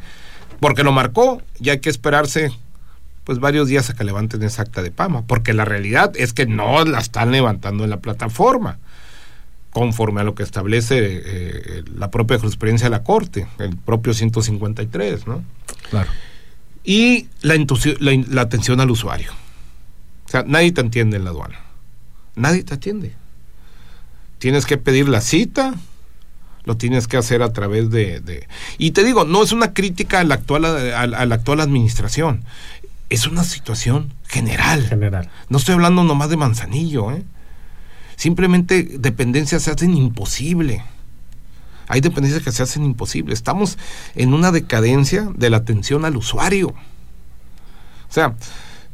porque 0.62 0.84
lo 0.84 0.92
marcó, 0.92 1.42
ya 1.58 1.72
hay 1.72 1.80
que 1.80 1.90
esperarse 1.90 2.52
pues 3.24 3.40
varios 3.40 3.66
días 3.66 3.90
a 3.90 3.94
que 3.94 4.04
levanten 4.04 4.44
esa 4.44 4.62
acta 4.62 4.80
de 4.80 4.92
PAMA, 4.92 5.22
porque 5.26 5.54
la 5.54 5.64
realidad 5.64 6.12
es 6.14 6.32
que 6.32 6.46
no 6.46 6.84
la 6.84 7.00
están 7.00 7.32
levantando 7.32 7.82
en 7.82 7.90
la 7.90 7.96
plataforma, 7.96 8.78
conforme 9.70 10.20
a 10.20 10.24
lo 10.24 10.36
que 10.36 10.44
establece 10.44 10.98
eh, 11.00 11.84
la 11.96 12.12
propia 12.12 12.38
jurisprudencia 12.38 12.86
de 12.86 12.90
la 12.90 13.02
Corte, 13.02 13.48
el 13.58 13.76
propio 13.76 14.14
153, 14.14 15.26
¿no? 15.26 15.42
Claro. 15.90 16.10
Y 16.84 17.26
la 17.40 18.42
atención 18.42 18.78
al 18.78 18.90
usuario. 18.90 19.32
O 20.26 20.28
sea, 20.28 20.44
nadie 20.46 20.70
te 20.70 20.80
atiende 20.80 21.16
en 21.16 21.24
la 21.24 21.30
aduana. 21.30 21.58
Nadie 22.36 22.62
te 22.62 22.74
atiende. 22.74 23.16
Tienes 24.38 24.64
que 24.66 24.78
pedir 24.78 25.08
la 25.08 25.22
cita, 25.22 25.74
lo 26.64 26.76
tienes 26.76 27.08
que 27.08 27.16
hacer 27.16 27.42
a 27.42 27.52
través 27.52 27.90
de... 27.90 28.20
de- 28.20 28.46
y 28.78 28.92
te 28.92 29.04
digo, 29.04 29.24
no 29.24 29.42
es 29.42 29.52
una 29.52 29.72
crítica 29.74 30.20
a 30.20 30.24
la 30.24 30.34
actual, 30.34 30.64
a, 30.64 31.00
a 31.00 31.26
la 31.26 31.34
actual 31.34 31.60
administración, 31.60 32.44
es 33.10 33.26
una 33.26 33.44
situación 33.44 34.12
general. 34.28 34.88
General. 34.88 35.28
No 35.48 35.58
estoy 35.58 35.74
hablando 35.74 36.04
nomás 36.04 36.30
de 36.30 36.36
Manzanillo, 36.36 37.12
¿eh? 37.12 37.22
Simplemente 38.16 38.84
dependencias 38.84 39.62
se 39.62 39.70
hacen 39.72 39.96
imposible. 39.96 40.84
Hay 41.88 42.00
dependencias 42.00 42.42
que 42.42 42.52
se 42.52 42.62
hacen 42.62 42.84
imposible. 42.84 43.34
Estamos 43.34 43.76
en 44.14 44.32
una 44.32 44.52
decadencia 44.52 45.28
de 45.34 45.50
la 45.50 45.56
atención 45.58 46.04
al 46.04 46.16
usuario. 46.16 46.68
O 46.68 48.12
sea, 48.14 48.34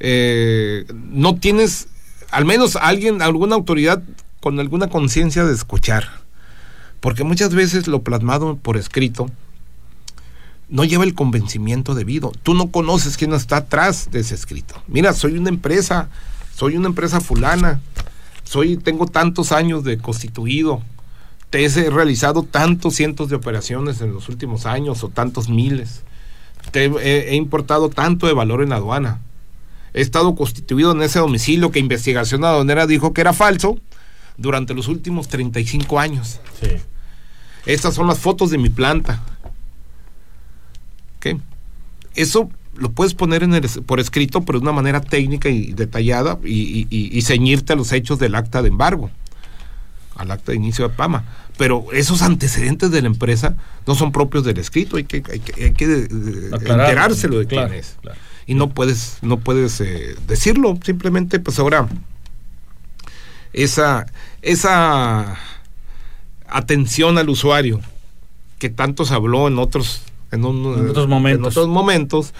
eh, 0.01 0.87
no 0.93 1.37
tienes, 1.37 1.89
al 2.31 2.45
menos 2.45 2.77
alguien, 2.77 3.21
alguna 3.21 3.55
autoridad 3.57 4.03
con 4.41 4.59
alguna 4.59 4.89
conciencia 4.89 5.45
de 5.45 5.55
escuchar. 5.55 6.09
Porque 7.01 7.25
muchas 7.25 7.55
veces 7.55 7.87
lo 7.87 8.03
plasmado 8.03 8.57
por 8.57 8.77
escrito 8.77 9.31
no 10.69 10.85
lleva 10.85 11.05
el 11.05 11.15
convencimiento 11.15 11.95
debido. 11.95 12.33
Tú 12.43 12.55
no 12.55 12.71
conoces 12.71 13.17
quién 13.17 13.33
está 13.33 13.59
atrás 13.59 14.11
de 14.11 14.21
ese 14.21 14.35
escrito. 14.35 14.75
Mira, 14.87 15.13
soy 15.13 15.39
una 15.39 15.49
empresa, 15.49 16.11
soy 16.55 16.77
una 16.77 16.89
empresa 16.89 17.21
fulana, 17.21 17.81
soy, 18.45 18.77
tengo 18.77 19.07
tantos 19.07 19.53
años 19.53 19.85
de 19.85 19.99
constituido, 19.99 20.83
te 21.51 21.65
he 21.65 21.91
realizado 21.91 22.43
tantos 22.43 22.95
cientos 22.95 23.29
de 23.29 23.37
operaciones 23.37 24.01
en 24.01 24.13
los 24.13 24.29
últimos 24.29 24.67
años 24.67 25.03
o 25.05 25.09
tantos 25.09 25.49
miles, 25.49 26.03
te 26.71 26.85
he, 26.85 27.31
he 27.31 27.37
importado 27.37 27.89
tanto 27.89 28.27
de 28.27 28.35
valor 28.35 28.63
en 28.63 28.71
la 28.71 28.77
aduana, 28.77 29.21
he 29.95 30.03
estado 30.03 30.35
constituido 30.35 30.93
en 30.93 31.03
ese 31.03 31.19
domicilio 31.19 31.71
que 31.71 31.79
investigación 31.79 32.45
aduanera 32.45 32.87
dijo 32.87 33.15
que 33.15 33.23
era 33.23 33.33
falso 33.33 33.79
durante 34.39 34.73
los 34.73 34.89
últimos 34.89 35.29
35 35.29 35.99
años. 36.01 36.41
Sí. 36.61 36.69
Estas 37.67 37.95
son 37.95 38.07
las 38.07 38.19
fotos 38.19 38.51
de 38.51 38.57
mi 38.59 38.71
planta. 38.71 39.23
¿Ok? 41.19 41.41
Eso 42.15 42.51
lo 42.77 42.91
puedes 42.93 43.15
poner 43.15 43.43
en 43.43 43.55
el- 43.55 43.69
por 43.87 44.01
escrito, 44.01 44.43
pero 44.45 44.59
de 44.59 44.63
una 44.63 44.73
manera 44.73 45.01
técnica 45.01 45.49
y 45.49 45.73
detallada 45.73 46.39
y, 46.45 46.87
y- 46.91 47.23
ceñirte 47.23 47.73
a 47.73 47.77
los 47.77 47.93
hechos 47.93 48.19
del 48.19 48.35
acta 48.37 48.63
de 48.63 48.69
embargo, 48.69 49.11
al 50.17 50.31
acta 50.31 50.53
de 50.53 50.57
inicio 50.57 50.89
de 50.89 50.95
PAMA. 50.95 51.25
Pero 51.57 51.87
esos 51.93 52.23
antecedentes 52.23 52.93
de 52.93 53.03
la 53.03 53.09
empresa 53.09 53.57
no 53.87 53.97
son 53.97 54.13
propios 54.13 54.45
del 54.45 54.59
escrito, 54.59 54.97
hay 54.97 55.05
que, 55.05 55.17
hay 55.31 55.41
que, 55.41 55.65
hay 55.65 55.73
que, 55.73 55.85
eh, 55.85 56.09
enterárselo 56.53 57.41
de 57.41 57.47
claro, 57.47 57.69
quién 57.69 57.81
es. 57.81 57.97
claro. 58.01 58.19
Y 58.47 58.55
no 58.55 58.71
puedes, 58.71 59.19
no 59.23 59.39
puedes 59.41 59.81
eh, 59.81 60.15
decirlo, 60.29 60.79
simplemente 60.85 61.41
pues 61.41 61.59
ahora 61.59 61.89
esa, 63.53 64.07
esa 64.43 65.37
atención 66.47 67.19
al 67.19 67.29
usuario 67.29 67.81
que 68.59 68.71
tanto 68.71 69.05
se 69.05 69.15
habló 69.15 69.49
en 69.49 69.59
otros 69.59 70.03
en, 70.31 70.45
un- 70.45 70.79
En 70.79 70.89
otros 70.91 71.09
momentos. 71.09 71.41
en 71.41 71.47
otros 71.49 71.69
momentos, 71.69 72.35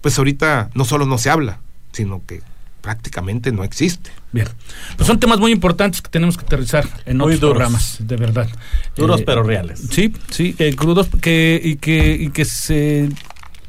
pues 0.00 0.16
ahorita 0.18 0.70
no 0.74 0.84
solo 0.84 1.06
no 1.06 1.18
se 1.18 1.30
habla, 1.30 1.58
sino 1.92 2.22
que 2.26 2.40
prácticamente 2.82 3.52
no 3.52 3.62
existe. 3.64 4.10
Bien. 4.32 4.48
Pues 4.96 5.06
son 5.06 5.18
temas 5.20 5.38
muy 5.38 5.52
importantes 5.52 6.02
que 6.02 6.08
tenemos 6.10 6.36
que 6.36 6.44
aterrizar 6.44 6.86
en 7.06 7.16
Muy 7.18 7.26
otros 7.34 7.40
duros. 7.40 7.52
programas, 7.54 7.96
de 8.00 8.16
verdad. 8.16 8.48
Duros 8.96 9.20
Eh, 9.20 9.24
pero 9.24 9.42
reales. 9.44 9.80
Sí, 9.90 10.12
sí, 10.30 10.54
eh, 10.58 10.74
crudos 10.74 11.08
que, 11.20 11.60
y, 11.62 11.76
que, 11.76 12.14
y 12.14 12.30
que 12.30 12.44
se 12.44 13.08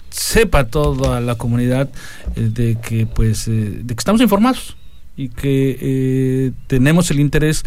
sepa 0.09 0.65
toda 0.65 1.19
la 1.21 1.35
comunidad 1.35 1.89
eh, 2.35 2.41
de 2.51 2.77
que 2.79 3.05
pues 3.07 3.47
eh, 3.47 3.51
de 3.83 3.95
que 3.95 3.99
estamos 3.99 4.21
informados 4.21 4.75
y 5.15 5.29
que 5.29 5.77
eh, 5.79 6.51
tenemos 6.67 7.11
el 7.11 7.19
interés 7.19 7.63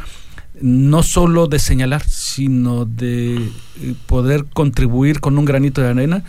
no 0.60 1.02
solo 1.02 1.46
de 1.46 1.58
señalar, 1.58 2.02
sino 2.04 2.84
de 2.84 3.36
eh, 3.36 3.94
poder 4.06 4.46
contribuir 4.46 5.20
con 5.20 5.38
un 5.38 5.44
granito 5.44 5.82
de 5.82 5.88
arena 5.88 6.24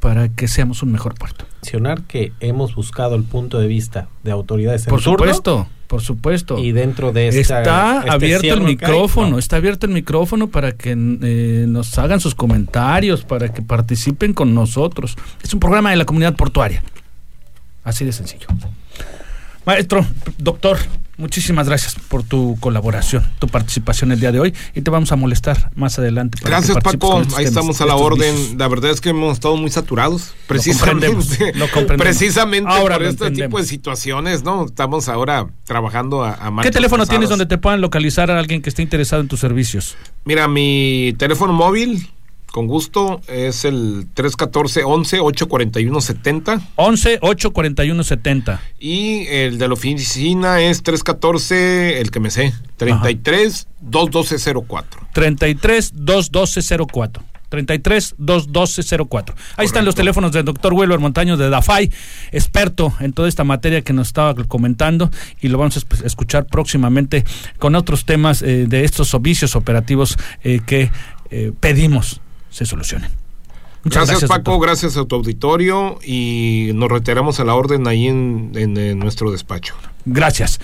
para 0.00 0.28
que 0.28 0.48
seamos 0.48 0.82
un 0.82 0.92
mejor 0.92 1.14
puerto. 1.14 1.46
Mencionar 1.62 2.02
que 2.02 2.32
hemos 2.40 2.74
buscado 2.74 3.14
el 3.16 3.24
punto 3.24 3.58
de 3.58 3.66
vista 3.66 4.08
de 4.22 4.30
autoridades 4.30 4.86
en 4.86 4.90
Por 4.90 5.02
turno 5.02 5.18
supuesto, 5.18 5.66
por 5.86 6.02
supuesto. 6.02 6.58
y 6.58 6.72
dentro 6.72 7.10
de 7.10 7.28
esta, 7.28 7.40
está 7.40 7.98
este 8.00 8.10
abierto 8.10 8.54
el 8.54 8.60
micrófono, 8.60 9.30
no. 9.30 9.38
está 9.38 9.56
abierto 9.56 9.86
el 9.86 9.92
micrófono 9.92 10.48
para 10.48 10.72
que 10.72 10.92
eh, 10.92 11.64
nos 11.66 11.98
hagan 11.98 12.20
sus 12.20 12.34
comentarios, 12.34 13.24
para 13.24 13.52
que 13.52 13.62
participen 13.62 14.34
con 14.34 14.54
nosotros. 14.54 15.16
Es 15.42 15.54
un 15.54 15.60
programa 15.60 15.90
de 15.90 15.96
la 15.96 16.04
comunidad 16.04 16.36
portuaria. 16.36 16.82
Así 17.82 18.04
de 18.04 18.12
sencillo. 18.12 18.46
Maestro, 19.66 20.06
doctor, 20.36 20.76
muchísimas 21.16 21.66
gracias 21.68 21.96
por 22.08 22.22
tu 22.22 22.56
colaboración, 22.60 23.24
tu 23.38 23.48
participación 23.48 24.12
el 24.12 24.20
día 24.20 24.30
de 24.30 24.40
hoy 24.40 24.54
y 24.74 24.82
te 24.82 24.90
vamos 24.90 25.10
a 25.10 25.16
molestar 25.16 25.70
más 25.74 25.98
adelante. 25.98 26.38
para 26.42 26.56
Gracias 26.56 26.76
Paco, 26.82 27.22
estos 27.22 27.38
ahí 27.38 27.44
temas, 27.46 27.46
estamos 27.46 27.80
a 27.80 27.86
la 27.86 27.96
orden. 27.96 28.34
vicios. 28.34 28.58
La 28.58 28.68
verdad 28.68 28.90
es 28.90 29.00
que 29.00 29.08
hemos 29.10 29.32
estado 29.32 29.56
muy 29.56 29.70
saturados, 29.70 30.34
precisamente, 30.46 31.54
lo 31.54 31.64
comprendemos. 31.72 32.16
precisamente 32.16 32.70
Ahora 32.70 32.96
por 32.96 33.04
este 33.04 33.30
tipo 33.30 33.58
de 33.58 33.64
situaciones, 33.64 34.42
¿no? 34.42 34.66
Estamos 34.66 35.08
ahora 35.08 35.46
trabajando 35.64 36.24
a, 36.24 36.32
a 36.32 36.62
¿Qué 36.62 36.70
teléfono 36.70 37.06
tienes 37.06 37.30
donde 37.30 37.46
te 37.46 37.56
puedan 37.56 37.80
localizar 37.80 38.30
a 38.30 38.38
alguien 38.38 38.60
que 38.60 38.68
esté 38.68 38.82
interesado 38.82 39.22
en 39.22 39.28
tus 39.28 39.40
servicios? 39.40 39.96
Mira, 40.26 40.46
mi 40.46 41.14
teléfono 41.16 41.54
móvil, 41.54 42.06
con 42.54 42.68
gusto, 42.68 43.20
es 43.26 43.64
el 43.64 44.06
314-11-841-70 44.14 46.60
11 46.76 47.18
841 47.20 48.04
70. 48.04 48.60
y 48.78 49.26
el 49.26 49.58
de 49.58 49.66
la 49.66 49.74
oficina 49.74 50.60
es 50.60 50.84
314, 50.84 52.00
el 52.00 52.12
que 52.12 52.20
me 52.20 52.30
sé, 52.30 52.54
33 52.76 53.66
212-04. 53.90 54.84
33 55.12 55.92
212 55.96 56.86
04. 56.86 57.24
33 57.48 58.14
212 58.18 58.98
04. 59.08 59.34
Ahí 59.56 59.66
están 59.66 59.84
los 59.84 59.96
teléfonos 59.96 60.30
del 60.30 60.44
doctor 60.44 60.74
Wilber 60.74 61.00
Montaño 61.00 61.36
de 61.36 61.50
DAFAI, 61.50 61.90
experto 62.30 62.94
en 63.00 63.12
toda 63.12 63.28
esta 63.28 63.42
materia 63.42 63.82
que 63.82 63.92
nos 63.92 64.06
estaba 64.06 64.32
comentando 64.46 65.10
y 65.40 65.48
lo 65.48 65.58
vamos 65.58 65.76
a 65.76 65.80
escuchar 66.06 66.46
próximamente 66.46 67.24
con 67.58 67.74
otros 67.74 68.04
temas 68.04 68.42
eh, 68.42 68.66
de 68.68 68.84
estos 68.84 69.20
vicios 69.20 69.56
operativos 69.56 70.16
eh, 70.44 70.60
que 70.64 70.92
eh, 71.30 71.50
pedimos 71.58 72.20
se 72.54 72.64
solucionen. 72.66 73.10
Muchas 73.82 74.08
Gracias, 74.08 74.30
Paco, 74.30 74.52
doctor. 74.52 74.68
gracias 74.68 74.96
a 74.96 75.04
tu 75.04 75.16
auditorio 75.16 75.98
y 76.02 76.70
nos 76.74 76.88
reiteramos 76.88 77.38
a 77.40 77.44
la 77.44 77.54
orden 77.54 77.86
ahí 77.86 78.06
en, 78.06 78.52
en, 78.54 78.76
en 78.78 78.98
nuestro 78.98 79.30
despacho. 79.30 79.74
Gracias. 80.06 80.58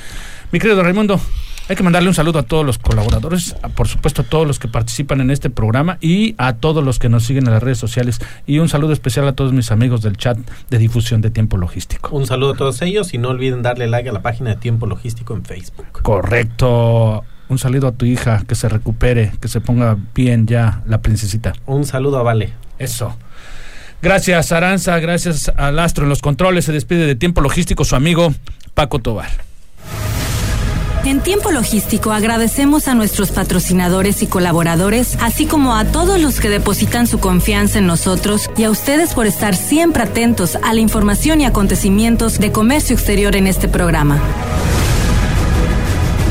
Mi 0.52 0.58
querido 0.58 0.82
Raimundo, 0.82 1.20
hay 1.68 1.76
que 1.76 1.82
mandarle 1.82 2.08
un 2.08 2.14
saludo 2.14 2.38
a 2.38 2.42
todos 2.44 2.64
los 2.64 2.78
colaboradores, 2.78 3.54
a- 3.62 3.68
por 3.68 3.88
supuesto 3.88 4.22
a 4.22 4.24
todos 4.24 4.46
los 4.46 4.58
que 4.58 4.68
participan 4.68 5.20
en 5.20 5.30
este 5.30 5.50
programa 5.50 5.98
y 6.00 6.34
a 6.38 6.54
todos 6.54 6.82
los 6.82 6.98
que 6.98 7.08
nos 7.10 7.24
siguen 7.26 7.46
en 7.46 7.52
las 7.52 7.62
redes 7.62 7.76
sociales 7.78 8.20
y 8.46 8.58
un 8.58 8.68
saludo 8.70 8.92
especial 8.94 9.28
a 9.28 9.34
todos 9.34 9.52
mis 9.52 9.70
amigos 9.70 10.00
del 10.00 10.16
chat 10.16 10.38
de 10.70 10.78
difusión 10.78 11.20
de 11.20 11.28
tiempo 11.30 11.58
logístico. 11.58 12.16
Un 12.16 12.26
saludo 12.26 12.54
a 12.54 12.56
todos 12.56 12.80
ellos 12.80 13.12
y 13.12 13.18
no 13.18 13.28
olviden 13.28 13.60
darle 13.62 13.86
like 13.86 14.08
a 14.08 14.12
la 14.12 14.22
página 14.22 14.50
de 14.50 14.56
Tiempo 14.56 14.86
Logístico 14.86 15.34
en 15.34 15.44
Facebook. 15.44 16.00
Correcto. 16.02 17.22
Un 17.50 17.58
saludo 17.58 17.88
a 17.88 17.92
tu 17.92 18.06
hija, 18.06 18.42
que 18.46 18.54
se 18.54 18.68
recupere, 18.68 19.32
que 19.40 19.48
se 19.48 19.60
ponga 19.60 19.98
bien 20.14 20.46
ya 20.46 20.82
la 20.86 21.02
princesita. 21.02 21.52
Un 21.66 21.84
saludo 21.84 22.18
a 22.18 22.22
Vale. 22.22 22.52
Eso. 22.78 23.16
Gracias, 24.00 24.52
Aranza. 24.52 24.98
Gracias 25.00 25.50
al 25.56 25.78
Astro 25.80 26.04
en 26.04 26.10
los 26.10 26.22
controles. 26.22 26.64
Se 26.64 26.72
despide 26.72 27.06
de 27.06 27.16
tiempo 27.16 27.40
logístico 27.40 27.84
su 27.84 27.96
amigo 27.96 28.32
Paco 28.74 29.00
Tobar. 29.00 29.30
En 31.04 31.20
tiempo 31.20 31.50
logístico 31.50 32.12
agradecemos 32.12 32.86
a 32.86 32.94
nuestros 32.94 33.30
patrocinadores 33.32 34.22
y 34.22 34.26
colaboradores, 34.26 35.16
así 35.20 35.46
como 35.46 35.74
a 35.74 35.86
todos 35.86 36.20
los 36.20 36.40
que 36.40 36.50
depositan 36.50 37.06
su 37.06 37.18
confianza 37.18 37.78
en 37.78 37.86
nosotros 37.86 38.48
y 38.56 38.64
a 38.64 38.70
ustedes 38.70 39.14
por 39.14 39.26
estar 39.26 39.56
siempre 39.56 40.04
atentos 40.04 40.56
a 40.62 40.72
la 40.72 40.80
información 40.80 41.40
y 41.40 41.46
acontecimientos 41.46 42.38
de 42.38 42.52
comercio 42.52 42.94
exterior 42.94 43.34
en 43.34 43.46
este 43.46 43.66
programa. 43.66 44.20